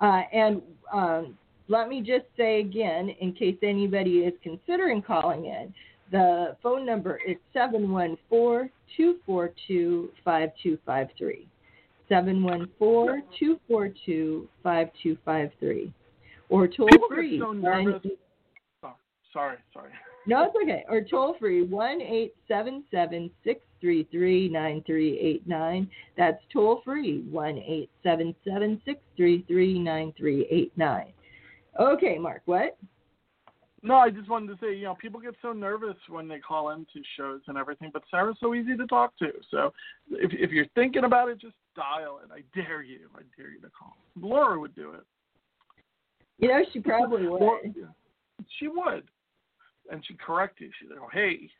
Uh, 0.00 0.22
and 0.32 0.62
um, 0.92 1.38
let 1.68 1.88
me 1.88 2.00
just 2.00 2.26
say 2.36 2.60
again, 2.60 3.08
in 3.20 3.32
case 3.32 3.56
anybody 3.62 4.18
is 4.18 4.34
considering 4.42 5.02
calling 5.02 5.46
in, 5.46 5.72
the 6.14 6.56
phone 6.62 6.86
number 6.86 7.18
is 7.26 7.36
714 7.52 8.70
242 8.96 10.10
5253. 10.24 11.48
714 12.08 13.22
242 13.36 14.48
5253. 14.62 15.92
Or 16.50 16.68
toll 16.68 16.88
free. 17.08 17.40
So 17.40 17.52
oh, 18.84 18.94
sorry, 19.32 19.56
sorry. 19.72 19.90
No, 20.28 20.44
it's 20.44 20.54
okay. 20.62 20.84
Or 20.88 21.00
toll 21.00 21.34
free 21.40 21.64
1 21.64 22.00
877 22.00 23.30
633 23.42 24.48
9389. 24.50 25.90
That's 26.16 26.40
toll 26.52 26.80
free 26.84 27.24
1 27.28 27.58
877 27.58 28.82
633 28.84 29.78
9389. 29.80 31.12
Okay, 31.80 32.18
Mark, 32.18 32.42
what? 32.44 32.78
No, 33.86 33.96
I 33.96 34.08
just 34.08 34.30
wanted 34.30 34.46
to 34.46 34.58
say, 34.64 34.74
you 34.74 34.84
know, 34.84 34.94
people 34.94 35.20
get 35.20 35.34
so 35.42 35.52
nervous 35.52 35.96
when 36.08 36.26
they 36.26 36.38
call 36.38 36.70
into 36.70 37.02
shows 37.18 37.42
and 37.48 37.58
everything, 37.58 37.90
but 37.92 38.02
Sarah's 38.10 38.38
so 38.40 38.54
easy 38.54 38.78
to 38.78 38.86
talk 38.86 39.14
to. 39.18 39.30
So 39.50 39.74
if 40.10 40.32
if 40.32 40.50
you're 40.50 40.66
thinking 40.74 41.04
about 41.04 41.28
it, 41.28 41.38
just 41.38 41.54
dial 41.76 42.18
it. 42.24 42.30
I 42.32 42.40
dare 42.58 42.82
you. 42.82 43.10
I 43.14 43.20
dare 43.36 43.50
you 43.50 43.60
to 43.60 43.68
call. 43.78 43.94
Laura 44.18 44.58
would 44.58 44.74
do 44.74 44.92
it. 44.92 45.04
You 46.38 46.48
know, 46.48 46.62
she 46.72 46.80
probably 46.80 47.28
would. 47.28 47.42
Or, 47.42 47.60
she 48.58 48.68
would, 48.68 49.04
and 49.90 50.02
she'd 50.06 50.18
correct 50.18 50.60
you. 50.60 50.70
She'd 50.80 50.88
go, 50.88 51.06
"Hey." 51.12 51.50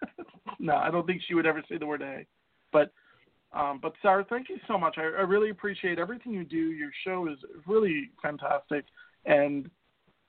no, 0.60 0.76
I 0.76 0.92
don't 0.92 1.06
think 1.06 1.22
she 1.26 1.34
would 1.34 1.46
ever 1.46 1.62
say 1.68 1.76
the 1.76 1.86
word 1.86 2.02
"hey," 2.02 2.26
but. 2.72 2.92
Um, 3.52 3.78
but 3.80 3.92
Sarah, 4.02 4.26
thank 4.28 4.48
you 4.48 4.56
so 4.66 4.76
much. 4.76 4.96
I, 4.98 5.02
I 5.02 5.22
really 5.22 5.50
appreciate 5.50 6.00
everything 6.00 6.32
you 6.32 6.42
do. 6.42 6.56
Your 6.56 6.90
show 7.04 7.28
is 7.28 7.38
really 7.68 8.10
fantastic, 8.20 8.84
and 9.26 9.70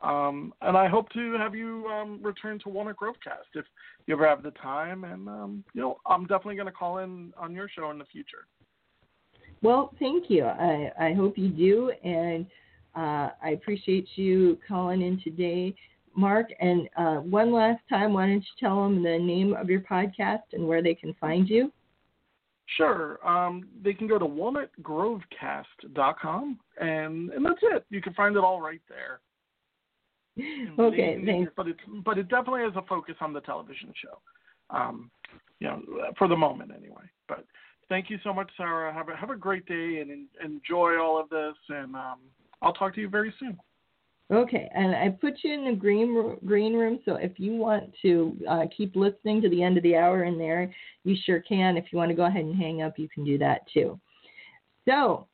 um, 0.01 0.53
and 0.61 0.77
I 0.77 0.87
hope 0.87 1.09
to 1.09 1.33
have 1.33 1.55
you 1.55 1.87
um, 1.87 2.19
return 2.21 2.59
to 2.59 2.69
Walnut 2.69 2.97
Grovecast 2.97 3.55
if 3.55 3.65
you 4.05 4.13
ever 4.13 4.27
have 4.27 4.43
the 4.43 4.51
time. 4.51 5.03
And 5.03 5.27
um, 5.27 5.63
you 5.73 5.81
know, 5.81 5.97
I'm 6.05 6.23
definitely 6.23 6.55
going 6.55 6.67
to 6.67 6.71
call 6.71 6.99
in 6.99 7.33
on 7.37 7.53
your 7.53 7.69
show 7.69 7.89
in 7.91 7.97
the 7.97 8.05
future. 8.05 8.45
Well, 9.61 9.93
thank 9.99 10.29
you. 10.29 10.45
I, 10.45 10.91
I 10.99 11.13
hope 11.13 11.37
you 11.37 11.49
do, 11.49 11.91
and 12.03 12.45
uh, 12.95 13.29
I 13.41 13.51
appreciate 13.53 14.07
you 14.15 14.57
calling 14.67 15.01
in 15.01 15.19
today, 15.23 15.73
Mark. 16.15 16.49
And 16.59 16.87
uh, 16.97 17.15
one 17.15 17.51
last 17.51 17.81
time, 17.89 18.13
why 18.13 18.27
don't 18.27 18.35
you 18.35 18.43
tell 18.59 18.83
them 18.83 19.01
the 19.01 19.17
name 19.17 19.53
of 19.53 19.69
your 19.69 19.81
podcast 19.81 20.43
and 20.53 20.67
where 20.67 20.83
they 20.83 20.93
can 20.93 21.15
find 21.19 21.49
you? 21.49 21.71
Sure. 22.77 23.19
Um, 23.27 23.67
they 23.83 23.93
can 23.93 24.07
go 24.07 24.19
to 24.19 24.25
walnutgrovecast.com, 24.25 26.59
and 26.81 27.29
and 27.31 27.45
that's 27.45 27.59
it. 27.61 27.85
You 27.89 28.01
can 28.01 28.13
find 28.13 28.35
it 28.35 28.43
all 28.43 28.61
right 28.61 28.81
there. 28.89 29.21
Okay, 30.79 31.21
thanks. 31.25 31.51
But 31.55 31.67
it 31.67 31.77
but 32.03 32.17
it 32.17 32.29
definitely 32.29 32.61
has 32.61 32.73
a 32.75 32.81
focus 32.88 33.15
on 33.21 33.33
the 33.33 33.41
television 33.41 33.93
show, 34.01 34.19
um, 34.75 35.09
you 35.59 35.67
know, 35.67 35.81
for 36.17 36.27
the 36.27 36.36
moment 36.36 36.71
anyway. 36.77 37.03
But 37.27 37.45
thank 37.89 38.09
you 38.09 38.17
so 38.23 38.33
much, 38.33 38.49
Sarah. 38.57 38.93
Have 38.93 39.09
a 39.09 39.15
have 39.15 39.29
a 39.29 39.36
great 39.36 39.65
day 39.65 39.99
and 40.01 40.27
enjoy 40.43 40.99
all 40.99 41.19
of 41.19 41.29
this. 41.29 41.55
And 41.69 41.95
um, 41.95 42.19
I'll 42.61 42.73
talk 42.73 42.95
to 42.95 43.01
you 43.01 43.09
very 43.09 43.33
soon. 43.39 43.57
Okay, 44.31 44.67
and 44.73 44.95
I 44.95 45.09
put 45.09 45.36
you 45.43 45.53
in 45.53 45.65
the 45.65 45.75
green 45.75 46.38
green 46.45 46.73
room, 46.73 46.99
so 47.05 47.15
if 47.15 47.33
you 47.39 47.53
want 47.53 47.93
to 48.01 48.36
uh, 48.49 48.63
keep 48.75 48.95
listening 48.95 49.39
to 49.41 49.49
the 49.49 49.61
end 49.61 49.77
of 49.77 49.83
the 49.83 49.95
hour 49.95 50.23
in 50.23 50.39
there, 50.39 50.73
you 51.03 51.15
sure 51.25 51.41
can. 51.41 51.77
If 51.77 51.86
you 51.91 51.99
want 51.99 52.09
to 52.09 52.15
go 52.15 52.25
ahead 52.25 52.43
and 52.43 52.55
hang 52.55 52.81
up, 52.81 52.97
you 52.97 53.07
can 53.07 53.23
do 53.23 53.38
that 53.38 53.61
too. 53.71 53.99
So 54.89 55.27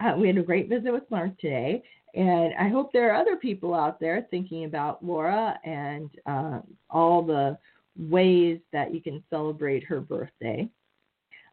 uh, 0.00 0.14
we 0.16 0.26
had 0.26 0.38
a 0.38 0.42
great 0.42 0.68
visit 0.68 0.92
with 0.92 1.08
Mark 1.08 1.38
today, 1.38 1.84
and 2.14 2.52
I 2.58 2.68
hope 2.68 2.92
there 2.92 3.10
are 3.10 3.20
other 3.20 3.36
people 3.36 3.74
out 3.74 3.98
there 3.98 4.26
thinking 4.30 4.64
about 4.64 5.04
Laura 5.04 5.58
and 5.64 6.10
uh, 6.26 6.60
all 6.90 7.22
the 7.22 7.56
ways 7.96 8.60
that 8.72 8.94
you 8.94 9.00
can 9.00 9.22
celebrate 9.30 9.84
her 9.84 10.00
birthday. 10.00 10.68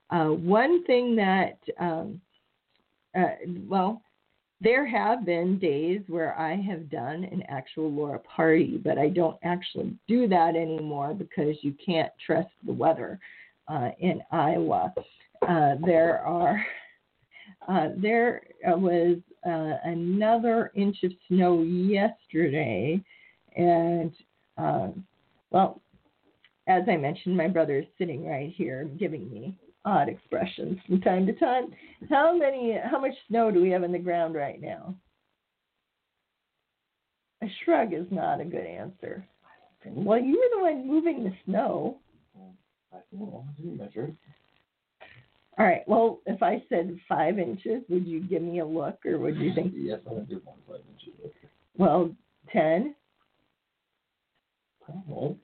Uh, 0.10 0.28
one 0.28 0.84
thing 0.86 1.16
that, 1.16 1.60
um, 1.80 2.20
uh, 3.18 3.36
well, 3.68 4.01
there 4.62 4.86
have 4.86 5.26
been 5.26 5.57
days 5.60 6.01
where 6.07 6.38
I 6.38 6.55
have 6.55 6.89
done 6.89 7.24
an 7.24 7.43
actual 7.47 7.89
Laura 7.89 8.20
party, 8.20 8.82
but 8.84 8.97
I 8.97 9.07
don't 9.07 9.38
actually 9.43 9.95
do 10.07 10.28
that 10.28 10.55
anymore 10.55 11.14
because 11.14 11.55
you 11.62 11.74
can't 11.84 12.12
trust 12.26 12.49
the 12.66 12.74
weather 12.74 13.20
uh, 13.70 13.91
in 13.99 14.22
Iowa. 14.32 14.93
Uh, 15.47 15.76
there 15.86 16.20
are 16.20 16.62
uh, 17.68 17.89
there 17.97 18.41
was 18.66 19.18
uh, 19.45 19.77
another 19.83 20.71
inch 20.75 20.97
of 21.03 21.11
snow 21.27 21.61
yesterday, 21.63 23.01
and 23.55 24.13
uh, 24.57 24.89
well, 25.51 25.81
as 26.67 26.83
I 26.87 26.97
mentioned, 26.97 27.35
my 27.35 27.47
brother 27.47 27.79
is 27.79 27.85
sitting 27.97 28.27
right 28.27 28.53
here 28.55 28.89
giving 28.99 29.31
me 29.31 29.55
odd 29.85 30.09
expressions 30.09 30.77
from 30.85 31.01
time 31.01 31.25
to 31.25 31.33
time. 31.33 31.73
How 32.09 32.35
many? 32.37 32.77
How 32.83 32.99
much 32.99 33.13
snow 33.27 33.51
do 33.51 33.61
we 33.61 33.69
have 33.69 33.83
in 33.83 33.91
the 33.91 33.99
ground 33.99 34.35
right 34.35 34.61
now? 34.61 34.95
A 37.41 37.47
shrug 37.63 37.93
is 37.93 38.05
not 38.11 38.41
a 38.41 38.45
good 38.45 38.65
answer. 38.65 39.25
Well, 39.85 40.19
you 40.19 40.33
were 40.33 40.57
the 40.57 40.63
one 40.63 40.87
moving 40.87 41.23
the 41.23 41.33
snow. 41.45 41.97
I 42.93 42.97
didn't 43.57 43.77
measure. 43.77 44.11
All 45.60 45.66
right. 45.66 45.84
Well, 45.88 46.22
if 46.26 46.41
I 46.41 46.64
said 46.70 46.97
five 47.07 47.38
inches, 47.38 47.84
would 47.89 48.07
you 48.07 48.22
give 48.22 48.41
me 48.41 48.60
a 48.60 48.66
look, 48.66 49.05
or 49.05 49.20
would 49.20 49.36
you 49.36 49.53
think? 49.53 49.74
yes, 49.76 49.99
I 50.10 50.22
do 50.22 50.41
want 50.45 50.60
five 50.66 50.80
inches. 50.89 51.32
Well, 51.78 52.16
ten. 52.51 52.95
All 54.88 55.38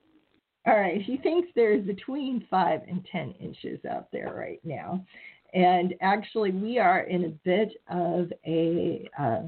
right. 0.66 1.02
He 1.02 1.18
thinks 1.18 1.48
there's 1.54 1.84
between 1.86 2.46
five 2.50 2.80
and 2.88 3.06
ten 3.12 3.32
inches 3.32 3.78
out 3.84 4.08
there 4.10 4.32
right 4.34 4.60
now, 4.64 5.04
and 5.52 5.94
actually, 6.00 6.50
we 6.50 6.78
are 6.78 7.00
in 7.00 7.24
a 7.26 7.28
bit 7.44 7.74
of 7.90 8.32
a 8.46 9.06
uh, 9.20 9.42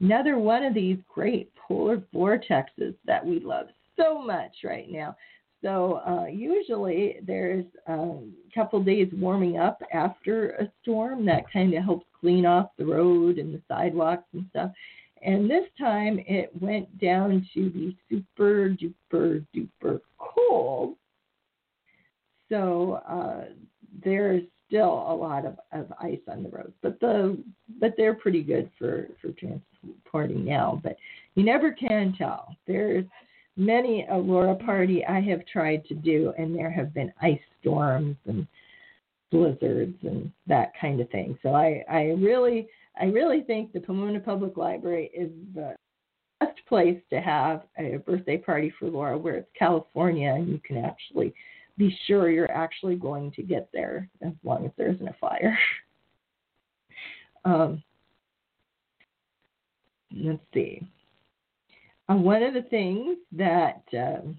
another 0.00 0.38
one 0.38 0.64
of 0.64 0.74
these 0.74 0.98
great 1.08 1.52
polar 1.54 2.02
vortexes 2.12 2.94
that 3.06 3.24
we 3.24 3.38
love 3.38 3.68
so 3.96 4.20
much 4.20 4.52
right 4.64 4.90
now. 4.90 5.16
So 5.62 6.00
uh, 6.06 6.26
usually 6.26 7.16
there's 7.26 7.64
a 7.86 8.18
couple 8.54 8.82
days 8.82 9.08
warming 9.12 9.58
up 9.58 9.82
after 9.92 10.50
a 10.50 10.70
storm 10.82 11.24
that 11.26 11.50
kind 11.52 11.74
of 11.74 11.82
helps 11.82 12.06
clean 12.20 12.46
off 12.46 12.70
the 12.78 12.86
road 12.86 13.38
and 13.38 13.52
the 13.52 13.60
sidewalks 13.66 14.24
and 14.32 14.46
stuff. 14.50 14.70
And 15.22 15.50
this 15.50 15.64
time 15.78 16.20
it 16.28 16.50
went 16.60 17.00
down 17.00 17.46
to 17.54 17.70
be 17.70 17.96
super 18.08 18.70
duper 18.70 19.44
duper 19.54 20.00
cold. 20.18 20.94
So 22.48 23.00
uh, 23.08 23.46
there's 24.04 24.44
still 24.68 25.06
a 25.08 25.14
lot 25.14 25.44
of, 25.44 25.58
of 25.72 25.92
ice 26.00 26.20
on 26.28 26.42
the 26.42 26.50
roads, 26.50 26.74
but 26.82 27.00
the 27.00 27.36
but 27.80 27.94
they're 27.96 28.14
pretty 28.14 28.42
good 28.42 28.70
for 28.78 29.08
for 29.20 29.32
transporting 29.32 30.44
now. 30.44 30.80
But 30.84 30.96
you 31.34 31.42
never 31.42 31.72
can 31.72 32.14
tell. 32.16 32.54
There's 32.66 33.04
many 33.58 34.06
a 34.10 34.16
Laura 34.16 34.54
party 34.54 35.04
I 35.04 35.20
have 35.20 35.44
tried 35.46 35.84
to 35.86 35.94
do, 35.94 36.32
and 36.38 36.56
there 36.56 36.70
have 36.70 36.94
been 36.94 37.12
ice 37.20 37.40
storms 37.60 38.16
and 38.26 38.46
blizzards 39.30 39.96
and 40.02 40.32
that 40.46 40.72
kind 40.80 41.00
of 41.00 41.10
thing. 41.10 41.38
So 41.42 41.50
I 41.50 41.84
I 41.90 42.02
really 42.18 42.68
I 42.98 43.06
really 43.06 43.42
think 43.42 43.72
the 43.72 43.80
Pomona 43.80 44.20
Public 44.20 44.56
Library 44.56 45.10
is 45.14 45.30
the 45.54 45.74
best 46.40 46.58
place 46.68 47.00
to 47.10 47.20
have 47.20 47.62
a 47.78 47.96
birthday 47.98 48.38
party 48.38 48.72
for 48.78 48.88
Laura, 48.88 49.18
where 49.18 49.34
it's 49.34 49.50
California 49.58 50.32
and 50.32 50.48
you 50.48 50.60
can 50.64 50.78
actually 50.78 51.34
be 51.76 51.96
sure 52.06 52.30
you're 52.30 52.50
actually 52.50 52.96
going 52.96 53.30
to 53.32 53.42
get 53.42 53.68
there 53.72 54.08
as 54.22 54.32
long 54.44 54.64
as 54.64 54.72
there 54.76 54.90
isn't 54.90 55.08
a 55.08 55.16
fire. 55.20 55.56
um, 57.44 57.82
let's 60.14 60.40
see. 60.54 60.82
Uh, 62.08 62.14
one 62.14 62.42
of 62.42 62.54
the 62.54 62.62
things 62.62 63.18
that 63.32 63.82
um, 63.92 64.38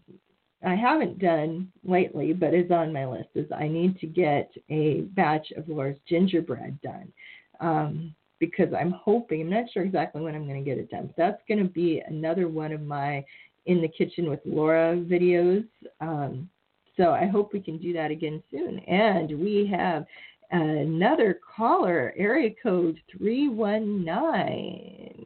I 0.66 0.76
haven't 0.76 1.20
done 1.20 1.72
lately, 1.84 2.34
but 2.34 2.54
is 2.54 2.72
on 2.72 2.92
my 2.92 3.06
list, 3.06 3.30
is 3.36 3.46
I 3.52 3.68
need 3.68 4.00
to 4.00 4.08
get 4.08 4.52
a 4.70 5.02
batch 5.16 5.52
of 5.56 5.70
Laura's 5.70 6.00
gingerbread 6.08 6.82
done. 6.82 7.12
Um, 7.60 8.16
because 8.40 8.74
I'm 8.74 8.92
hoping, 8.92 9.42
I'm 9.42 9.50
not 9.50 9.66
sure 9.74 9.84
exactly 9.84 10.22
when 10.22 10.34
I'm 10.34 10.48
going 10.48 10.64
to 10.64 10.70
get 10.70 10.78
it 10.78 10.90
done, 10.90 11.08
but 11.08 11.18
that's 11.18 11.42
going 11.48 11.62
to 11.62 11.70
be 11.70 12.02
another 12.08 12.48
one 12.48 12.72
of 12.72 12.82
my 12.82 13.24
in 13.66 13.82
the 13.82 13.88
kitchen 13.88 14.30
with 14.30 14.40
Laura 14.46 14.96
videos. 14.96 15.66
Um, 16.00 16.50
so 16.96 17.12
I 17.12 17.28
hope 17.28 17.54
we 17.54 17.60
can 17.60 17.78
do 17.78 17.94
that 17.94 18.12
again 18.12 18.42
soon. 18.50 18.80
And 18.80 19.40
we 19.40 19.70
have 19.72 20.06
another 20.52 21.40
caller, 21.56 22.14
area 22.18 22.50
code 22.64 23.00
319. 23.18 25.19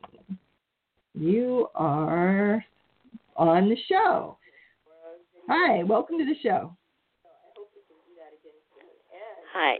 You 1.15 1.67
are 1.75 2.65
on 3.37 3.69
the 3.69 3.77
show. 3.87 4.35
Hi, 5.47 5.83
welcome 5.83 6.17
to 6.17 6.25
the 6.25 6.33
show. 6.41 6.75
Hi. 9.53 9.75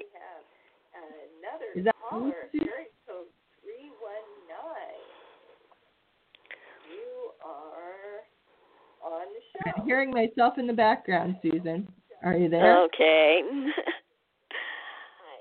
Is 1.75 1.85
that 1.85 1.95
caller, 2.07 2.33
you? 2.51 2.61
area 2.61 2.85
code 3.07 3.25
319. 3.63 4.21
You 6.91 7.31
are 7.43 8.21
on 9.03 9.25
the 9.33 9.41
show. 9.51 9.71
I'm 9.81 9.87
hearing 9.87 10.11
myself 10.11 10.59
in 10.59 10.67
the 10.67 10.73
background, 10.73 11.37
Susan. 11.41 11.87
Are 12.23 12.37
you 12.37 12.47
there? 12.47 12.77
Okay. 12.83 13.41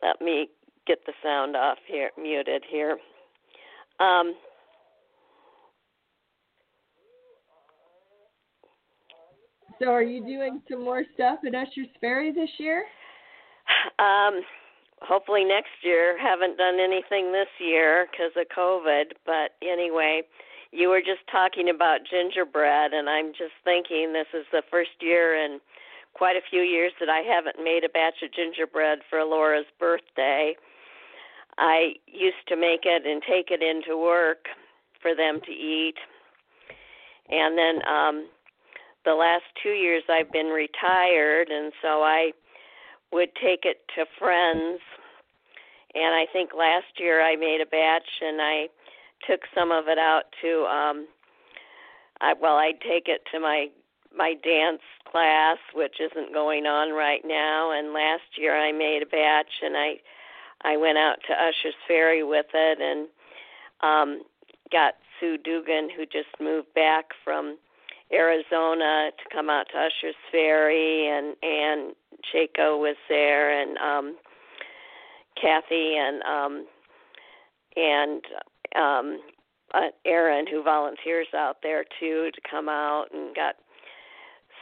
Let 0.02 0.22
me 0.22 0.48
get 0.86 1.04
the 1.04 1.12
sound 1.22 1.54
off 1.54 1.76
here, 1.86 2.10
muted 2.18 2.64
here. 2.70 2.98
Um, 4.00 4.34
So, 9.78 9.86
are 9.90 10.02
you 10.02 10.24
doing 10.24 10.62
some 10.70 10.84
more 10.84 11.04
stuff 11.14 11.40
at 11.46 11.54
Usher's 11.54 11.88
Ferry 12.00 12.32
this 12.32 12.50
year? 12.58 12.84
um, 13.98 14.42
hopefully 15.00 15.44
next 15.44 15.82
year. 15.82 16.18
Haven't 16.18 16.56
done 16.56 16.78
anything 16.80 17.32
this 17.32 17.48
year 17.58 18.06
because 18.10 18.32
of 18.36 18.46
COVID, 18.56 19.12
but 19.26 19.54
anyway, 19.62 20.22
you 20.70 20.88
were 20.88 21.00
just 21.00 21.26
talking 21.30 21.70
about 21.70 22.00
gingerbread, 22.08 22.92
and 22.92 23.08
I'm 23.08 23.32
just 23.32 23.54
thinking 23.64 24.12
this 24.12 24.30
is 24.34 24.46
the 24.52 24.62
first 24.70 24.90
year 25.00 25.36
in 25.36 25.60
quite 26.14 26.36
a 26.36 26.48
few 26.50 26.60
years 26.60 26.92
that 27.00 27.08
I 27.08 27.20
haven't 27.20 27.62
made 27.62 27.84
a 27.84 27.88
batch 27.88 28.22
of 28.22 28.32
gingerbread 28.32 29.00
for 29.08 29.24
Laura's 29.24 29.66
birthday. 29.78 30.54
I 31.58 31.94
used 32.06 32.46
to 32.48 32.56
make 32.56 32.80
it 32.84 33.06
and 33.06 33.22
take 33.22 33.50
it 33.50 33.62
into 33.62 34.00
work 34.00 34.46
for 35.00 35.14
them 35.14 35.40
to 35.44 35.52
eat. 35.52 35.96
And 37.28 37.58
then 37.58 37.86
um 37.86 38.28
the 39.04 39.14
last 39.14 39.44
2 39.62 39.70
years 39.70 40.02
I've 40.08 40.30
been 40.32 40.48
retired 40.48 41.48
and 41.50 41.72
so 41.82 42.02
I 42.02 42.32
would 43.12 43.30
take 43.34 43.64
it 43.64 43.80
to 43.96 44.06
friends. 44.18 44.80
And 45.94 46.14
I 46.14 46.26
think 46.32 46.50
last 46.56 46.98
year 46.98 47.20
I 47.22 47.36
made 47.36 47.60
a 47.60 47.66
batch 47.66 48.08
and 48.22 48.40
I 48.40 48.68
took 49.26 49.40
some 49.54 49.70
of 49.70 49.88
it 49.88 49.98
out 49.98 50.24
to 50.42 50.64
um 50.66 51.06
I 52.20 52.34
well 52.40 52.56
I'd 52.56 52.80
take 52.80 53.08
it 53.08 53.22
to 53.32 53.40
my 53.40 53.68
my 54.16 54.34
dance 54.42 54.82
class 55.10 55.58
which 55.74 56.00
isn't 56.00 56.32
going 56.32 56.66
on 56.66 56.92
right 56.92 57.22
now 57.24 57.72
and 57.72 57.92
last 57.92 58.36
year 58.36 58.56
I 58.56 58.72
made 58.72 59.02
a 59.02 59.06
batch 59.06 59.62
and 59.62 59.76
I 59.76 60.00
I 60.62 60.76
went 60.76 60.98
out 60.98 61.18
to 61.28 61.32
Usher's 61.34 61.74
Ferry 61.86 62.22
with 62.22 62.46
it 62.54 62.78
and 62.80 63.08
um 63.82 64.22
got 64.72 64.94
Sue 65.20 65.36
Dugan 65.38 65.88
who 65.94 66.04
just 66.06 66.40
moved 66.40 66.72
back 66.74 67.06
from 67.24 67.58
Arizona 68.12 69.10
to 69.16 69.34
come 69.34 69.48
out 69.50 69.66
to 69.72 69.78
Usher's 69.78 70.16
Ferry 70.30 71.08
and 71.08 71.36
and 71.42 71.94
Chaco 72.30 72.78
was 72.78 72.96
there 73.08 73.60
and 73.60 73.76
um 73.78 74.16
Kathy 75.40 75.96
and 75.96 76.22
um 76.22 76.66
and 77.76 78.22
um 78.76 79.20
uh, 79.74 79.88
Aaron 80.04 80.46
who 80.46 80.62
volunteers 80.62 81.28
out 81.34 81.56
there 81.62 81.84
too 81.98 82.30
to 82.34 82.40
come 82.48 82.68
out 82.68 83.06
and 83.12 83.34
got 83.34 83.56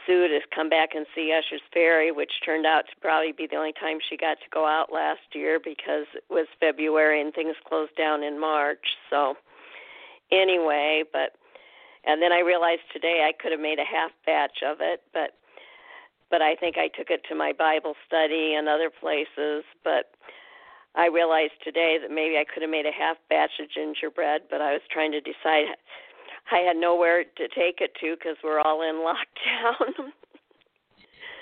Sue 0.05 0.27
to 0.27 0.39
come 0.55 0.69
back 0.69 0.89
and 0.95 1.05
see 1.13 1.31
Usher's 1.31 1.61
Ferry, 1.73 2.11
which 2.11 2.31
turned 2.43 2.65
out 2.65 2.85
to 2.87 2.95
probably 3.01 3.33
be 3.33 3.47
the 3.49 3.57
only 3.57 3.73
time 3.73 3.99
she 4.09 4.17
got 4.17 4.39
to 4.39 4.49
go 4.51 4.65
out 4.65 4.91
last 4.91 5.21
year 5.33 5.59
because 5.63 6.05
it 6.15 6.23
was 6.29 6.47
February 6.59 7.21
and 7.21 7.33
things 7.33 7.55
closed 7.67 7.95
down 7.95 8.23
in 8.23 8.39
March. 8.39 8.85
So 9.09 9.35
anyway, 10.31 11.03
but 11.11 11.35
and 12.05 12.21
then 12.21 12.31
I 12.31 12.39
realized 12.39 12.81
today 12.93 13.27
I 13.27 13.31
could 13.31 13.51
have 13.51 13.61
made 13.61 13.79
a 13.79 13.85
half 13.85 14.11
batch 14.25 14.63
of 14.65 14.77
it, 14.81 15.01
but 15.13 15.37
but 16.29 16.41
I 16.41 16.55
think 16.55 16.77
I 16.77 16.87
took 16.87 17.09
it 17.09 17.21
to 17.27 17.35
my 17.35 17.51
Bible 17.51 17.93
study 18.07 18.55
and 18.55 18.69
other 18.69 18.89
places, 18.89 19.65
but 19.83 20.15
I 20.95 21.07
realized 21.07 21.59
today 21.61 21.97
that 22.01 22.09
maybe 22.09 22.37
I 22.37 22.45
could 22.45 22.63
have 22.63 22.71
made 22.71 22.85
a 22.85 22.91
half 22.91 23.17
batch 23.29 23.51
of 23.59 23.69
gingerbread, 23.69 24.43
but 24.49 24.61
I 24.61 24.71
was 24.71 24.81
trying 24.89 25.11
to 25.11 25.19
decide 25.19 25.75
I 26.51 26.59
had 26.59 26.77
nowhere 26.77 27.23
to 27.23 27.47
take 27.49 27.79
it 27.79 27.91
to 28.01 28.15
because 28.15 28.37
we're 28.43 28.61
all 28.61 28.81
in 28.81 28.95
lockdown. 29.05 30.11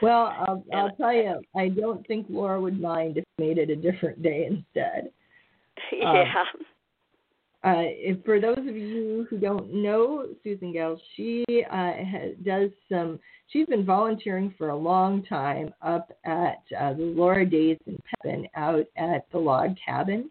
Well, 0.02 0.34
I'll, 0.38 0.64
I'll 0.74 0.96
tell 0.96 1.14
you, 1.14 1.42
I 1.56 1.70
don't 1.70 2.06
think 2.08 2.28
Laura 2.30 2.60
would 2.60 2.80
mind 2.80 3.18
if 3.18 3.26
we 3.38 3.48
made 3.48 3.58
it 3.58 3.70
a 3.70 3.76
different 3.76 4.22
day 4.24 4.48
instead. 4.50 5.12
yeah. 5.92 6.12
Um, 6.12 6.66
Uh, 7.64 7.84
for 8.24 8.40
those 8.40 8.58
of 8.58 8.76
you 8.76 9.28
who 9.30 9.38
don't 9.38 9.74
know 9.74 10.28
Susan 10.44 10.72
Gale, 10.72 11.00
she 11.16 11.44
uh, 11.70 11.92
ha, 11.94 12.20
does 12.44 12.70
some. 12.90 13.20
She's 13.48 13.68
been 13.68 13.86
volunteering 13.86 14.54
for 14.58 14.70
a 14.70 14.76
long 14.76 15.24
time 15.26 15.74
up 15.82 16.12
at 16.24 16.62
uh, 16.80 16.94
the 16.94 17.04
Laura 17.04 17.46
Days 17.46 17.78
in 17.86 18.00
Pepin 18.24 18.48
out 18.56 18.86
at 18.96 19.30
the 19.32 19.40
log 19.40 19.76
cabin, 19.84 20.30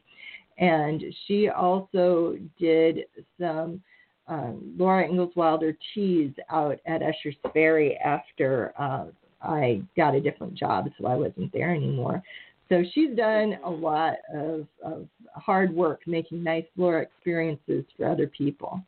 and 0.56 1.02
she 1.26 1.48
also 1.48 2.36
did 2.58 3.00
some 3.38 3.82
um, 4.26 4.74
Laura 4.78 5.06
Ingalls 5.06 5.34
Wilder 5.36 5.76
teas 5.94 6.32
out 6.50 6.78
at 6.86 7.02
Usher's 7.02 7.36
Ferry 7.52 7.96
after 7.96 8.72
uh, 8.78 9.06
I 9.42 9.82
got 9.96 10.14
a 10.14 10.20
different 10.20 10.54
job, 10.54 10.88
so 10.98 11.06
I 11.06 11.14
wasn't 11.14 11.52
there 11.52 11.74
anymore. 11.74 12.22
So 12.68 12.82
she's 12.92 13.16
done 13.16 13.58
a 13.64 13.70
lot 13.70 14.16
of, 14.34 14.66
of 14.84 15.08
hard 15.34 15.74
work 15.74 16.02
making 16.06 16.42
nice 16.42 16.66
Laura 16.76 17.02
experiences 17.02 17.84
for 17.96 18.08
other 18.08 18.26
people. 18.26 18.82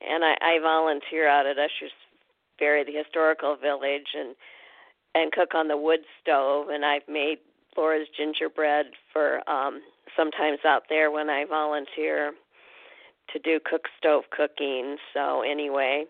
And 0.00 0.24
I, 0.24 0.34
I 0.40 0.58
volunteer 0.60 1.28
out 1.28 1.46
at 1.46 1.58
Usher's 1.58 1.92
Ferry, 2.58 2.84
the 2.84 2.92
historical 2.92 3.56
village, 3.56 4.06
and 4.14 4.34
and 5.14 5.32
cook 5.32 5.54
on 5.54 5.68
the 5.68 5.76
wood 5.76 6.00
stove. 6.20 6.68
And 6.68 6.84
I've 6.84 7.06
made 7.08 7.38
Laura's 7.76 8.08
gingerbread 8.16 8.86
for 9.12 9.48
um 9.48 9.80
sometimes 10.16 10.58
out 10.64 10.84
there 10.88 11.10
when 11.10 11.30
I 11.30 11.44
volunteer 11.44 12.32
to 13.32 13.38
do 13.38 13.60
cook 13.64 13.82
stove 13.98 14.24
cooking. 14.30 14.96
So 15.14 15.42
anyway, 15.42 16.04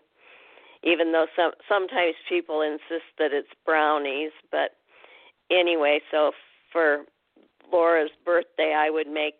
even 0.83 1.11
though 1.11 1.27
some 1.35 1.51
sometimes 1.67 2.15
people 2.27 2.61
insist 2.61 3.09
that 3.17 3.33
it's 3.33 3.49
brownies, 3.65 4.31
but 4.51 4.71
anyway, 5.51 5.99
so 6.11 6.31
for 6.71 7.05
Laura's 7.71 8.11
birthday, 8.25 8.73
I 8.75 8.89
would 8.89 9.07
make 9.07 9.35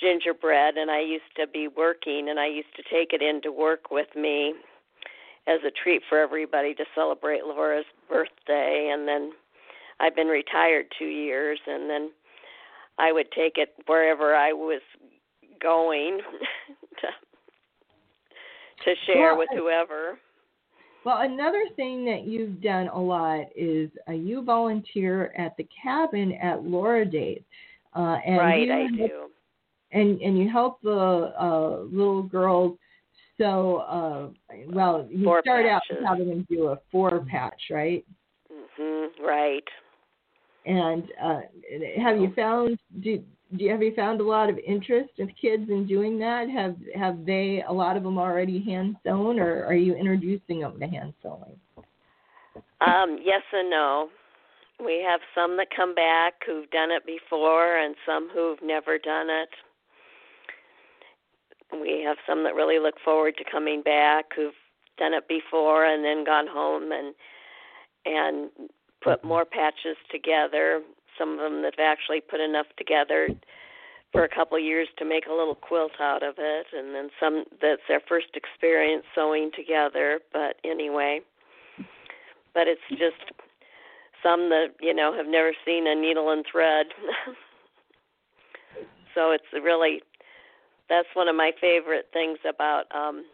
gingerbread, 0.00 0.76
and 0.76 0.90
I 0.90 1.00
used 1.00 1.24
to 1.36 1.46
be 1.46 1.68
working, 1.68 2.28
and 2.28 2.38
I 2.38 2.46
used 2.46 2.74
to 2.76 2.82
take 2.82 3.12
it 3.12 3.22
into 3.22 3.52
work 3.52 3.90
with 3.90 4.08
me, 4.16 4.54
as 5.46 5.60
a 5.66 5.70
treat 5.70 6.02
for 6.08 6.18
everybody 6.18 6.74
to 6.74 6.84
celebrate 6.94 7.44
Laura's 7.44 7.84
birthday 8.08 8.90
and 8.92 9.06
then 9.06 9.32
I've 10.00 10.16
been 10.16 10.28
retired 10.28 10.86
2 10.98 11.04
years 11.04 11.58
and 11.66 11.88
then 11.88 12.10
I 12.98 13.12
would 13.12 13.30
take 13.32 13.54
it 13.56 13.74
wherever 13.86 14.34
I 14.34 14.52
was 14.52 14.80
going 15.60 16.20
to 17.00 17.08
to 18.84 18.94
share 19.06 19.34
Well, 19.34 19.38
with 19.38 19.48
whoever. 19.54 20.18
Well, 21.04 21.18
another 21.20 21.64
thing 21.76 22.04
that 22.06 22.24
you've 22.24 22.62
done 22.62 22.88
a 22.88 22.98
lot 23.00 23.46
is 23.54 23.90
uh, 24.08 24.12
you 24.12 24.42
volunteer 24.42 25.32
at 25.36 25.56
the 25.56 25.66
cabin 25.82 26.32
at 26.42 26.64
Laura 26.64 27.04
Days. 27.04 27.42
Uh, 27.94 28.16
and 28.26 28.38
right, 28.38 28.66
you 28.66 28.72
I 28.72 28.78
help- 28.98 29.10
do. 29.10 29.20
And 29.92 30.20
and 30.22 30.36
you 30.38 30.50
help 30.50 30.80
the 30.82 31.32
uh, 31.40 31.82
little 31.82 32.22
girls. 32.24 32.76
So, 33.38 33.76
uh, 33.78 34.28
well, 34.72 35.06
you 35.10 35.24
Four 35.24 35.40
start 35.42 35.66
out 35.66 35.82
patches. 35.88 36.04
having 36.06 36.28
them 36.28 36.46
do 36.50 36.68
a 36.68 36.78
four 36.90 37.24
patch, 37.30 37.60
right? 37.70 38.04
Mhm. 38.80 39.08
Right. 39.20 39.64
And 40.66 41.04
uh, 41.22 41.40
have 42.02 42.18
you 42.18 42.32
found 42.34 42.78
do, 43.00 43.22
do 43.56 43.64
you, 43.64 43.70
have 43.70 43.82
you 43.82 43.94
found 43.94 44.20
a 44.20 44.24
lot 44.24 44.48
of 44.48 44.58
interest 44.58 45.10
of 45.18 45.28
kids 45.40 45.68
in 45.68 45.86
doing 45.86 46.18
that? 46.18 46.48
Have 46.48 46.76
have 46.94 47.24
they 47.24 47.62
a 47.68 47.72
lot 47.72 47.96
of 47.96 48.02
them 48.02 48.18
already 48.18 48.62
hand 48.62 48.96
sewn, 49.04 49.38
or 49.38 49.64
are 49.64 49.74
you 49.74 49.94
introducing 49.94 50.60
them 50.60 50.78
to 50.80 50.86
hand 50.86 51.14
sewing? 51.22 51.58
Um, 52.80 53.18
yes 53.22 53.42
and 53.52 53.70
no. 53.70 54.08
We 54.84 55.04
have 55.08 55.20
some 55.34 55.56
that 55.58 55.68
come 55.74 55.94
back 55.94 56.34
who've 56.44 56.68
done 56.70 56.90
it 56.90 57.06
before 57.06 57.78
and 57.78 57.94
some 58.04 58.28
who've 58.34 58.58
never 58.62 58.98
done 58.98 59.28
it. 59.30 59.48
We 61.72 62.02
have 62.06 62.16
some 62.26 62.44
that 62.44 62.54
really 62.54 62.78
look 62.78 62.96
forward 63.04 63.36
to 63.38 63.44
coming 63.50 63.82
back 63.82 64.26
who've 64.34 64.52
done 64.98 65.14
it 65.14 65.28
before 65.28 65.84
and 65.86 66.04
then 66.04 66.24
gone 66.24 66.46
home 66.48 66.90
and 66.92 67.14
and 68.06 68.50
put 69.02 69.24
more 69.24 69.44
patches 69.44 69.96
together. 70.10 70.82
Some 71.18 71.32
of 71.32 71.38
them 71.38 71.62
that 71.62 71.74
have 71.78 71.86
actually 71.86 72.20
put 72.20 72.40
enough 72.40 72.66
together 72.76 73.28
for 74.12 74.24
a 74.24 74.28
couple 74.28 74.56
of 74.56 74.62
years 74.62 74.88
to 74.98 75.04
make 75.04 75.26
a 75.26 75.32
little 75.32 75.56
quilt 75.56 75.92
out 76.00 76.22
of 76.22 76.34
it 76.38 76.66
and 76.72 76.94
then 76.94 77.10
some 77.18 77.44
that's 77.60 77.82
their 77.88 78.00
first 78.08 78.28
experience 78.34 79.04
sewing 79.14 79.50
together, 79.54 80.20
but 80.32 80.56
anyway. 80.64 81.20
But 82.54 82.68
it's 82.68 82.80
just 82.90 83.32
some 84.24 84.48
that 84.48 84.68
you 84.80 84.94
know 84.94 85.14
have 85.14 85.26
never 85.26 85.52
seen 85.64 85.86
a 85.86 85.94
needle 85.94 86.30
and 86.30 86.44
thread 86.50 86.86
so 89.14 89.30
it's 89.30 89.44
really 89.52 90.00
that's 90.88 91.08
one 91.14 91.28
of 91.28 91.36
my 91.36 91.52
favorite 91.60 92.08
things 92.12 92.38
about 92.48 92.84
um 92.94 93.24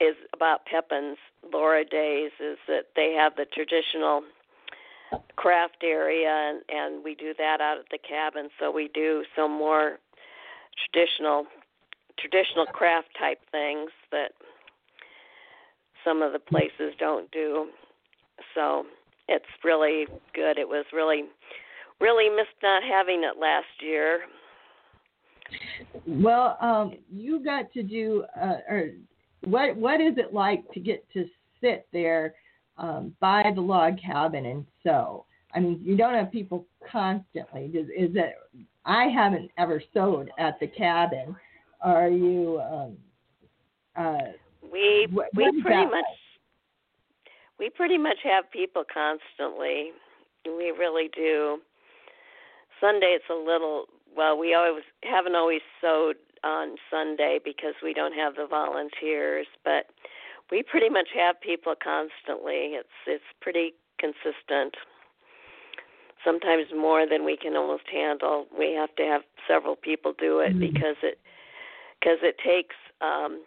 is 0.00 0.14
about 0.32 0.64
Pepin's 0.66 1.18
Laura 1.52 1.84
Days 1.84 2.30
is 2.40 2.58
that 2.68 2.86
they 2.94 3.14
have 3.18 3.34
the 3.36 3.46
traditional 3.52 4.22
craft 5.36 5.78
area 5.82 6.28
and 6.28 6.62
and 6.68 7.04
we 7.04 7.14
do 7.14 7.32
that 7.38 7.60
out 7.60 7.78
at 7.78 7.86
the 7.90 7.98
cabin 7.98 8.48
so 8.58 8.70
we 8.70 8.90
do 8.92 9.24
some 9.36 9.50
more 9.50 9.98
traditional 10.92 11.46
traditional 12.18 12.66
craft 12.66 13.08
type 13.18 13.38
things 13.50 13.90
that 14.10 14.32
some 16.04 16.22
of 16.22 16.32
the 16.32 16.38
places 16.38 16.92
don't 16.98 17.30
do 17.30 17.68
so 18.54 18.84
it's 19.28 19.44
really 19.62 20.06
good. 20.34 20.58
It 20.58 20.66
was 20.66 20.86
really, 20.92 21.24
really 22.00 22.28
missed 22.34 22.48
not 22.62 22.82
having 22.82 23.22
it 23.22 23.38
last 23.38 23.66
year. 23.80 24.20
Well, 26.06 26.56
um, 26.60 26.94
you 27.12 27.44
got 27.44 27.72
to 27.74 27.82
do, 27.82 28.24
uh, 28.40 28.56
or 28.68 28.90
what 29.44 29.76
what 29.76 30.00
is 30.00 30.14
it 30.16 30.34
like 30.34 30.68
to 30.72 30.80
get 30.80 31.04
to 31.12 31.26
sit 31.60 31.86
there 31.92 32.34
um, 32.78 33.14
by 33.20 33.50
the 33.54 33.60
log 33.60 33.98
cabin 34.00 34.46
and 34.46 34.64
sew? 34.82 35.24
I 35.54 35.60
mean, 35.60 35.80
you 35.82 35.96
don't 35.96 36.14
have 36.14 36.30
people 36.30 36.66
constantly. 36.90 37.66
Is, 37.66 37.88
is 37.88 38.16
it? 38.16 38.34
I 38.84 39.04
haven't 39.04 39.50
ever 39.58 39.82
sewed 39.92 40.30
at 40.38 40.58
the 40.60 40.66
cabin. 40.66 41.36
Are 41.82 42.08
you? 42.08 42.60
Um, 42.60 42.96
uh, 43.96 44.32
We 44.70 45.06
What- 45.10 45.28
we 45.34 45.44
what 45.44 45.62
pretty 45.62 45.86
much 45.86 46.04
we 47.58 47.70
pretty 47.70 47.98
much 47.98 48.18
have 48.22 48.50
people 48.50 48.84
constantly. 48.92 49.90
We 50.46 50.70
really 50.70 51.08
do. 51.14 51.60
Sunday 52.80 53.16
it's 53.16 53.28
a 53.30 53.34
little 53.34 53.86
well, 54.16 54.38
we 54.38 54.54
always 54.54 54.84
haven't 55.02 55.34
always 55.34 55.60
sewed 55.80 56.16
on 56.44 56.76
Sunday 56.90 57.38
because 57.44 57.74
we 57.82 57.92
don't 57.92 58.14
have 58.14 58.36
the 58.36 58.46
volunteers, 58.46 59.46
but 59.64 59.86
we 60.50 60.62
pretty 60.62 60.88
much 60.88 61.08
have 61.14 61.40
people 61.40 61.74
constantly. 61.82 62.74
It's 62.78 62.88
it's 63.06 63.24
pretty 63.40 63.74
consistent. 63.98 64.76
Sometimes 66.24 66.66
more 66.76 67.06
than 67.08 67.24
we 67.24 67.36
can 67.36 67.56
almost 67.56 67.84
handle. 67.90 68.46
We 68.56 68.72
have 68.74 68.94
to 68.96 69.04
have 69.04 69.22
several 69.46 69.76
people 69.76 70.12
do 70.18 70.40
it 70.40 70.54
Mhm. 70.54 70.60
because 70.60 70.96
it 71.02 71.18
because 72.00 72.18
it 72.22 72.38
takes 72.38 72.76
um 73.00 73.44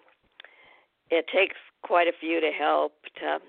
it 1.10 1.28
takes 1.28 1.58
quite 1.84 2.08
a 2.08 2.14
few 2.14 2.40
to 2.40 2.52
help 2.52 2.94
to 3.16 3.42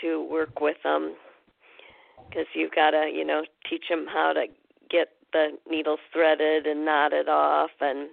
to 0.00 0.22
work 0.22 0.60
with 0.60 0.82
them 0.82 1.16
because 2.28 2.46
you've 2.54 2.74
got 2.74 2.90
to 2.90 3.10
you 3.12 3.24
know 3.24 3.44
teach 3.68 3.88
them 3.88 4.06
how 4.06 4.32
to 4.32 4.46
get 4.90 5.08
the 5.32 5.58
needles 5.68 6.00
threaded 6.12 6.66
and 6.66 6.84
knotted 6.84 7.28
off 7.28 7.70
and 7.80 8.08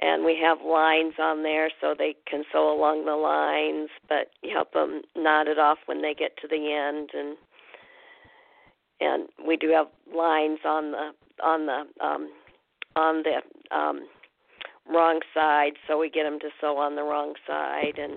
and 0.00 0.24
we 0.24 0.38
have 0.40 0.58
lines 0.64 1.14
on 1.18 1.42
there 1.42 1.70
so 1.80 1.94
they 1.96 2.14
can 2.26 2.44
sew 2.52 2.72
along 2.72 3.04
the 3.04 3.16
lines 3.16 3.90
but 4.08 4.30
you 4.42 4.50
help 4.54 4.72
them 4.72 5.02
knot 5.16 5.48
it 5.48 5.58
off 5.58 5.78
when 5.86 6.02
they 6.02 6.14
get 6.14 6.36
to 6.38 6.48
the 6.48 6.72
end 6.72 7.10
and 7.14 7.36
and 9.00 9.28
we 9.46 9.56
do 9.56 9.70
have 9.70 9.86
lines 10.14 10.60
on 10.64 10.92
the 10.92 11.10
on 11.42 11.66
the 11.66 12.04
um 12.04 12.30
on 12.96 13.22
the 13.22 13.76
um 13.76 14.06
wrong 14.88 15.20
side 15.34 15.72
so 15.86 15.98
we 15.98 16.08
get 16.08 16.24
them 16.24 16.38
to 16.40 16.48
sew 16.60 16.78
on 16.78 16.96
the 16.96 17.02
wrong 17.02 17.34
side 17.46 17.98
and 17.98 18.14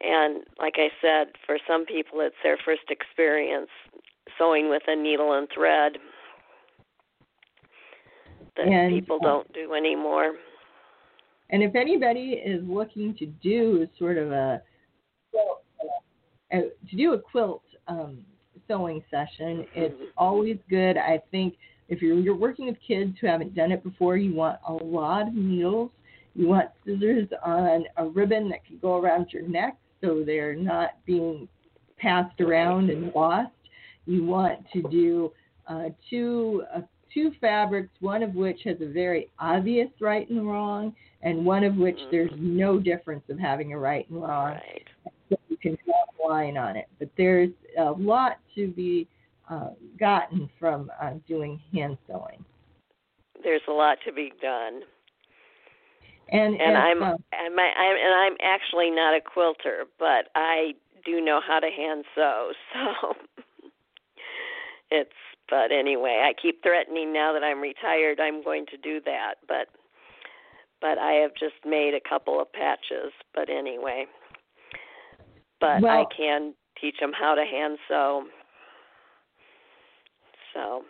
and 0.00 0.44
like 0.58 0.74
I 0.76 0.88
said 1.00 1.28
for 1.46 1.58
some 1.66 1.86
people 1.86 2.20
it's 2.20 2.34
their 2.42 2.58
first 2.64 2.90
experience 2.90 3.70
sewing 4.38 4.68
with 4.68 4.82
a 4.88 4.96
needle 4.96 5.32
and 5.32 5.48
thread 5.54 5.98
that 8.56 8.66
And, 8.66 8.94
people 8.94 9.18
uh, 9.22 9.26
don't 9.26 9.52
do 9.52 9.74
anymore. 9.74 10.34
and 11.50 11.62
if 11.62 11.74
anybody 11.74 12.32
is 12.44 12.62
looking 12.66 13.14
to 13.16 13.26
do 13.26 13.86
sort 13.98 14.16
of 14.18 14.32
a, 14.32 14.62
a 16.52 16.60
to 16.88 16.96
do 16.96 17.14
a 17.14 17.18
quilt 17.18 17.62
um, 17.88 18.24
sewing 18.68 19.02
session, 19.10 19.66
it's 19.74 19.94
Mhm. 19.94 20.08
always 20.16 20.58
good. 20.68 20.96
I 20.96 21.18
think 21.30 21.56
if 21.88 22.00
you're 22.00 22.18
you're 22.18 22.36
working 22.36 22.66
with 22.66 22.80
kids 22.80 23.18
who 23.18 23.26
haven't 23.26 23.54
done 23.54 23.72
it 23.72 23.82
before, 23.82 24.16
you 24.16 24.34
want 24.34 24.58
a 24.66 24.72
lot 24.72 25.28
of 25.28 25.34
needles. 25.34 25.90
You 26.34 26.48
want 26.48 26.70
scissors 26.84 27.28
on 27.42 27.86
a 27.96 28.06
ribbon 28.06 28.48
that 28.48 28.64
can 28.64 28.78
go 28.78 28.96
around 28.98 29.32
your 29.32 29.42
neck 29.42 29.76
so 30.00 30.22
they're 30.24 30.54
not 30.56 30.96
being 31.06 31.48
passed 31.96 32.40
around 32.40 32.90
and 32.90 33.12
lost. 33.14 33.52
You 34.06 34.24
want 34.24 34.68
to 34.72 34.82
do 34.82 35.32
uh, 35.68 35.90
two 36.10 36.64
uh, 36.74 36.80
two 37.14 37.30
fabrics, 37.40 37.88
one 38.00 38.22
of 38.22 38.34
which 38.34 38.60
has 38.64 38.76
a 38.80 38.86
very 38.86 39.30
obvious 39.38 39.88
right 40.00 40.28
and 40.28 40.46
wrong, 40.46 40.94
and 41.22 41.46
one 41.46 41.64
of 41.64 41.76
which 41.76 41.98
Mhm. 41.98 42.10
there's 42.10 42.32
no 42.36 42.78
difference 42.78 43.28
of 43.30 43.38
having 43.38 43.72
a 43.72 43.78
right 43.78 44.08
and 44.10 44.20
wrong 44.22 44.54
Right. 44.54 44.88
so 45.30 45.38
you 45.48 45.56
can 45.56 45.78
draw 45.84 46.04
a 46.18 46.28
line 46.28 46.58
on 46.58 46.76
it. 46.76 46.88
But 46.98 47.14
there's 47.16 47.52
a 47.76 47.92
lot 47.92 48.38
to 48.54 48.68
be 48.68 49.06
uh, 49.48 49.70
gotten 49.98 50.48
from 50.58 50.90
uh, 51.00 51.14
doing 51.28 51.60
hand 51.72 51.98
sewing. 52.06 52.44
There's 53.42 53.66
a 53.68 53.72
lot 53.72 54.00
to 54.06 54.12
be 54.12 54.32
done. 54.40 54.82
And, 56.30 56.58
and 56.60 56.76
I'm 56.76 57.02
and 57.02 57.54
my 57.54 57.70
I'm 57.70 57.96
and 57.96 58.14
I'm 58.14 58.36
actually 58.40 58.90
not 58.90 59.14
a 59.14 59.20
quilter, 59.20 59.84
but 59.98 60.30
I 60.34 60.74
do 61.04 61.20
know 61.20 61.40
how 61.46 61.60
to 61.60 61.70
hand 61.70 62.04
sew. 62.14 62.52
So 62.72 63.14
it's 64.90 65.10
but 65.50 65.72
anyway, 65.72 66.22
I 66.24 66.32
keep 66.40 66.62
threatening 66.62 67.12
now 67.12 67.32
that 67.32 67.42
I'm 67.42 67.60
retired 67.60 68.20
I'm 68.20 68.42
going 68.42 68.66
to 68.66 68.76
do 68.76 69.00
that, 69.04 69.34
but 69.48 69.68
but 70.80 70.98
I 70.98 71.12
have 71.12 71.30
just 71.38 71.54
made 71.64 71.94
a 71.94 72.08
couple 72.08 72.40
of 72.40 72.52
patches, 72.52 73.12
but 73.34 73.48
anyway. 73.48 74.06
But 75.60 75.82
I 75.84 76.04
can 76.14 76.52
teach 76.78 76.96
them 77.00 77.12
how 77.18 77.34
to 77.34 77.44
hand 77.44 77.78
sew. 77.88 78.24
So, 80.52 80.82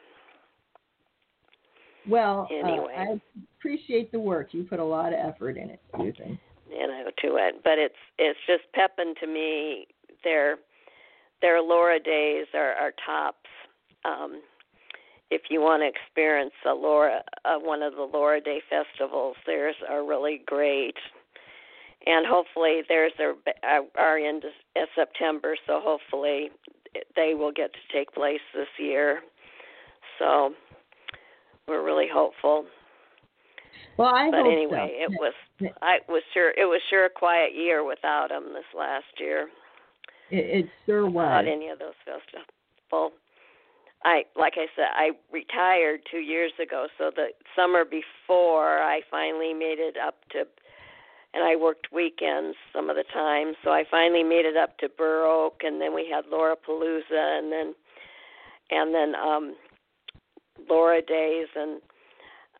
well, 2.08 2.48
uh, 2.50 2.66
anyway. 2.66 2.94
I 2.96 3.20
appreciate 3.58 4.10
the 4.10 4.18
work. 4.18 4.48
You 4.52 4.64
put 4.64 4.80
a 4.80 4.84
lot 4.84 5.12
of 5.12 5.20
effort 5.20 5.56
in 5.56 5.70
it, 5.70 5.80
Susan. 5.96 6.38
you 6.70 6.86
know 6.86 7.04
to 7.22 7.36
it 7.36 7.62
but 7.62 7.78
it's 7.78 7.94
it's 8.18 8.38
just 8.46 8.62
Pepin 8.72 9.14
to 9.20 9.26
me 9.26 9.86
their 10.22 10.56
their 11.40 11.62
Laura 11.62 12.00
days 12.00 12.46
are 12.54 12.72
are 12.72 12.92
tops 13.06 13.43
um 14.04 14.40
if 15.30 15.42
you 15.50 15.60
want 15.60 15.82
to 15.82 15.88
experience 15.88 16.52
a 16.66 16.72
Laura 16.72 17.22
uh, 17.44 17.58
one 17.58 17.82
of 17.82 17.94
the 17.94 18.08
Laura 18.12 18.40
Day 18.40 18.60
festivals 18.68 19.36
theirs 19.46 19.76
are 19.88 20.04
really 20.06 20.42
great 20.46 20.96
and 22.06 22.26
hopefully 22.26 22.82
theirs 22.88 23.12
are 23.18 23.34
are 23.96 24.18
in 24.18 24.40
September. 24.94 25.56
So 25.66 25.80
hopefully 25.82 26.50
they 27.16 27.34
will 27.34 27.52
get 27.52 27.72
to 27.72 27.96
take 27.96 28.12
place 28.12 28.40
this 28.54 28.68
year. 28.78 29.20
So 30.18 30.54
we're 31.66 31.84
really 31.84 32.08
hopeful. 32.12 32.66
Well, 33.96 34.14
I 34.14 34.30
but 34.30 34.40
anyway, 34.40 34.98
so. 34.98 35.12
it 35.12 35.18
was 35.18 35.72
I 35.82 35.98
was 36.08 36.22
sure 36.32 36.50
it 36.50 36.64
was 36.64 36.80
sure 36.90 37.06
a 37.06 37.10
quiet 37.10 37.54
year 37.54 37.84
without 37.84 38.28
them 38.28 38.52
this 38.52 38.64
last 38.76 39.04
year. 39.18 39.48
It, 40.30 40.64
it 40.64 40.66
sure 40.86 41.04
was. 41.06 41.14
Without 41.14 41.48
any 41.48 41.68
of 41.68 41.78
those 41.78 41.94
festivals. 42.04 43.12
I 44.04 44.24
like 44.36 44.54
I 44.56 44.66
said, 44.76 44.88
I 44.94 45.10
retired 45.32 46.00
two 46.10 46.18
years 46.18 46.52
ago, 46.60 46.88
so 46.98 47.10
the 47.14 47.28
summer 47.56 47.84
before 47.84 48.82
I 48.82 49.00
finally 49.10 49.54
made 49.54 49.78
it 49.78 49.96
up 49.96 50.16
to 50.32 50.44
and 51.32 51.42
I 51.42 51.56
worked 51.56 51.88
weekends 51.92 52.56
some 52.72 52.88
of 52.88 52.96
the 52.96 53.04
time, 53.12 53.54
so 53.64 53.70
I 53.70 53.82
finally 53.90 54.22
made 54.22 54.44
it 54.44 54.56
up 54.56 54.78
to 54.78 54.88
Burr 54.88 55.26
Oak 55.26 55.62
and 55.62 55.80
then 55.80 55.94
we 55.94 56.08
had 56.08 56.26
Laura 56.30 56.54
Palooza 56.56 57.38
and 57.38 57.50
then 57.50 57.74
and 58.70 58.94
then 58.94 59.14
um 59.14 59.56
Laura 60.68 61.00
Days 61.00 61.48
and 61.56 61.80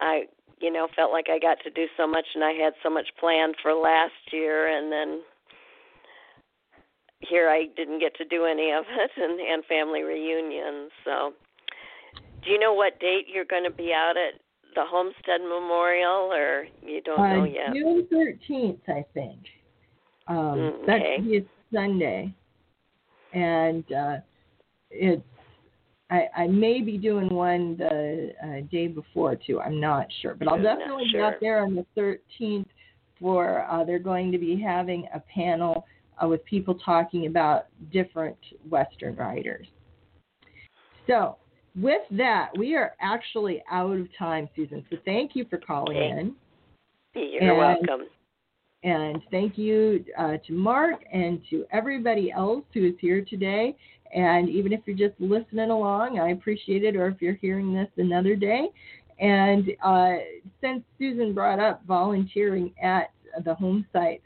I 0.01 0.24
you 0.61 0.72
know 0.72 0.88
felt 0.97 1.12
like 1.12 1.26
I 1.30 1.38
got 1.38 1.59
to 1.64 1.70
do 1.70 1.86
so 1.97 2.07
much 2.07 2.26
and 2.34 2.42
I 2.42 2.53
had 2.53 2.72
so 2.82 2.88
much 2.88 3.09
planned 3.20 3.57
for 3.62 3.74
last 3.74 4.32
year 4.32 4.66
and 4.66 4.90
then 4.90 5.20
here 7.20 7.48
I 7.48 7.66
didn't 7.76 8.00
get 8.00 8.14
to 8.16 8.24
do 8.24 8.44
any 8.44 8.70
of 8.70 8.84
it 8.88 9.10
and 9.16 9.40
and 9.40 9.64
family 9.66 10.02
reunions. 10.02 10.90
So, 11.04 11.32
do 12.44 12.50
you 12.50 12.58
know 12.58 12.74
what 12.74 13.00
date 13.00 13.26
you're 13.32 13.44
going 13.44 13.64
to 13.64 13.70
be 13.70 13.92
out 13.92 14.14
at 14.16 14.40
the 14.74 14.84
Homestead 14.84 15.40
Memorial, 15.40 16.32
or 16.32 16.66
you 16.82 17.00
don't 17.02 17.20
uh, 17.20 17.36
know 17.36 17.44
yet? 17.44 17.74
June 17.74 18.06
thirteenth, 18.10 18.80
I 18.88 19.04
think. 19.14 19.38
Um, 20.26 20.36
Mm, 20.36 20.82
okay. 20.84 21.16
be 21.20 21.46
Sunday, 21.72 22.34
and 23.32 23.84
uh, 23.92 24.16
it's. 24.90 25.22
I, 26.10 26.28
I 26.36 26.46
may 26.46 26.82
be 26.82 26.98
doing 26.98 27.32
one 27.32 27.76
the 27.78 28.32
uh, 28.42 28.60
day 28.70 28.88
before 28.88 29.36
too. 29.36 29.60
I'm 29.60 29.80
not 29.80 30.06
sure, 30.20 30.34
but 30.34 30.48
I'll 30.48 30.62
definitely 30.62 31.06
be 31.12 31.18
out 31.18 31.34
there 31.40 31.60
on 31.60 31.74
the 31.74 31.86
13th. 31.96 32.66
For 33.20 33.66
uh, 33.70 33.84
they're 33.84 33.98
going 33.98 34.30
to 34.32 34.38
be 34.38 34.60
having 34.60 35.08
a 35.14 35.20
panel 35.20 35.86
uh, 36.22 36.28
with 36.28 36.44
people 36.44 36.74
talking 36.74 37.26
about 37.26 37.66
different 37.92 38.36
Western 38.68 39.16
writers. 39.16 39.66
So, 41.06 41.36
with 41.76 42.02
that, 42.12 42.50
we 42.56 42.76
are 42.76 42.94
actually 43.00 43.62
out 43.70 43.96
of 43.96 44.06
time, 44.18 44.48
Susan. 44.54 44.84
So, 44.90 44.96
thank 45.04 45.34
you 45.34 45.44
for 45.50 45.58
calling 45.58 45.96
in. 45.96 46.34
You're 47.14 47.50
and- 47.50 47.58
welcome. 47.88 48.06
And 48.84 49.22
thank 49.30 49.56
you 49.56 50.04
uh, 50.18 50.36
to 50.46 50.52
Mark 50.52 51.04
and 51.10 51.40
to 51.48 51.64
everybody 51.72 52.30
else 52.30 52.64
who 52.74 52.84
is 52.84 52.92
here 53.00 53.24
today. 53.24 53.74
And 54.14 54.50
even 54.50 54.74
if 54.74 54.80
you're 54.84 54.94
just 54.94 55.18
listening 55.18 55.70
along, 55.70 56.20
I 56.20 56.32
appreciate 56.32 56.84
it, 56.84 56.94
or 56.94 57.08
if 57.08 57.22
you're 57.22 57.34
hearing 57.34 57.72
this 57.72 57.88
another 57.96 58.36
day. 58.36 58.68
And 59.18 59.70
uh, 59.82 60.16
since 60.60 60.82
Susan 60.98 61.32
brought 61.32 61.60
up 61.60 61.82
volunteering 61.86 62.74
at 62.80 63.10
the 63.44 63.54
home 63.54 63.86
site, 63.90 64.22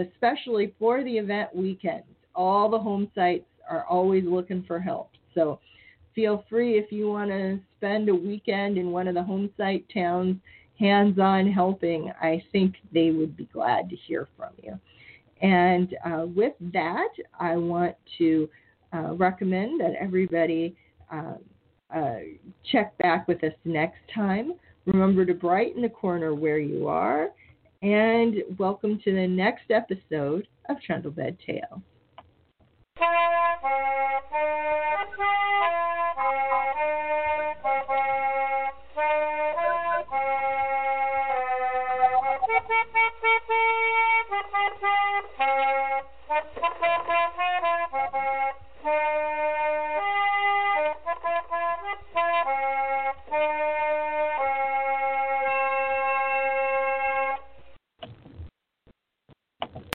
especially 0.00 0.74
for 0.78 1.02
the 1.04 1.18
event 1.18 1.54
weekends, 1.54 2.06
all 2.34 2.68
the 2.68 2.78
home 2.78 3.10
sites 3.14 3.44
are 3.68 3.84
always 3.86 4.24
looking 4.24 4.64
for 4.64 4.80
help. 4.80 5.10
So 5.34 5.60
feel 6.14 6.44
free 6.48 6.78
if 6.78 6.90
you 6.92 7.08
want 7.08 7.30
to 7.30 7.58
spend 7.76 8.08
a 8.08 8.14
weekend 8.14 8.78
in 8.78 8.90
one 8.90 9.08
of 9.08 9.14
the 9.14 9.22
home 9.22 9.50
site 9.56 9.84
towns 9.92 10.36
hands 10.78 11.18
on 11.18 11.50
helping, 11.50 12.12
I 12.20 12.42
think 12.50 12.74
they 12.92 13.10
would 13.10 13.36
be 13.36 13.48
glad 13.52 13.88
to 13.90 13.96
hear 13.96 14.28
from 14.36 14.50
you. 14.62 14.78
And 15.40 15.96
uh, 16.04 16.26
with 16.34 16.54
that, 16.72 17.08
I 17.38 17.56
want 17.56 17.94
to 18.18 18.48
uh, 18.92 19.14
recommend 19.14 19.80
that 19.80 19.94
everybody 20.00 20.74
uh, 21.12 21.34
uh, 21.94 22.16
check 22.70 22.96
back 22.98 23.28
with 23.28 23.42
us 23.44 23.52
next 23.64 24.00
time. 24.14 24.54
Remember 24.86 25.24
to 25.24 25.34
brighten 25.34 25.82
the 25.82 25.88
corner 25.88 26.34
where 26.34 26.58
you 26.58 26.88
are. 26.88 27.28
And 27.82 28.36
welcome 28.58 29.00
to 29.02 29.12
the 29.12 29.26
next 29.26 29.70
episode 29.70 30.46
of 30.68 30.76
Trundle 30.86 31.10
Trundlebed 31.10 31.36
Tales. 31.44 31.80